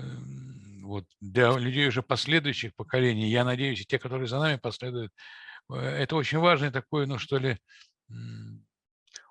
вот 0.84 1.06
для 1.22 1.52
людей 1.58 1.88
уже 1.88 2.02
последующих 2.02 2.74
поколений, 2.76 3.30
я 3.30 3.46
надеюсь, 3.46 3.82
и 3.82 3.86
те, 3.86 4.00
которые 4.00 4.28
за 4.28 4.40
нами 4.40 4.58
последуют, 4.58 5.14
э, 5.70 5.76
это 5.76 6.16
очень 6.16 6.40
важный 6.40 6.72
такой, 6.72 7.06
ну, 7.06 7.20
что 7.20 7.38
ли, 7.38 7.60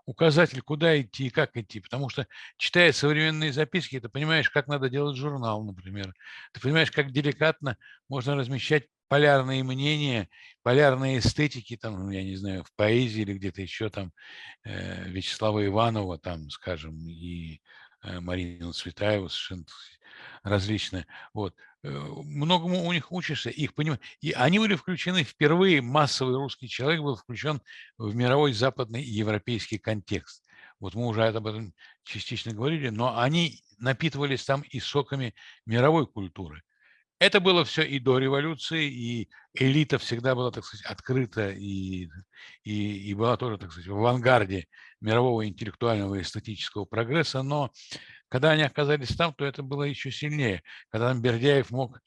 указатель, 0.06 0.62
куда 0.62 1.00
идти 1.00 1.26
и 1.26 1.30
как 1.30 1.56
идти. 1.56 1.80
Потому 1.80 2.08
что, 2.08 2.26
читая 2.56 2.92
современные 2.92 3.52
записки, 3.52 4.00
ты 4.00 4.08
понимаешь, 4.08 4.48
как 4.50 4.68
надо 4.68 4.88
делать 4.88 5.16
журнал, 5.16 5.62
например. 5.64 6.14
Ты 6.52 6.60
понимаешь, 6.60 6.90
как 6.90 7.12
деликатно 7.12 7.76
можно 8.08 8.36
размещать 8.36 8.86
полярные 9.08 9.62
мнения, 9.62 10.28
полярные 10.62 11.18
эстетики, 11.18 11.76
там, 11.76 12.10
я 12.10 12.22
не 12.24 12.36
знаю, 12.36 12.64
в 12.64 12.72
поэзии 12.74 13.22
или 13.22 13.34
где-то 13.34 13.62
еще 13.62 13.88
там 13.88 14.12
э, 14.64 15.08
Вячеслава 15.08 15.64
Иванова, 15.64 16.18
там, 16.18 16.50
скажем, 16.50 17.08
и 17.08 17.60
э, 18.06 18.20
Марина 18.20 18.72
Цветаева 18.72 19.28
совершенно 19.28 19.64
различные. 20.42 21.06
Вот. 21.34 21.54
Э, 21.82 21.88
многому 21.90 22.84
у 22.84 22.92
них 22.92 23.12
учишься, 23.12 23.50
их 23.50 23.74
понимать. 23.74 24.00
И 24.20 24.32
они 24.32 24.58
были 24.58 24.74
включены 24.74 25.24
впервые, 25.24 25.82
массовый 25.82 26.36
русский 26.36 26.68
человек 26.68 27.02
был 27.02 27.16
включен 27.16 27.60
в 27.98 28.14
мировой 28.14 28.52
западный 28.52 29.02
европейский 29.02 29.78
контекст. 29.78 30.44
Вот 30.80 30.94
мы 30.94 31.06
уже 31.06 31.26
об 31.26 31.46
этом 31.46 31.72
частично 32.04 32.52
говорили, 32.52 32.88
но 32.88 33.18
они 33.18 33.62
напитывались 33.78 34.44
там 34.44 34.62
и 34.62 34.80
соками 34.80 35.34
мировой 35.64 36.06
культуры. 36.06 36.62
Это 37.18 37.40
было 37.40 37.64
все 37.64 37.82
и 37.82 37.98
до 37.98 38.18
революции, 38.18 38.90
и 38.90 39.28
элита 39.54 39.98
всегда 39.98 40.34
была, 40.34 40.50
так 40.50 40.64
сказать, 40.64 40.84
открыта 40.84 41.50
и, 41.50 42.10
и, 42.62 43.10
и 43.10 43.14
была 43.14 43.38
тоже, 43.38 43.56
так 43.56 43.72
сказать, 43.72 43.88
в 43.88 43.96
авангарде 43.96 44.66
мирового 45.00 45.46
интеллектуального 45.46 46.16
и 46.16 46.22
эстетического 46.22 46.84
прогресса, 46.84 47.42
но 47.42 47.72
когда 48.28 48.50
они 48.50 48.62
оказались 48.62 49.16
там, 49.16 49.32
то 49.32 49.46
это 49.46 49.62
было 49.62 49.84
еще 49.84 50.10
сильнее. 50.10 50.62
Когда 50.90 51.08
там 51.08 51.22
Бердяев 51.22 51.70
мог 51.70 52.00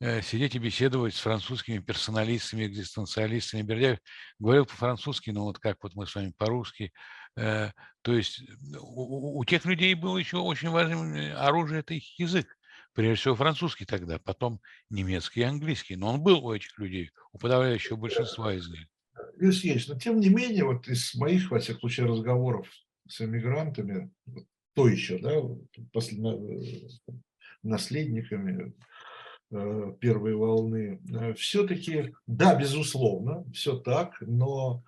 э, 0.00 0.22
сидеть 0.22 0.54
и 0.54 0.60
беседовать 0.60 1.14
с 1.14 1.20
французскими 1.20 1.78
персоналистами, 1.78 2.66
экзистенциалистами. 2.66 3.62
Бердяев 3.62 3.98
говорил 4.38 4.66
по-французски, 4.66 5.30
но 5.30 5.44
вот 5.44 5.58
как 5.58 5.78
вот 5.82 5.94
мы 5.94 6.06
с 6.06 6.14
вами 6.14 6.32
по-русски. 6.36 6.92
Э, 7.36 7.70
то 8.02 8.12
есть 8.12 8.42
у, 8.78 9.40
у 9.40 9.44
тех 9.44 9.64
людей 9.64 9.94
было 9.94 10.18
еще 10.18 10.36
очень 10.36 10.70
важным 10.70 11.14
э, 11.14 11.32
оружие– 11.32 11.80
это 11.80 11.94
их 11.94 12.16
язык 12.18 12.46
прежде 12.96 13.20
всего 13.20 13.34
французский 13.36 13.84
тогда, 13.84 14.18
потом 14.18 14.60
немецкий 14.88 15.40
и 15.40 15.44
английский. 15.44 15.96
Но 15.96 16.14
он 16.14 16.22
был 16.22 16.44
у 16.44 16.52
этих 16.52 16.76
людей, 16.78 17.10
у 17.32 17.38
подавляющего 17.38 17.96
большинства 17.96 18.54
из 18.54 18.68
них. 18.68 18.88
Юрий 19.38 19.52
Сергеевич, 19.52 19.88
но 19.88 19.98
тем 19.98 20.18
не 20.18 20.30
менее, 20.30 20.64
вот 20.64 20.88
из 20.88 21.14
моих, 21.14 21.50
во 21.50 21.60
всяком 21.60 21.80
случае, 21.80 22.06
разговоров 22.06 22.66
с 23.06 23.20
эмигрантами, 23.20 24.10
то 24.74 24.88
еще, 24.88 25.18
да, 25.18 25.30
наследниками 27.62 28.72
э, 29.50 29.92
первой 30.00 30.34
волны, 30.34 31.00
э, 31.12 31.34
все-таки, 31.34 32.14
да, 32.26 32.54
безусловно, 32.58 33.44
все 33.52 33.76
так, 33.76 34.16
но, 34.20 34.82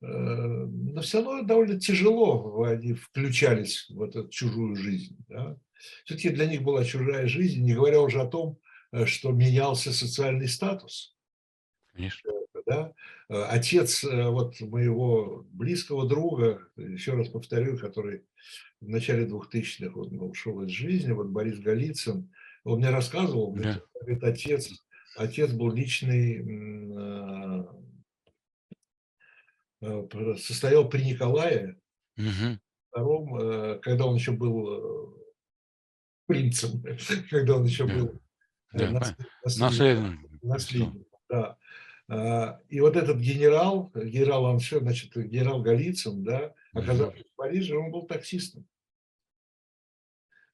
э, 0.00 0.06
но 0.06 1.00
все 1.00 1.22
равно 1.22 1.42
довольно 1.42 1.78
тяжело 1.78 2.64
они 2.64 2.94
включались 2.94 3.88
в 3.88 4.02
эту 4.02 4.28
чужую 4.28 4.74
жизнь. 4.74 5.16
Да? 5.28 5.56
Все-таки 6.04 6.30
для 6.30 6.46
них 6.46 6.62
была 6.62 6.84
чужая 6.84 7.26
жизнь, 7.26 7.62
не 7.62 7.74
говоря 7.74 8.00
уже 8.00 8.20
о 8.20 8.26
том, 8.26 8.58
э, 8.92 9.06
что 9.06 9.32
менялся 9.32 9.92
социальный 9.92 10.48
статус. 10.48 11.16
Конечно. 11.92 12.30
Да? 12.66 12.92
Э, 13.28 13.42
отец 13.44 14.04
э, 14.04 14.28
вот 14.28 14.60
моего 14.60 15.46
близкого 15.50 16.08
друга, 16.08 16.66
еще 16.76 17.14
раз 17.14 17.28
повторю, 17.28 17.78
который 17.78 18.24
в 18.80 18.88
начале 18.88 19.26
2000-х 19.26 19.92
вот, 19.94 20.12
ушел 20.12 20.62
из 20.62 20.70
жизни, 20.70 21.12
вот 21.12 21.28
Борис 21.28 21.58
Голицын, 21.58 22.32
он 22.64 22.78
мне 22.78 22.90
рассказывал, 22.90 23.52
да. 23.54 23.82
говорит, 24.00 24.22
отец, 24.22 24.70
отец 25.16 25.50
был 25.50 25.72
личный, 25.72 26.42
состоял 30.38 30.88
при 30.88 31.02
Николае, 31.02 31.76
угу. 32.16 32.58
втором, 32.90 33.80
когда 33.80 34.06
он 34.06 34.14
еще 34.14 34.30
был 34.30 35.01
принцем, 36.26 36.82
когда 37.30 37.56
он 37.56 37.64
еще 37.64 37.86
был 37.86 38.20
да, 38.72 39.14
наследником. 39.44 40.38
наследником 40.42 41.06
да. 41.28 41.56
А, 42.08 42.60
и 42.68 42.80
вот 42.80 42.96
этот 42.96 43.18
генерал, 43.18 43.90
генерал 43.94 44.46
Анше, 44.46 44.80
значит, 44.80 45.16
генерал 45.16 45.62
Голицын, 45.62 46.22
да, 46.22 46.54
оказавшись 46.72 47.26
в 47.32 47.36
Париже, 47.36 47.76
он 47.76 47.90
был 47.90 48.06
таксистом. 48.06 48.66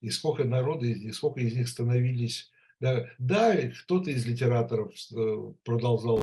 И 0.01 0.11
сколько 0.11 0.45
народа, 0.45 0.87
и 0.87 1.11
сколько 1.13 1.41
из 1.41 1.55
них 1.55 1.69
становились... 1.69 2.51
Да, 2.81 3.09
да 3.19 3.57
кто-то 3.71 4.11
из 4.11 4.25
литераторов 4.25 4.95
э, 5.13 5.53
продолжал 5.65 6.21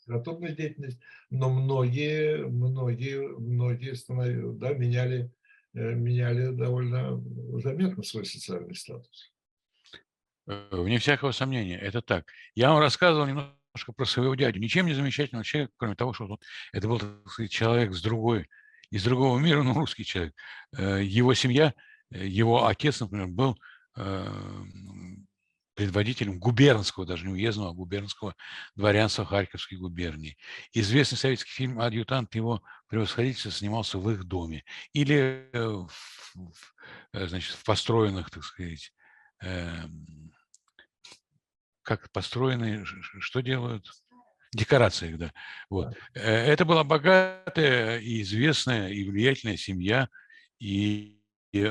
литературную 0.00 0.56
деятельность, 0.56 0.98
но 1.28 1.50
многие, 1.50 2.46
многие, 2.46 3.28
многие 3.38 3.94
становились, 3.94 4.56
да, 4.56 4.72
меняли 4.72 5.30
Э, 5.30 5.37
меняли 5.78 6.50
довольно 6.54 7.22
заметно 7.60 8.02
свой 8.02 8.24
социальный 8.24 8.74
статус. 8.74 9.32
Э, 10.46 10.68
вне 10.72 10.98
всякого 10.98 11.32
сомнения, 11.32 11.78
это 11.78 12.02
так. 12.02 12.30
Я 12.54 12.70
вам 12.70 12.80
рассказывал 12.80 13.26
немножко 13.26 13.92
про 13.94 14.04
своего 14.04 14.34
дядю. 14.34 14.60
Ничем 14.60 14.86
не 14.86 14.94
замечательного 14.94 15.44
человека, 15.44 15.72
кроме 15.76 15.94
того, 15.94 16.12
что 16.12 16.24
он, 16.24 16.38
это 16.72 16.88
был 16.88 17.00
сказать, 17.26 17.50
человек 17.50 17.92
с 17.92 18.02
другой, 18.02 18.48
из 18.90 19.04
другого 19.04 19.38
мира, 19.38 19.62
но 19.62 19.74
русский 19.74 20.04
человек. 20.04 20.34
Э, 20.76 21.02
его 21.02 21.34
семья, 21.34 21.74
его 22.10 22.66
отец, 22.66 23.00
например, 23.00 23.28
был 23.28 23.58
предводителем 25.78 26.40
губернского, 26.40 27.06
даже 27.06 27.24
не 27.24 27.32
уездного, 27.32 27.70
а 27.70 27.72
губернского 27.72 28.34
дворянства 28.74 29.24
Харьковской 29.24 29.78
губернии. 29.78 30.36
Известный 30.72 31.16
советский 31.16 31.52
фильм 31.52 31.80
«Адъютант» 31.80 32.34
его 32.34 32.64
превосходительство 32.88 33.52
снимался 33.52 33.96
в 33.98 34.10
их 34.10 34.24
доме. 34.24 34.64
Или 34.92 35.48
э, 35.52 35.64
в, 35.64 35.88
э, 37.12 37.28
значит, 37.28 37.54
в 37.54 37.62
построенных, 37.62 38.28
так 38.28 38.42
сказать, 38.42 38.92
э, 39.44 39.70
как 41.82 42.10
построенные, 42.10 42.84
что 42.84 43.40
делают? 43.40 43.88
Декорациях, 44.52 45.16
да. 45.16 45.32
Вот. 45.70 45.94
Э, 46.12 46.20
это 46.20 46.64
была 46.64 46.82
богатая 46.82 48.00
и 48.00 48.22
известная 48.22 48.88
и 48.88 49.08
влиятельная 49.08 49.56
семья. 49.56 50.08
И, 50.58 51.22
и 51.52 51.62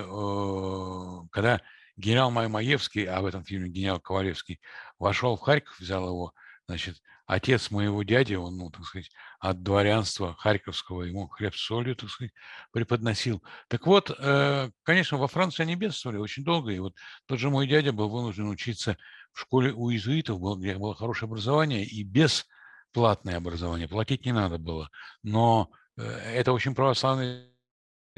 когда 1.29 1.61
генерал 1.97 2.31
Маймаевский, 2.31 3.05
а 3.05 3.21
в 3.21 3.25
этом 3.25 3.43
фильме 3.43 3.69
генерал 3.69 3.99
Ковалевский, 3.99 4.59
вошел 4.99 5.35
в 5.35 5.41
Харьков, 5.41 5.79
взял 5.79 6.07
его, 6.07 6.33
значит, 6.67 7.01
отец 7.25 7.71
моего 7.71 8.03
дяди, 8.03 8.35
он, 8.35 8.57
ну, 8.57 8.69
так 8.71 8.85
сказать, 8.85 9.11
от 9.39 9.61
дворянства 9.61 10.33
Харьковского 10.35 11.03
ему 11.03 11.27
хлеб 11.27 11.55
с 11.55 11.59
солью, 11.59 11.95
так 11.95 12.09
сказать, 12.09 12.31
преподносил. 12.71 13.43
Так 13.67 13.85
вот, 13.85 14.11
э, 14.17 14.71
конечно, 14.83 15.17
во 15.17 15.27
Франции 15.27 15.63
они 15.63 15.75
бедствовали 15.75 16.17
очень 16.17 16.45
долго, 16.45 16.71
и 16.71 16.79
вот 16.79 16.95
тот 17.25 17.39
же 17.39 17.49
мой 17.49 17.67
дядя 17.67 17.91
был 17.91 18.09
вынужден 18.09 18.47
учиться 18.47 18.97
в 19.33 19.41
школе 19.41 19.73
у 19.73 19.91
иезуитов, 19.91 20.39
где 20.57 20.75
было 20.75 20.95
хорошее 20.95 21.27
образование, 21.27 21.83
и 21.83 22.03
бесплатное 22.03 23.37
образование, 23.37 23.89
платить 23.89 24.25
не 24.25 24.31
надо 24.31 24.57
было, 24.57 24.89
но 25.21 25.69
э, 25.97 26.03
это 26.03 26.53
очень 26.53 26.75
православный 26.75 27.56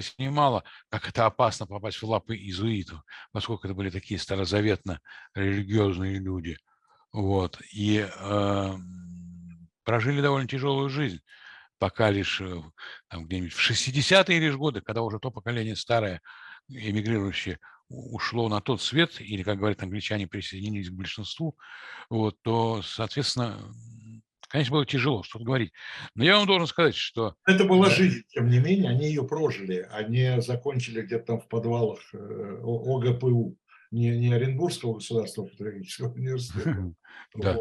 снимала, 0.02 0.64
как 0.90 1.08
это 1.08 1.26
опасно 1.26 1.66
попасть 1.68 2.02
в 2.02 2.06
лапы 2.06 2.36
иезуитов, 2.36 3.02
поскольку 3.32 3.68
это 3.68 3.74
были 3.74 3.90
такие 3.90 4.20
старозаветно 4.20 5.00
религиозные 5.34 6.20
люди. 6.20 6.58
Вот. 7.12 7.60
И 7.74 8.08
э, 8.08 8.74
прожили 9.84 10.22
довольно 10.22 10.48
тяжелую 10.48 10.90
жизнь, 10.90 11.20
пока 11.78 12.12
лишь 12.12 12.42
э, 12.42 12.62
там, 13.08 13.26
где-нибудь 13.26 13.54
в 13.54 13.70
60-е 13.70 14.40
лишь 14.40 14.56
годы, 14.56 14.82
когда 14.82 15.02
уже 15.02 15.20
то 15.20 15.32
поколение 15.32 15.76
старое, 15.76 16.22
эмигрирующее, 16.68 17.60
ушло 17.90 18.50
на 18.50 18.62
тот 18.62 18.82
свет, 18.82 19.20
или, 19.20 19.42
как 19.44 19.58
говорят 19.58 19.82
англичане, 19.82 20.28
присоединились 20.28 20.90
к 20.90 20.94
большинству, 20.94 21.58
вот, 22.10 22.40
то, 22.44 22.82
соответственно, 22.84 23.60
Конечно, 24.50 24.74
было 24.74 24.86
тяжело 24.86 25.22
что-то 25.22 25.46
говорить. 25.46 25.72
Но 26.16 26.24
я 26.24 26.38
вам 26.38 26.48
должен 26.48 26.68
сказать, 26.68 26.96
что... 26.96 27.36
Это 27.46 27.66
была 27.66 27.90
жизнь, 27.90 28.24
тем 28.30 28.50
не 28.50 28.58
менее, 28.58 28.90
они 28.90 29.06
ее 29.06 29.24
прожили. 29.24 29.88
Они 29.92 30.42
закончили 30.42 31.02
где-то 31.04 31.26
там 31.26 31.42
в 31.42 31.48
подвалах 31.48 32.00
э, 32.14 32.62
ОГПУ, 32.64 33.56
не, 33.92 34.18
не 34.18 34.34
Оренбургского 34.34 34.96
государственного 34.96 35.52
патриотического 35.52 36.12
университета. 36.14 36.94
Да. 37.36 37.58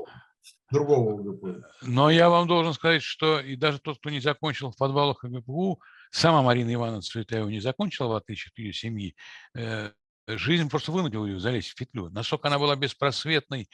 другого 0.70 1.12
УГПУ. 1.12 1.62
Но 1.82 2.10
я 2.10 2.30
вам 2.30 2.48
должен 2.48 2.72
сказать, 2.72 3.02
что 3.02 3.38
и 3.38 3.54
даже 3.54 3.78
тот, 3.80 3.98
кто 3.98 4.08
не 4.08 4.20
закончил 4.20 4.70
в 4.70 4.76
подвалах 4.76 5.24
УГПУ, 5.24 5.80
сама 6.10 6.42
Марина 6.42 6.72
Ивановна 6.72 7.02
Цветаева 7.02 7.48
не 7.48 7.60
закончила, 7.60 8.14
в 8.14 8.16
отличие 8.16 8.50
от 8.50 8.58
ее 8.58 8.72
семьи, 8.72 9.14
э, 9.54 9.90
жизнь 10.36 10.68
просто 10.68 10.92
вынудила 10.92 11.26
ее 11.26 11.40
залезть 11.40 11.70
в 11.70 11.74
петлю. 11.74 12.10
Насколько 12.10 12.48
она 12.48 12.58
была 12.58 12.76
беспросветной. 12.76 13.68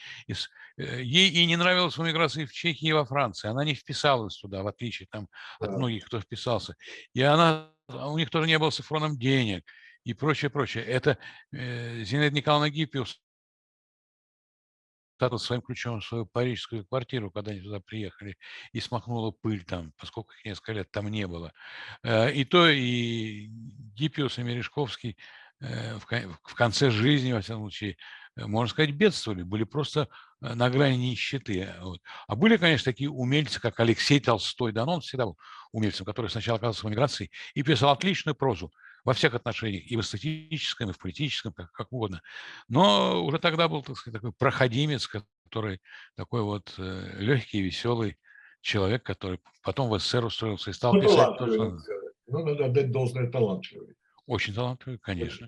Э, 0.76 1.02
ей 1.02 1.30
и 1.30 1.46
не 1.46 1.57
нравилось 1.57 1.96
в 1.96 2.02
эмиграции 2.02 2.44
в 2.44 2.52
Чехии 2.52 2.88
и 2.88 2.92
во 2.92 3.05
Франции. 3.05 3.48
Она 3.48 3.64
не 3.64 3.74
вписалась 3.74 4.36
туда, 4.36 4.62
в 4.62 4.66
отличие 4.66 5.09
там, 5.11 5.28
от 5.61 5.70
многих, 5.70 6.07
кто 6.07 6.20
вписался. 6.20 6.74
И 7.12 7.22
она, 7.22 7.70
у 7.88 8.18
них 8.18 8.30
тоже 8.30 8.46
не 8.46 8.59
было 8.59 8.70
с 8.70 8.80
Эфроном 8.80 9.18
денег 9.18 9.64
и 10.05 10.14
прочее, 10.14 10.50
прочее. 10.50 10.84
Это 10.84 11.18
э, 11.52 12.02
Зинаида 12.05 12.34
Николаевна 12.34 12.70
Гиппиус 12.70 13.20
стала 15.16 15.38
своим 15.38 15.62
ключом 15.62 16.00
в 16.00 16.05
свою 16.05 16.26
парижскую 16.26 16.84
квартиру, 16.86 17.30
когда 17.30 17.52
они 17.52 17.61
туда 17.61 17.80
приехали, 17.80 18.36
и 18.72 18.80
смахнула 18.80 19.30
пыль 19.30 19.64
там, 19.64 19.92
поскольку 19.96 20.32
их 20.32 20.44
несколько 20.44 20.72
лет 20.72 20.90
там 20.90 21.09
не 21.09 21.26
было. 21.26 21.52
Э, 22.02 22.32
и 22.32 22.44
то, 22.44 22.68
и 22.68 23.46
Гиппиус, 23.94 24.38
и 24.38 24.42
Мережковский 24.42 25.16
в 26.43 26.55
конце 26.55 26.91
жизни, 26.91 27.33
во 27.33 27.41
всяком 27.41 27.62
случае, 27.62 27.97
э, 28.37 28.47
можно 28.47 28.71
сказать, 28.71 28.93
бедствовали, 28.93 29.43
были 29.43 29.65
просто 29.65 30.09
э, 30.43 30.55
на 30.55 30.71
грани 30.71 30.97
нищеты. 30.97 31.75
А 32.27 32.37
были, 32.37 32.57
конечно, 32.57 32.91
такие 32.91 33.11
умельцы, 33.11 33.61
как 33.61 33.79
Алексей 33.81 34.21
Толстой, 34.21 34.73
да, 34.73 34.85
но 34.85 34.95
он 34.95 35.01
всегда 35.01 35.27
был 35.27 35.39
умельцем, 35.73 36.07
который 36.07 36.31
сначала 36.31 36.59
оказался 36.59 36.87
в 36.87 36.89
эмиграции 36.89 37.31
и 37.55 37.62
писал 37.62 37.91
отличную 37.91 38.35
прозу 38.35 38.73
во 39.05 39.12
всех 39.12 39.35
отношениях, 39.35 39.85
и 39.91 39.97
в 39.97 40.01
эстетическом, 40.01 40.91
и 40.91 40.93
в 40.93 40.99
политическом, 40.99 41.53
как, 41.53 41.71
как 41.73 41.93
угодно. 41.93 42.23
Но 42.69 43.25
уже 43.25 43.39
тогда 43.39 43.69
был, 43.69 43.83
так 43.83 43.97
сказать, 43.97 44.21
такой 44.21 44.33
проходимец, 44.33 45.07
который 45.07 45.81
такой 46.17 46.43
вот 46.43 46.75
э, 46.79 47.17
легкий, 47.19 47.61
веселый 47.61 48.17
человек, 48.61 49.03
который 49.03 49.41
потом 49.62 49.91
в 49.91 49.99
СССР 49.99 50.25
устроился 50.25 50.71
и 50.71 50.73
стал 50.73 50.95
ну, 50.95 51.03
писать 51.03 51.39
то, 51.39 51.47
что... 51.47 51.79
Ну, 52.27 52.45
надо 52.45 52.65
отдать 52.65 52.91
должное 52.91 53.31
талантливый. 53.31 53.95
Очень 54.27 54.55
талантливый, 54.55 54.99
конечно. 54.99 55.47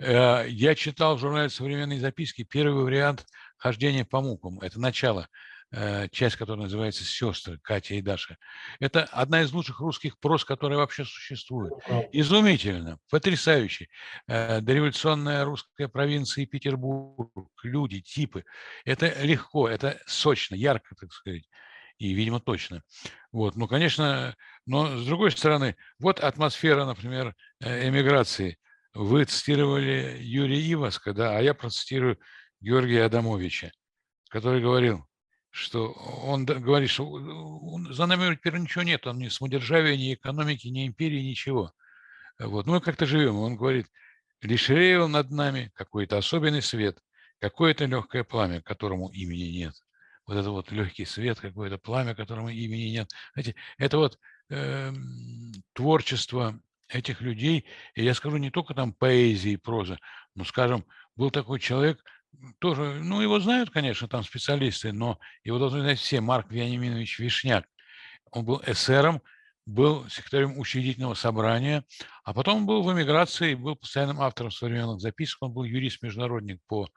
Э, 0.00 0.46
я 0.48 0.74
читал 0.74 1.16
в 1.16 1.20
журнале 1.20 1.48
«Современные 1.48 2.00
записки» 2.00 2.44
первый 2.44 2.84
вариант 2.84 3.26
«Хождения 3.56 4.04
по 4.04 4.20
мукам». 4.20 4.60
Это 4.60 4.80
начало, 4.80 5.28
э, 5.72 6.08
часть, 6.10 6.36
которая 6.36 6.64
называется 6.64 7.04
«Сестры» 7.04 7.58
Катя 7.62 7.94
и 7.94 8.02
Даша. 8.02 8.36
Это 8.80 9.04
одна 9.04 9.42
из 9.42 9.52
лучших 9.52 9.80
русских 9.80 10.18
прос, 10.18 10.44
которая 10.44 10.78
вообще 10.78 11.04
существует. 11.04 11.72
Изумительно, 12.12 12.98
потрясающе. 13.10 13.88
Э, 14.26 14.60
дореволюционная 14.60 15.44
русская 15.44 15.88
провинция 15.88 16.42
и 16.42 16.46
Петербург, 16.46 17.30
люди, 17.62 18.00
типы. 18.00 18.44
Это 18.84 19.22
легко, 19.22 19.68
это 19.68 19.98
сочно, 20.06 20.54
ярко, 20.54 20.94
так 20.96 21.12
сказать 21.12 21.44
и, 21.98 22.12
видимо, 22.12 22.40
точно. 22.40 22.82
Вот. 23.32 23.56
Ну, 23.56 23.66
конечно, 23.68 24.36
но 24.66 24.96
с 24.96 25.06
другой 25.06 25.30
стороны, 25.30 25.76
вот 25.98 26.20
атмосфера, 26.20 26.84
например, 26.84 27.34
э, 27.60 27.88
эмиграции. 27.88 28.58
Вы 28.94 29.24
цитировали 29.24 30.16
Юрия 30.20 30.72
Иваска, 30.72 31.12
да, 31.12 31.36
а 31.36 31.40
я 31.40 31.54
процитирую 31.54 32.18
Георгия 32.60 33.04
Адамовича, 33.04 33.70
который 34.30 34.60
говорил, 34.60 35.06
что 35.50 35.92
он 35.92 36.44
говорит, 36.46 36.90
что 36.90 37.04
за 37.90 38.06
нами 38.06 38.34
теперь 38.34 38.58
ничего 38.58 38.82
нет, 38.82 39.06
он 39.06 39.18
ни 39.18 39.28
самодержавия, 39.28 39.96
ни 39.96 40.14
экономики, 40.14 40.68
ни 40.68 40.86
империи, 40.86 41.20
ничего. 41.20 41.72
Вот. 42.38 42.66
Ну, 42.66 42.74
мы 42.74 42.80
как-то 42.80 43.06
живем. 43.06 43.36
Он 43.36 43.56
говорит, 43.56 43.86
лишь 44.42 44.68
реял 44.68 45.08
над 45.08 45.30
нами 45.30 45.70
какой-то 45.74 46.18
особенный 46.18 46.62
свет, 46.62 46.98
какое-то 47.38 47.84
легкое 47.84 48.24
пламя, 48.24 48.62
которому 48.62 49.10
имени 49.10 49.58
нет 49.58 49.74
вот 50.26 50.36
это 50.36 50.50
вот 50.50 50.70
легкий 50.72 51.04
свет, 51.04 51.38
какое-то 51.40 51.78
пламя, 51.78 52.14
которому 52.14 52.48
имени 52.48 52.90
нет. 52.90 53.10
Знаете, 53.34 53.54
это 53.78 53.98
вот 53.98 54.18
э, 54.50 54.92
творчество 55.72 56.60
этих 56.88 57.20
людей, 57.20 57.66
и 57.94 58.04
я 58.04 58.14
скажу 58.14 58.36
не 58.36 58.50
только 58.50 58.74
там 58.74 58.92
поэзии 58.92 59.52
и 59.52 59.56
проза, 59.56 59.98
но, 60.34 60.44
скажем, 60.44 60.84
был 61.16 61.30
такой 61.30 61.60
человек, 61.60 62.02
тоже, 62.58 63.00
ну, 63.02 63.20
его 63.20 63.40
знают, 63.40 63.70
конечно, 63.70 64.08
там 64.08 64.22
специалисты, 64.22 64.92
но 64.92 65.18
его 65.42 65.58
должны 65.58 65.80
знать 65.80 65.98
все, 65.98 66.20
Марк 66.20 66.50
Вениаминович 66.50 67.18
Вишняк. 67.18 67.66
Он 68.30 68.44
был 68.44 68.62
эсером, 68.66 69.22
был 69.64 70.08
секретарем 70.08 70.58
учредительного 70.58 71.14
собрания, 71.14 71.84
а 72.24 72.34
потом 72.34 72.66
был 72.66 72.82
в 72.82 72.92
эмиграции, 72.92 73.54
был 73.54 73.76
постоянным 73.76 74.20
автором 74.20 74.50
современных 74.50 75.00
записок, 75.00 75.42
он 75.42 75.52
был 75.52 75.64
юрист-международник 75.64 76.60
по 76.66 76.88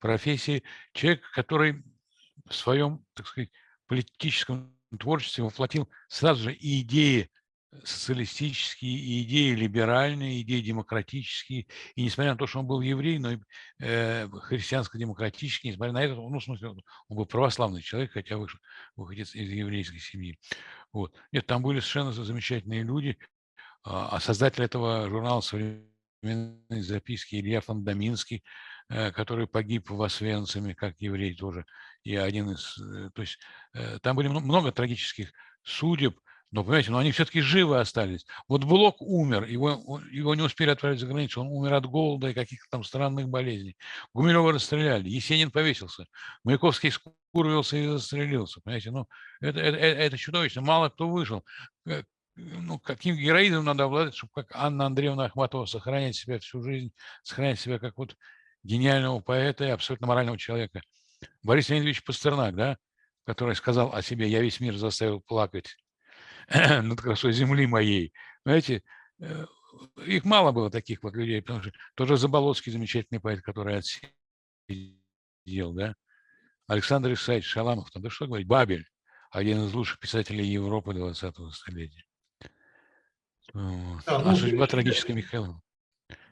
профессии, 0.00 0.62
человек, 0.92 1.22
который 1.32 1.84
в 2.48 2.54
своем, 2.54 3.04
так 3.14 3.26
сказать, 3.26 3.50
политическом 3.86 4.75
творчестве 4.98 5.44
воплотил 5.44 5.88
сразу 6.08 6.44
же 6.44 6.52
и 6.52 6.80
идеи 6.82 7.30
социалистические, 7.84 8.96
и 8.96 9.22
идеи 9.22 9.54
либеральные, 9.54 10.38
и 10.38 10.42
идеи 10.42 10.60
демократические. 10.60 11.66
И 11.94 12.04
несмотря 12.04 12.32
на 12.32 12.38
то, 12.38 12.46
что 12.46 12.60
он 12.60 12.66
был 12.66 12.80
еврей, 12.80 13.18
но 13.18 13.38
э, 13.80 14.28
христианско-демократический, 14.28 15.68
несмотря 15.68 15.92
на 15.92 16.02
это, 16.02 16.14
ну, 16.14 16.38
в 16.38 16.42
смысле, 16.42 16.68
он 16.70 17.16
был 17.16 17.26
православный 17.26 17.82
человек, 17.82 18.12
хотя 18.12 18.38
вышел, 18.38 18.58
выходец 18.94 19.34
из 19.34 19.50
еврейской 19.50 19.98
семьи. 19.98 20.38
Вот. 20.92 21.14
Нет, 21.32 21.46
там 21.46 21.62
были 21.62 21.80
совершенно 21.80 22.12
замечательные 22.12 22.82
люди. 22.82 23.18
А, 23.82 24.16
а 24.16 24.20
создатель 24.20 24.64
этого 24.64 25.08
журнала 25.08 25.40
«Современные 25.40 26.82
записки» 26.82 27.36
Илья 27.36 27.60
Фандаминский, 27.60 28.42
Э, 28.88 29.10
который 29.10 29.48
погиб 29.48 29.90
в 29.90 30.00
Освенциме, 30.00 30.72
как 30.72 31.00
еврей 31.00 31.34
тоже, 31.34 31.66
и 32.06 32.14
один 32.14 32.50
из... 32.52 32.78
Э, 32.78 33.10
то 33.12 33.22
есть 33.22 33.38
э, 33.74 33.98
там 34.00 34.14
были 34.14 34.28
много 34.28 34.70
трагических 34.70 35.32
судеб, 35.64 36.16
но, 36.52 36.62
понимаете, 36.62 36.92
но 36.92 36.98
они 36.98 37.10
все-таки 37.10 37.40
живы 37.40 37.80
остались. 37.80 38.24
Вот 38.46 38.62
Блок 38.62 39.02
умер, 39.02 39.44
его, 39.44 40.00
его 40.12 40.34
не 40.36 40.42
успели 40.42 40.70
отправить 40.70 41.00
за 41.00 41.08
границу, 41.08 41.40
он 41.40 41.48
умер 41.48 41.74
от 41.74 41.86
голода 41.86 42.28
и 42.28 42.34
каких-то 42.34 42.66
там 42.70 42.84
странных 42.84 43.28
болезней. 43.28 43.76
Гумилева 44.14 44.52
расстреляли, 44.52 45.08
Есенин 45.08 45.50
повесился, 45.50 46.06
Маяковский 46.44 46.92
скурвился 46.92 47.76
и 47.76 47.88
застрелился. 47.88 48.60
Понимаете, 48.60 48.92
ну, 48.92 49.08
это, 49.40 49.58
это, 49.58 49.76
это 49.76 50.16
чудовищно, 50.16 50.62
мало 50.62 50.90
кто 50.90 51.08
выжил. 51.08 51.44
Ну, 52.36 52.78
каким 52.78 53.16
героизмом 53.16 53.64
надо 53.64 53.84
обладать, 53.84 54.14
чтобы 54.14 54.32
как 54.32 54.54
Анна 54.54 54.86
Андреевна 54.86 55.24
Ахматова 55.24 55.66
сохранять 55.66 56.14
себя 56.14 56.38
всю 56.38 56.62
жизнь, 56.62 56.92
сохранять 57.24 57.58
себя 57.58 57.80
как 57.80 57.96
вот 57.96 58.14
гениального 58.62 59.18
поэта 59.20 59.64
и 59.64 59.70
абсолютно 59.70 60.06
морального 60.06 60.38
человека. 60.38 60.82
Борис 61.42 61.68
Леонидович 61.68 62.04
Пастернак, 62.04 62.54
да, 62.54 62.78
который 63.24 63.54
сказал 63.54 63.92
о 63.94 64.02
себе 64.02 64.28
«Я 64.28 64.40
весь 64.40 64.60
мир 64.60 64.76
заставил 64.76 65.20
плакать 65.20 65.76
над 66.48 67.00
красой 67.00 67.32
земли 67.32 67.66
моей». 67.66 68.12
Знаете, 68.44 68.82
э, 69.20 69.46
их 70.06 70.24
мало 70.24 70.52
было 70.52 70.70
таких 70.70 71.02
вот 71.02 71.14
людей, 71.14 71.42
потому 71.42 71.62
что 71.62 71.72
тоже 71.94 72.16
Заболоцкий 72.16 72.72
замечательный 72.72 73.20
поэт, 73.20 73.42
который 73.42 73.78
отсидел, 73.78 75.72
да, 75.72 75.94
Александр 76.66 77.12
Исаевич 77.12 77.46
Шаламов, 77.46 77.90
там, 77.90 78.02
да 78.02 78.10
что 78.10 78.26
говорить, 78.26 78.46
Бабель, 78.46 78.86
один 79.30 79.64
из 79.64 79.74
лучших 79.74 79.98
писателей 79.98 80.46
Европы 80.46 80.92
20-го 80.92 81.50
столетия. 81.50 82.04
Вот. 83.52 84.02
Да, 84.04 84.18
ну, 84.18 84.30
а 84.30 84.36
судьба 84.36 84.66
трагическая 84.66 85.14
Михаила. 85.14 85.60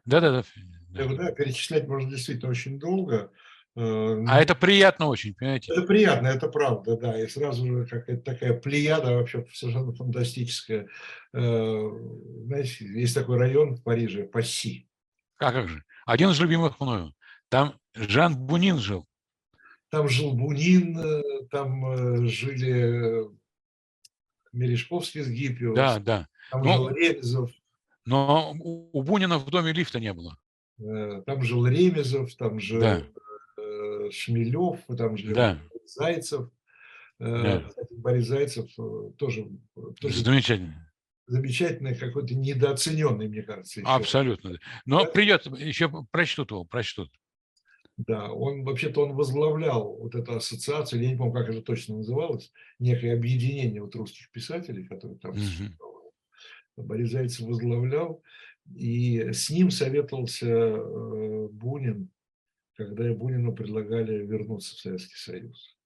Да-да-да. 0.05 0.45
Да, 0.91 1.32
перечислять 1.32 1.89
можно 1.89 2.11
действительно 2.11 2.51
очень 2.51 2.78
долго. 2.78 3.32
Э, 3.77 4.25
а 4.29 4.41
это 4.41 4.55
приятно 4.55 5.07
очень, 5.07 5.35
понимаете? 5.35 5.72
Это 5.72 5.83
приятно, 5.83 6.29
это 6.29 6.49
правда, 6.49 6.97
да. 6.97 7.20
И 7.20 7.27
сразу 7.27 7.66
же 7.66 7.87
какая-то 7.87 8.22
такая 8.22 8.55
плеяда 8.55 9.16
вообще 9.16 9.45
совершенно 9.53 9.93
фантастическая. 9.93 10.89
Э, 11.33 11.91
знаете, 12.47 12.85
есть 12.85 13.14
такой 13.14 13.39
район 13.39 13.75
в 13.75 13.83
Париже, 13.83 14.25
Пасси. 14.25 14.89
А 15.39 15.53
как 15.53 15.68
же? 15.68 15.83
Один 16.07 16.31
из 16.31 16.41
любимых 16.41 16.79
мною. 16.79 17.14
Там 17.49 17.75
Жан 17.95 18.37
Бунин 18.37 18.79
жил. 18.79 19.07
Там 19.91 20.09
жил 20.09 20.35
Бунин, 20.35 20.99
э, 20.99 21.22
там 21.51 22.29
жили 22.29 23.29
Мережковский 24.53 25.22
с 25.22 25.29
Гиппиус. 25.29 25.75
Да, 25.75 25.99
да. 25.99 26.29
Там 26.53 26.62
но, 26.62 26.77
жил 26.77 26.89
Ребезов. 26.91 27.51
Но 28.05 28.55
у 28.61 29.03
Бунина 29.03 29.39
в 29.39 29.51
доме 29.51 29.72
лифта 29.72 29.99
не 29.99 30.12
было. 30.12 30.37
Там 30.77 31.43
жил 31.43 31.66
Ремезов, 31.66 32.35
там 32.35 32.59
жил 32.61 32.81
да. 32.81 33.03
Э, 34.07 34.11
Шмелев, 34.11 34.80
там 34.96 35.16
жил 35.16 35.34
да. 35.34 35.59
Зайцев. 35.86 36.50
Э, 37.20 37.42
да. 37.42 37.61
Кстати, 37.68 37.94
Борис 37.94 38.26
Зайцев 38.26 38.70
тоже, 39.16 39.48
тоже 40.00 40.22
замечательный. 40.22 40.74
Замечательный, 41.26 41.94
какой-то 41.96 42.34
недооцененный, 42.34 43.28
мне 43.28 43.42
кажется. 43.42 43.80
Еще. 43.80 43.88
Абсолютно. 43.88 44.59
Но 44.84 45.05
да? 45.05 45.11
придет, 45.11 45.46
еще 45.46 45.90
прочтут 46.11 46.50
его, 46.50 46.64
прочтут. 46.64 47.11
Да, 47.96 48.30
он 48.30 48.64
вообще-то 48.64 49.02
он 49.02 49.14
возглавлял 49.14 49.96
вот 49.96 50.14
эту 50.16 50.34
ассоциацию, 50.36 51.00
я 51.00 51.11
не 51.11 51.16
помню, 51.16 51.32
как 51.32 51.48
это 51.48 51.62
точно 51.62 51.96
называлось, 51.96 52.52
некое 52.80 53.14
объединение 53.14 53.80
вот 53.80 53.94
русских 53.94 54.30
писателей, 54.32 54.84
которые 54.84 55.18
там 55.18 55.30
угу. 55.30 56.12
Борис 56.76 57.11
Зайцев 57.11 57.46
возглавлял. 57.46 58.22
И 58.74 59.32
с 59.32 59.50
ним 59.50 59.70
советовался 59.70 60.48
э, 60.48 61.48
Бунин, 61.52 62.11
когда 62.77 63.12
Бунину 63.12 63.55
предлагали 63.55 64.25
вернуться 64.27 64.75
в 64.75 64.79
Советский 64.79 65.16
Союз. 65.16 65.79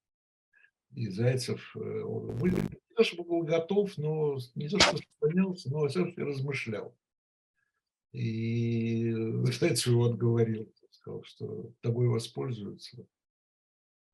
И 0.94 1.08
Зайцев, 1.08 1.76
он 1.76 2.38
не 2.38 2.94
то 2.96 3.04
чтобы 3.04 3.24
был 3.24 3.42
готов, 3.42 3.96
но 3.98 4.38
не 4.54 4.68
то 4.68 4.78
что 4.78 4.96
склонялся, 4.96 5.70
но, 5.70 5.88
случае, 5.88 6.24
размышлял. 6.24 6.96
И 8.12 9.12
Зайцев 9.12 9.88
его 9.88 10.06
отговорил, 10.06 10.72
сказал, 10.90 11.22
что 11.24 11.72
тобой 11.82 12.08
воспользуются. 12.08 13.06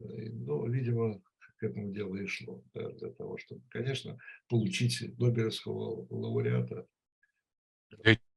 Ну, 0.01 0.66
видимо, 0.68 1.22
к 1.59 1.62
этому 1.62 1.93
делу 1.93 2.16
и 2.16 2.27
шло, 2.27 2.64
да, 2.75 2.91
для 2.91 3.11
того, 3.11 3.39
чтобы, 3.39 3.62
конечно, 3.70 4.18
получить 4.49 5.01
Нобелевского 5.18 6.07
лауреата. 6.11 6.89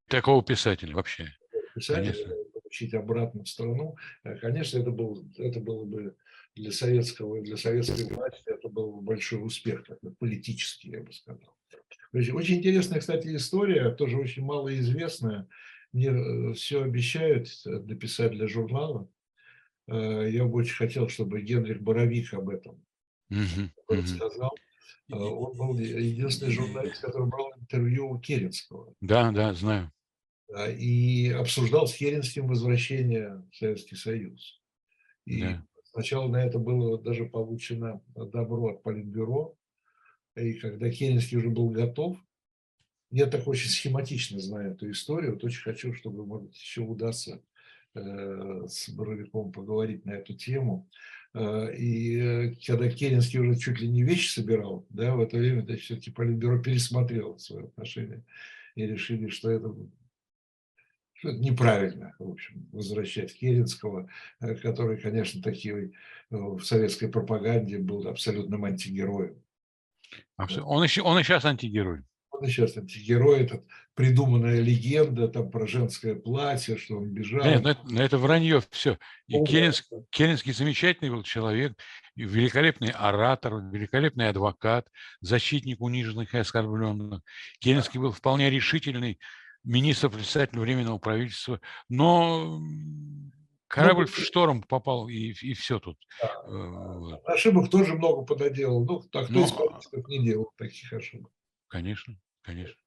Такого 0.07 0.43
писателя 0.43 0.93
вообще. 0.95 1.33
Писателя, 1.73 2.13
конечно. 2.13 2.35
Получить 2.67 2.93
обратно 2.93 3.43
в 3.43 3.49
страну. 3.49 3.95
Э, 4.23 4.35
конечно, 4.35 4.77
это, 4.77 4.91
был, 4.91 5.25
это 5.37 5.59
было 5.59 5.85
бы 5.85 6.15
для 6.55 6.71
советского, 6.71 7.41
для 7.41 7.57
советской 7.57 8.05
власти 8.13 8.43
это 8.45 8.67
был 8.67 8.93
бы 8.93 9.01
большой 9.01 9.45
успех, 9.45 9.85
политический, 10.19 10.91
я 10.91 11.01
бы 11.01 11.13
сказал. 11.13 11.55
Очень 12.13 12.57
интересная, 12.57 12.99
кстати, 12.99 13.35
история, 13.35 13.91
тоже 13.91 14.17
очень 14.17 14.43
малоизвестная. 14.43 15.47
Мне 15.93 16.09
э, 16.09 16.53
все 16.53 16.83
обещают 16.83 17.49
написать 17.65 18.31
для 18.31 18.47
журнала. 18.47 19.09
Э, 19.87 20.27
я 20.29 20.45
бы 20.45 20.59
очень 20.59 20.75
хотел, 20.75 21.07
чтобы 21.09 21.41
Генрих 21.41 21.81
Боровик 21.81 22.33
об 22.33 22.49
этом 22.49 22.83
угу, 23.29 24.01
сказал. 24.05 24.55
Э, 25.09 25.15
он 25.15 25.55
был 25.57 25.77
единственный 25.77 26.51
журналист, 26.51 27.01
который 27.01 27.27
брал 27.27 27.53
интервью 27.59 28.09
у 28.09 28.19
Керенского. 28.19 28.93
Да, 28.99 29.31
да, 29.31 29.53
знаю. 29.53 29.91
И 30.77 31.29
обсуждал 31.31 31.87
с 31.87 31.95
Керенским 31.95 32.47
возвращение 32.47 33.43
в 33.51 33.55
Советский 33.55 33.95
Союз. 33.95 34.61
И 35.25 35.41
да. 35.41 35.65
сначала 35.83 36.29
на 36.29 36.43
это 36.43 36.57
было 36.57 37.01
даже 37.01 37.25
получено 37.25 38.01
добро 38.15 38.69
от 38.69 38.83
Политбюро. 38.83 39.57
И 40.35 40.53
когда 40.53 40.89
Керенский 40.89 41.37
уже 41.37 41.49
был 41.49 41.69
готов, 41.69 42.17
я 43.11 43.25
так 43.25 43.47
очень 43.47 43.69
схематично 43.69 44.39
знаю 44.39 44.73
эту 44.73 44.91
историю, 44.91 45.33
вот 45.33 45.43
очень 45.43 45.61
хочу, 45.61 45.93
чтобы, 45.93 46.25
может 46.25 46.53
еще 46.53 46.81
удастся 46.81 47.41
э, 47.95 48.65
с 48.67 48.89
Боровиком 48.89 49.51
поговорить 49.51 50.05
на 50.05 50.11
эту 50.11 50.33
тему. 50.33 50.89
Э, 51.33 51.73
и 51.75 52.55
когда 52.65 52.89
Керенский 52.89 53.39
уже 53.39 53.55
чуть 53.57 53.79
ли 53.79 53.87
не 53.87 54.03
вещи 54.03 54.29
собирал, 54.29 54.85
да, 54.89 55.15
в 55.15 55.21
это 55.21 55.37
время 55.37 55.65
то 55.65 55.75
все-таки 55.77 56.11
Политбюро 56.11 56.61
пересмотрело 56.61 57.37
свое 57.37 57.67
отношение 57.67 58.23
и 58.75 58.85
решили, 58.85 59.29
что 59.29 59.49
это, 59.49 59.73
что 61.19 61.29
это 61.29 61.39
неправильно, 61.39 62.15
в 62.19 62.29
общем, 62.29 62.67
возвращать 62.71 63.33
Керенского, 63.33 64.09
э, 64.39 64.55
который, 64.55 64.97
конечно, 64.97 65.41
такие 65.41 65.91
в 66.29 66.61
советской 66.61 67.07
пропаганде 67.07 67.77
был 67.79 68.07
абсолютным 68.07 68.65
антигероем. 68.65 69.41
Он, 70.37 70.83
еще, 70.83 71.01
он 71.01 71.19
и 71.19 71.23
сейчас 71.23 71.45
антигерой 71.45 72.03
он 72.39 72.47
сейчас 72.47 72.77
антигерой, 72.77 73.41
этот 73.41 73.63
придуманная 73.95 74.59
легенда 74.59 75.27
там 75.27 75.49
про 75.49 75.67
женское 75.67 76.15
платье, 76.15 76.77
что 76.77 76.97
он 76.97 77.09
бежал. 77.09 77.43
Нет, 77.43 77.63
но 77.63 77.69
это, 77.71 77.81
но 77.85 78.01
это 78.01 78.17
вранье 78.17 78.61
все. 78.69 78.97
И 79.27 79.43
Керенский, 79.43 80.05
Керенский 80.11 80.53
замечательный 80.53 81.09
был 81.09 81.23
человек, 81.23 81.73
великолепный 82.15 82.89
оратор, 82.89 83.55
великолепный 83.71 84.29
адвокат, 84.29 84.87
защитник 85.21 85.81
униженных 85.81 86.33
и 86.33 86.37
оскорбленных. 86.37 87.21
Керенский 87.59 87.99
был 87.99 88.11
вполне 88.11 88.49
решительный 88.49 89.19
министр-председатель 89.67 90.59
Временного 90.59 90.97
правительства, 90.97 91.59
но 91.89 92.59
Корабль 93.67 94.05
ну, 94.05 94.11
в 94.11 94.17
шторм 94.17 94.63
попал, 94.63 95.09
и, 95.09 95.33
и 95.41 95.53
все 95.53 95.79
тут. 95.79 95.97
Да. 96.21 96.41
Вот. 96.45 97.21
Ошибок 97.25 97.69
тоже 97.69 97.95
много 97.95 98.23
пододелал. 98.23 98.85
Ну, 98.85 99.01
так 99.11 99.27
кто 99.27 99.43
из 99.43 99.51
политиков 99.51 100.07
не 100.07 100.23
делал 100.23 100.51
таких 100.57 100.93
ошибок? 100.93 101.31
Конечно. 101.67 102.17
Конечно. 102.43 102.81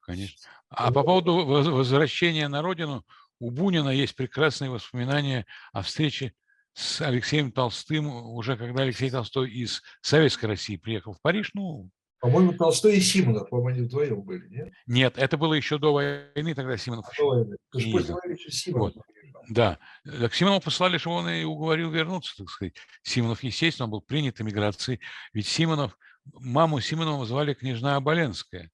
Конечно. 0.00 0.48
А 0.68 0.92
по 0.92 1.02
поводу 1.02 1.44
возвращения 1.44 2.46
на 2.46 2.62
родину, 2.62 3.04
у 3.40 3.50
Бунина 3.50 3.88
есть 3.88 4.14
прекрасные 4.14 4.70
воспоминания 4.70 5.46
о 5.72 5.82
встрече 5.82 6.32
с 6.74 7.00
Алексеем 7.00 7.50
Толстым, 7.50 8.06
уже 8.06 8.56
когда 8.56 8.82
Алексей 8.82 9.10
Толстой 9.10 9.50
из 9.50 9.82
Советской 10.00 10.46
России 10.46 10.76
приехал 10.76 11.12
в 11.12 11.20
Париж, 11.20 11.50
ну... 11.54 11.90
По-моему, 12.24 12.54
Толстой 12.54 12.96
и 12.96 13.00
Симонов, 13.02 13.50
по-моему, 13.50 13.68
они 13.68 13.86
вдвоем 13.86 14.22
были, 14.22 14.48
нет? 14.48 14.72
Нет, 14.86 15.18
это 15.18 15.36
было 15.36 15.52
еще 15.52 15.76
до 15.76 15.92
войны, 15.92 16.54
тогда 16.54 16.78
Симонов 16.78 17.04
до 17.18 17.24
войны. 17.26 17.56
после 17.70 18.50
Симонов. 18.50 18.94
Вот. 18.94 19.44
Да. 19.50 19.78
Так 20.04 20.34
Симонов 20.34 20.64
послали, 20.64 20.96
чтобы 20.96 21.16
он 21.16 21.28
и 21.28 21.44
уговорил 21.44 21.90
вернуться, 21.90 22.34
так 22.38 22.48
сказать. 22.48 22.76
Симонов, 23.02 23.42
естественно, 23.42 23.88
был 23.88 24.00
принят 24.00 24.40
эмиграцией, 24.40 25.00
ведь 25.34 25.46
Симонов, 25.46 25.98
маму 26.32 26.80
Симонова 26.80 27.26
звали 27.26 27.52
княжна 27.52 27.96
Оболенская. 27.96 28.70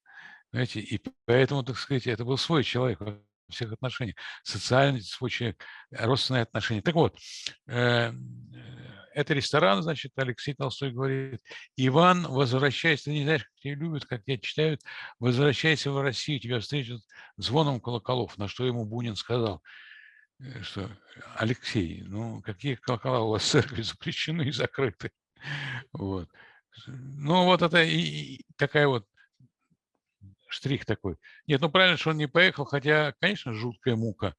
Знаете, 0.53 0.79
и 0.79 1.03
поэтому, 1.25 1.65
так 1.65 1.77
сказать, 1.77 2.07
это 2.07 2.25
был 2.25 2.39
свой 2.39 2.63
человек 2.63 3.01
во 3.01 3.19
всех 3.51 3.73
отношениях. 3.73 4.15
Социальный 4.45 5.01
свой 5.01 5.31
человек, 5.31 5.61
родственные 5.91 6.45
отношения. 6.45 6.83
Так 6.83 6.95
вот, 6.95 7.19
э, 7.67 8.13
это 9.21 9.35
ресторан, 9.35 9.83
значит, 9.83 10.13
Алексей 10.17 10.55
Толстой 10.55 10.93
говорит, 10.93 11.41
Иван, 11.77 12.27
возвращайся, 12.27 13.05
ты 13.05 13.13
не 13.13 13.25
знаешь, 13.25 13.45
как 13.45 13.55
тебя 13.61 13.75
любят, 13.75 14.07
как 14.07 14.25
тебя 14.25 14.39
читают, 14.39 14.83
возвращайся 15.19 15.91
в 15.91 16.01
Россию, 16.01 16.41
тебя 16.41 16.61
встретят 16.61 17.01
звоном 17.37 17.81
колоколов, 17.81 18.37
на 18.39 18.49
что 18.49 18.67
ему 18.67 18.85
Бунин 18.85 19.17
сказал, 19.17 19.63
э, 20.41 20.63
что 20.63 20.91
Алексей, 21.37 22.03
ну 22.03 22.43
какие 22.43 22.75
колокола 22.75 23.21
у 23.21 23.31
вас 23.31 23.43
в 23.43 23.49
церкви 23.49 23.83
запрещены 23.83 24.43
и 24.43 24.53
закрыты. 24.53 25.11
Вот. 25.93 26.29
Ну 26.87 27.45
вот 27.45 27.63
это 27.63 27.83
и, 27.83 28.45
такая 28.57 28.87
вот 28.87 29.07
штрих 30.49 30.85
такой. 30.85 31.17
Нет, 31.47 31.61
ну 31.61 31.71
правильно, 31.71 31.97
что 31.97 32.11
он 32.11 32.17
не 32.17 32.29
поехал, 32.29 32.65
хотя, 32.65 33.15
конечно, 33.21 33.55
жуткая 33.55 33.97
мука. 33.97 34.35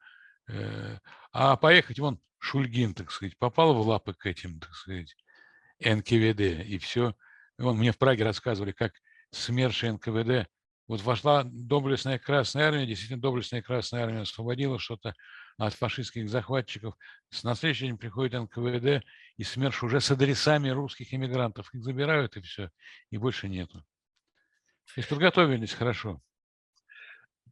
Э, 0.48 0.98
а 1.32 1.56
поехать, 1.56 2.00
вон, 2.00 2.20
Шульгин, 2.42 2.96
так 2.96 3.12
сказать, 3.12 3.38
попал 3.38 3.76
в 3.76 3.88
лапы 3.88 4.14
к 4.16 4.26
этим, 4.26 4.60
так 4.60 4.74
сказать, 4.74 5.16
НКВД, 5.80 6.66
и 6.66 6.80
все. 6.80 7.16
Вон, 7.60 7.78
мне 7.78 7.92
в 7.92 8.00
Праге 8.00 8.24
рассказывали, 8.24 8.72
как 8.72 8.94
СМЕРШи 9.30 9.92
НКВД, 9.92 10.50
вот 10.88 11.02
вошла 11.02 11.44
доблестная 11.46 12.18
Красная 12.18 12.68
Армия, 12.68 12.88
действительно 12.88 13.22
доблестная 13.22 13.62
Красная 13.62 14.04
Армия 14.04 14.22
освободила 14.22 14.80
что-то 14.80 15.14
от 15.58 15.76
фашистских 15.76 16.30
захватчиков. 16.30 16.96
На 17.44 17.54
следующий 17.54 17.86
день 17.86 18.00
приходит 18.00 18.34
НКВД, 18.34 19.06
и 19.38 19.44
СМЕРШ 19.44 19.84
уже 19.84 20.02
с 20.02 20.10
адресами 20.10 20.70
русских 20.70 21.14
иммигрантов 21.14 21.72
их 21.76 21.84
забирают, 21.84 22.38
и 22.38 22.42
все, 22.42 22.72
и 23.12 23.18
больше 23.18 23.50
нету. 23.50 23.86
То 24.88 24.94
есть 24.98 25.10
подготовились 25.10 25.74
хорошо. 25.74 26.20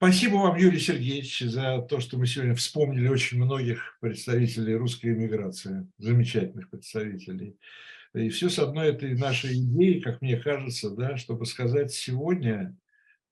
Спасибо 0.02 0.36
вам, 0.36 0.56
Юрий 0.56 0.80
Сергеевич, 0.80 1.42
за 1.42 1.82
то, 1.82 2.00
что 2.00 2.18
мы 2.18 2.26
сегодня 2.26 2.56
вспомнили 2.56 3.10
очень 3.10 3.38
многих 3.38 3.98
представителей 4.00 4.76
русской 4.76 5.08
эмиграции, 5.08 5.90
замечательных 5.98 6.70
представителей. 6.70 7.58
И 8.14 8.30
все 8.30 8.48
с 8.48 8.60
одной 8.60 8.92
этой 8.92 9.18
нашей 9.18 9.56
идеей, 9.56 10.00
как 10.00 10.22
мне 10.22 10.38
кажется, 10.38 10.90
да, 10.92 11.18
чтобы 11.18 11.46
сказать 11.46 11.92
сегодня, 11.92 12.78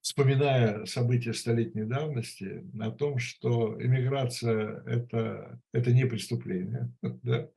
вспоминая 0.02 0.84
события 0.84 1.32
столетней 1.32 1.84
давности, 1.84 2.66
о 2.78 2.90
том, 2.90 3.18
что 3.18 3.82
эмиграция 3.82 4.82
это,– 4.84 5.62
это 5.72 5.90
не 5.90 6.04
преступление. 6.04 6.92
Да? 7.22 7.48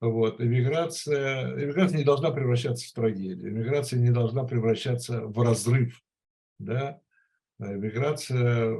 Вот. 0.00 0.40
Иммиграция, 0.40 1.52
иммиграция 1.64 1.98
не 1.98 2.04
должна 2.04 2.30
превращаться 2.30 2.88
в 2.88 2.92
трагедию, 2.94 3.50
иммиграция 3.50 3.98
не 3.98 4.10
должна 4.10 4.44
превращаться 4.44 5.20
в 5.20 5.38
разрыв. 5.38 6.00
Да? 6.58 7.02
Иммиграция 7.60 8.70
э, 8.70 8.76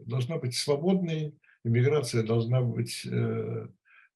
должна 0.00 0.38
быть 0.38 0.56
свободной, 0.56 1.38
иммиграция 1.64 2.24
должна 2.24 2.60
быть 2.60 3.06
э, 3.06 3.68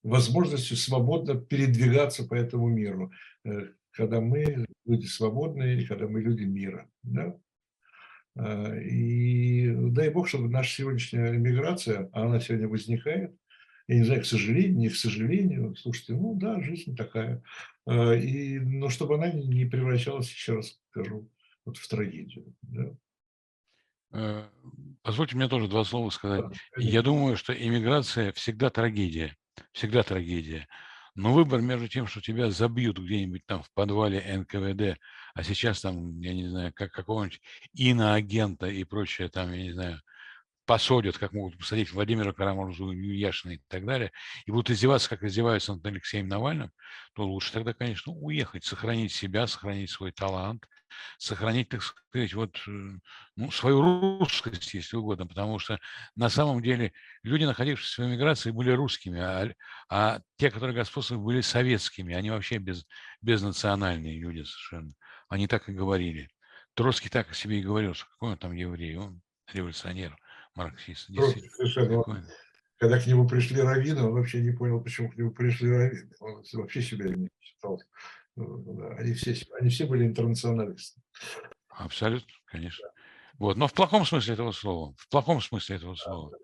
возможностью 0.02 0.76
свободно 0.76 1.36
передвигаться 1.36 2.26
по 2.26 2.34
этому 2.34 2.68
миру, 2.68 3.12
э, 3.44 3.68
когда 3.92 4.20
мы 4.20 4.66
люди 4.84 5.06
свободные, 5.06 5.86
когда 5.86 6.08
мы 6.08 6.20
люди 6.20 6.42
мира. 6.42 6.90
Да? 7.02 7.36
И 8.80 9.68
дай 9.68 10.10
Бог, 10.10 10.28
чтобы 10.28 10.48
наша 10.48 10.76
сегодняшняя 10.76 11.34
иммиграция, 11.34 12.08
а 12.12 12.22
она 12.22 12.38
сегодня 12.38 12.68
возникает, 12.68 13.34
я 13.88 13.96
не 13.96 14.04
знаю, 14.04 14.22
к 14.22 14.26
сожалению, 14.26 14.76
не 14.76 14.88
к 14.90 14.94
сожалению, 14.94 15.74
слушайте, 15.74 16.12
ну 16.12 16.34
да, 16.36 16.60
жизнь 16.62 16.94
такая. 16.94 17.42
И, 17.88 18.60
но 18.60 18.90
чтобы 18.90 19.16
она 19.16 19.32
не 19.32 19.64
превращалась, 19.64 20.30
еще 20.30 20.54
раз 20.54 20.78
скажу, 20.90 21.28
вот 21.64 21.78
в 21.78 21.88
трагедию. 21.88 22.54
Да. 22.62 22.94
Э, 24.12 24.48
позвольте 25.02 25.36
мне 25.36 25.48
тоже 25.48 25.68
два 25.68 25.84
слова 25.84 26.10
сказать. 26.10 26.44
Я 26.76 27.02
думаю, 27.02 27.36
что 27.36 27.52
иммиграция 27.52 28.32
всегда 28.32 28.70
трагедия, 28.70 29.36
всегда 29.72 30.02
трагедия. 30.02 30.66
Но 31.14 31.32
выбор 31.32 31.60
между 31.60 31.88
тем, 31.88 32.06
что 32.06 32.20
тебя 32.20 32.50
забьют 32.50 32.98
где-нибудь 32.98 33.44
там 33.44 33.62
в 33.64 33.72
подвале 33.74 34.22
НКВД, 34.38 35.00
а 35.34 35.42
сейчас 35.42 35.80
там, 35.80 36.20
я 36.20 36.32
не 36.32 36.46
знаю, 36.46 36.72
как 36.72 36.92
какого-нибудь 36.92 37.40
иноагента 37.74 38.66
и 38.66 38.84
прочее, 38.84 39.28
там, 39.28 39.52
я 39.52 39.62
не 39.64 39.72
знаю, 39.72 40.00
посадят, 40.64 41.18
как 41.18 41.32
могут 41.32 41.58
посадить 41.58 41.92
Владимира 41.92 42.32
Карамурзу, 42.32 42.92
Яшина 42.92 43.52
и 43.52 43.60
так 43.68 43.84
далее, 43.84 44.12
и 44.44 44.52
будут 44.52 44.70
издеваться, 44.70 45.08
как 45.08 45.24
издеваются 45.24 45.74
над 45.74 45.84
Алексеем 45.86 46.28
Навальным, 46.28 46.70
то 47.14 47.26
лучше 47.26 47.52
тогда, 47.52 47.72
конечно, 47.72 48.12
уехать, 48.12 48.64
сохранить 48.64 49.12
себя, 49.12 49.46
сохранить 49.46 49.90
свой 49.90 50.12
талант, 50.12 50.68
сохранить, 51.18 51.68
так 51.68 51.82
сказать, 51.82 52.34
вот, 52.34 52.56
э, 52.66 52.98
ну, 53.36 53.50
свою 53.50 54.18
русскость, 54.20 54.74
если 54.74 54.96
угодно, 54.96 55.26
потому 55.26 55.58
что 55.58 55.78
на 56.16 56.28
самом 56.28 56.62
деле 56.62 56.92
люди, 57.22 57.44
находившиеся 57.44 58.02
в 58.02 58.06
эмиграции, 58.06 58.50
были 58.50 58.70
русскими, 58.70 59.20
а, 59.20 59.52
а 59.88 60.20
те, 60.36 60.50
которые 60.50 60.76
господствовали, 60.76 61.22
были 61.22 61.40
советскими, 61.40 62.14
они 62.14 62.30
вообще 62.30 62.58
без, 62.58 62.84
безнациональные 63.22 64.18
люди 64.18 64.42
совершенно. 64.42 64.92
Они 65.28 65.46
так 65.46 65.68
и 65.68 65.72
говорили. 65.72 66.28
Троцкий 66.74 67.08
так 67.08 67.30
о 67.30 67.34
себе 67.34 67.58
и 67.58 67.62
говорил, 67.62 67.94
что 67.94 68.06
какой 68.06 68.32
он 68.32 68.38
там 68.38 68.52
еврей, 68.52 68.96
он 68.96 69.20
революционер, 69.52 70.16
марксист. 70.54 71.08
Троцкий 71.14 71.48
совершенно. 71.50 72.04
Когда 72.78 73.00
к 73.00 73.06
нему 73.06 73.28
пришли 73.28 73.60
раввины, 73.60 74.02
он 74.02 74.12
вообще 74.12 74.40
не 74.40 74.52
понял, 74.52 74.80
почему 74.80 75.10
к 75.10 75.16
нему 75.16 75.32
пришли 75.32 75.68
раввины. 75.68 76.12
Он 76.20 76.44
вообще 76.52 76.80
себя 76.80 77.08
не 77.08 77.28
считал. 77.40 77.82
Ну, 78.38 78.94
они 78.96 79.14
все, 79.14 79.34
они 79.58 79.68
все 79.68 79.86
были 79.86 80.06
интернационалисты. 80.06 81.00
Абсолютно, 81.68 82.32
конечно. 82.46 82.88
Вот, 83.38 83.56
но 83.56 83.66
в 83.66 83.72
плохом 83.72 84.04
смысле 84.04 84.34
этого 84.34 84.52
слова. 84.52 84.94
В 84.96 85.08
плохом 85.08 85.40
смысле 85.40 85.76
этого 85.76 85.94
слова. 85.96 86.36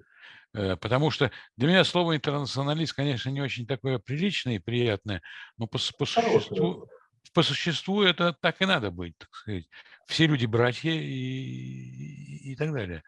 Э, 0.55 0.77
потому 0.77 1.11
что 1.11 1.31
для 1.57 1.69
меня 1.69 1.85
слово 1.85 2.17
интернационалист, 2.17 2.95
конечно, 2.95 3.31
не 3.31 3.41
очень 3.41 3.67
такое 3.67 3.99
приличное 3.99 4.57
и 4.57 4.61
приятное, 4.61 5.23
но 5.57 5.67
по, 5.67 5.79
по 5.99 6.05
существу, 6.05 6.89
по 7.33 7.43
существу 7.43 8.03
это 8.03 8.33
так 8.33 8.61
и 8.61 8.67
надо 8.67 8.91
быть, 8.91 9.17
так 9.19 9.33
сказать. 9.35 9.69
Все 10.07 10.27
люди 10.27 10.47
братья 10.47 10.91
и, 10.91 10.97
и, 10.97 12.53
и 12.53 12.57
так 12.57 12.73
далее. 12.73 13.03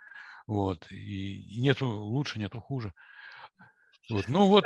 Вот. 0.47 0.91
И 0.93 1.61
нету 1.61 1.89
лучше, 1.89 2.39
нету 2.39 2.61
хуже. 2.61 2.93
Вот. 4.11 4.29
Ну 4.29 4.47
вот 4.47 4.65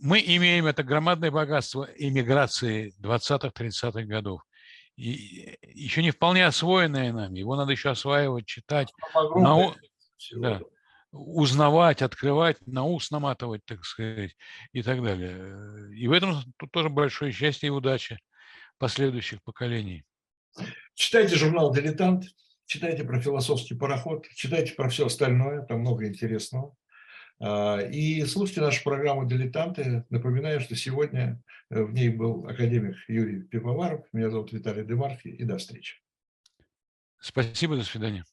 мы 0.00 0.20
имеем 0.20 0.66
это 0.66 0.82
громадное 0.82 1.30
богатство 1.30 1.88
иммиграции 1.96 2.92
20-30-х 3.00 4.02
годов. 4.02 4.42
И 4.96 5.58
еще 5.62 6.02
не 6.02 6.10
вполне 6.10 6.44
освоенное 6.46 7.12
нами. 7.12 7.38
Его 7.38 7.56
надо 7.56 7.72
еще 7.72 7.90
осваивать, 7.90 8.46
читать, 8.46 8.92
нау... 9.14 9.74
да, 10.32 10.60
узнавать, 11.12 12.02
открывать, 12.02 12.58
на 12.66 12.84
ус 12.84 13.10
наматывать, 13.10 13.64
так 13.64 13.84
сказать, 13.84 14.36
и 14.72 14.82
так 14.82 15.02
далее. 15.02 15.94
И 15.96 16.08
в 16.08 16.12
этом 16.12 16.42
тут 16.58 16.70
тоже 16.72 16.88
большое 16.88 17.32
счастье 17.32 17.68
и 17.68 17.70
удача 17.70 18.18
последующих 18.78 19.42
поколений. 19.42 20.04
Читайте 20.94 21.36
журнал 21.36 21.72
«Дилетант», 21.72 22.24
читайте 22.66 23.04
про 23.04 23.20
философский 23.20 23.74
пароход, 23.74 24.26
читайте 24.34 24.74
про 24.74 24.88
все 24.88 25.06
остальное, 25.06 25.62
там 25.62 25.80
много 25.80 26.06
интересного. 26.06 26.74
А, 27.44 27.80
и 27.80 28.24
слушайте 28.24 28.60
нашу 28.60 28.84
программу 28.84 29.26
«Дилетанты». 29.26 30.04
Напоминаю, 30.10 30.60
что 30.60 30.76
сегодня 30.76 31.42
э, 31.70 31.82
в 31.82 31.92
ней 31.92 32.08
был 32.08 32.46
академик 32.46 32.94
Юрий 33.08 33.42
Пивоваров. 33.42 34.06
Меня 34.12 34.30
зовут 34.30 34.52
Виталий 34.52 34.84
Демарки. 34.84 35.26
И 35.26 35.42
до 35.42 35.58
встречи. 35.58 35.96
Спасибо, 37.18 37.76
до 37.76 37.82
свидания. 37.82 38.24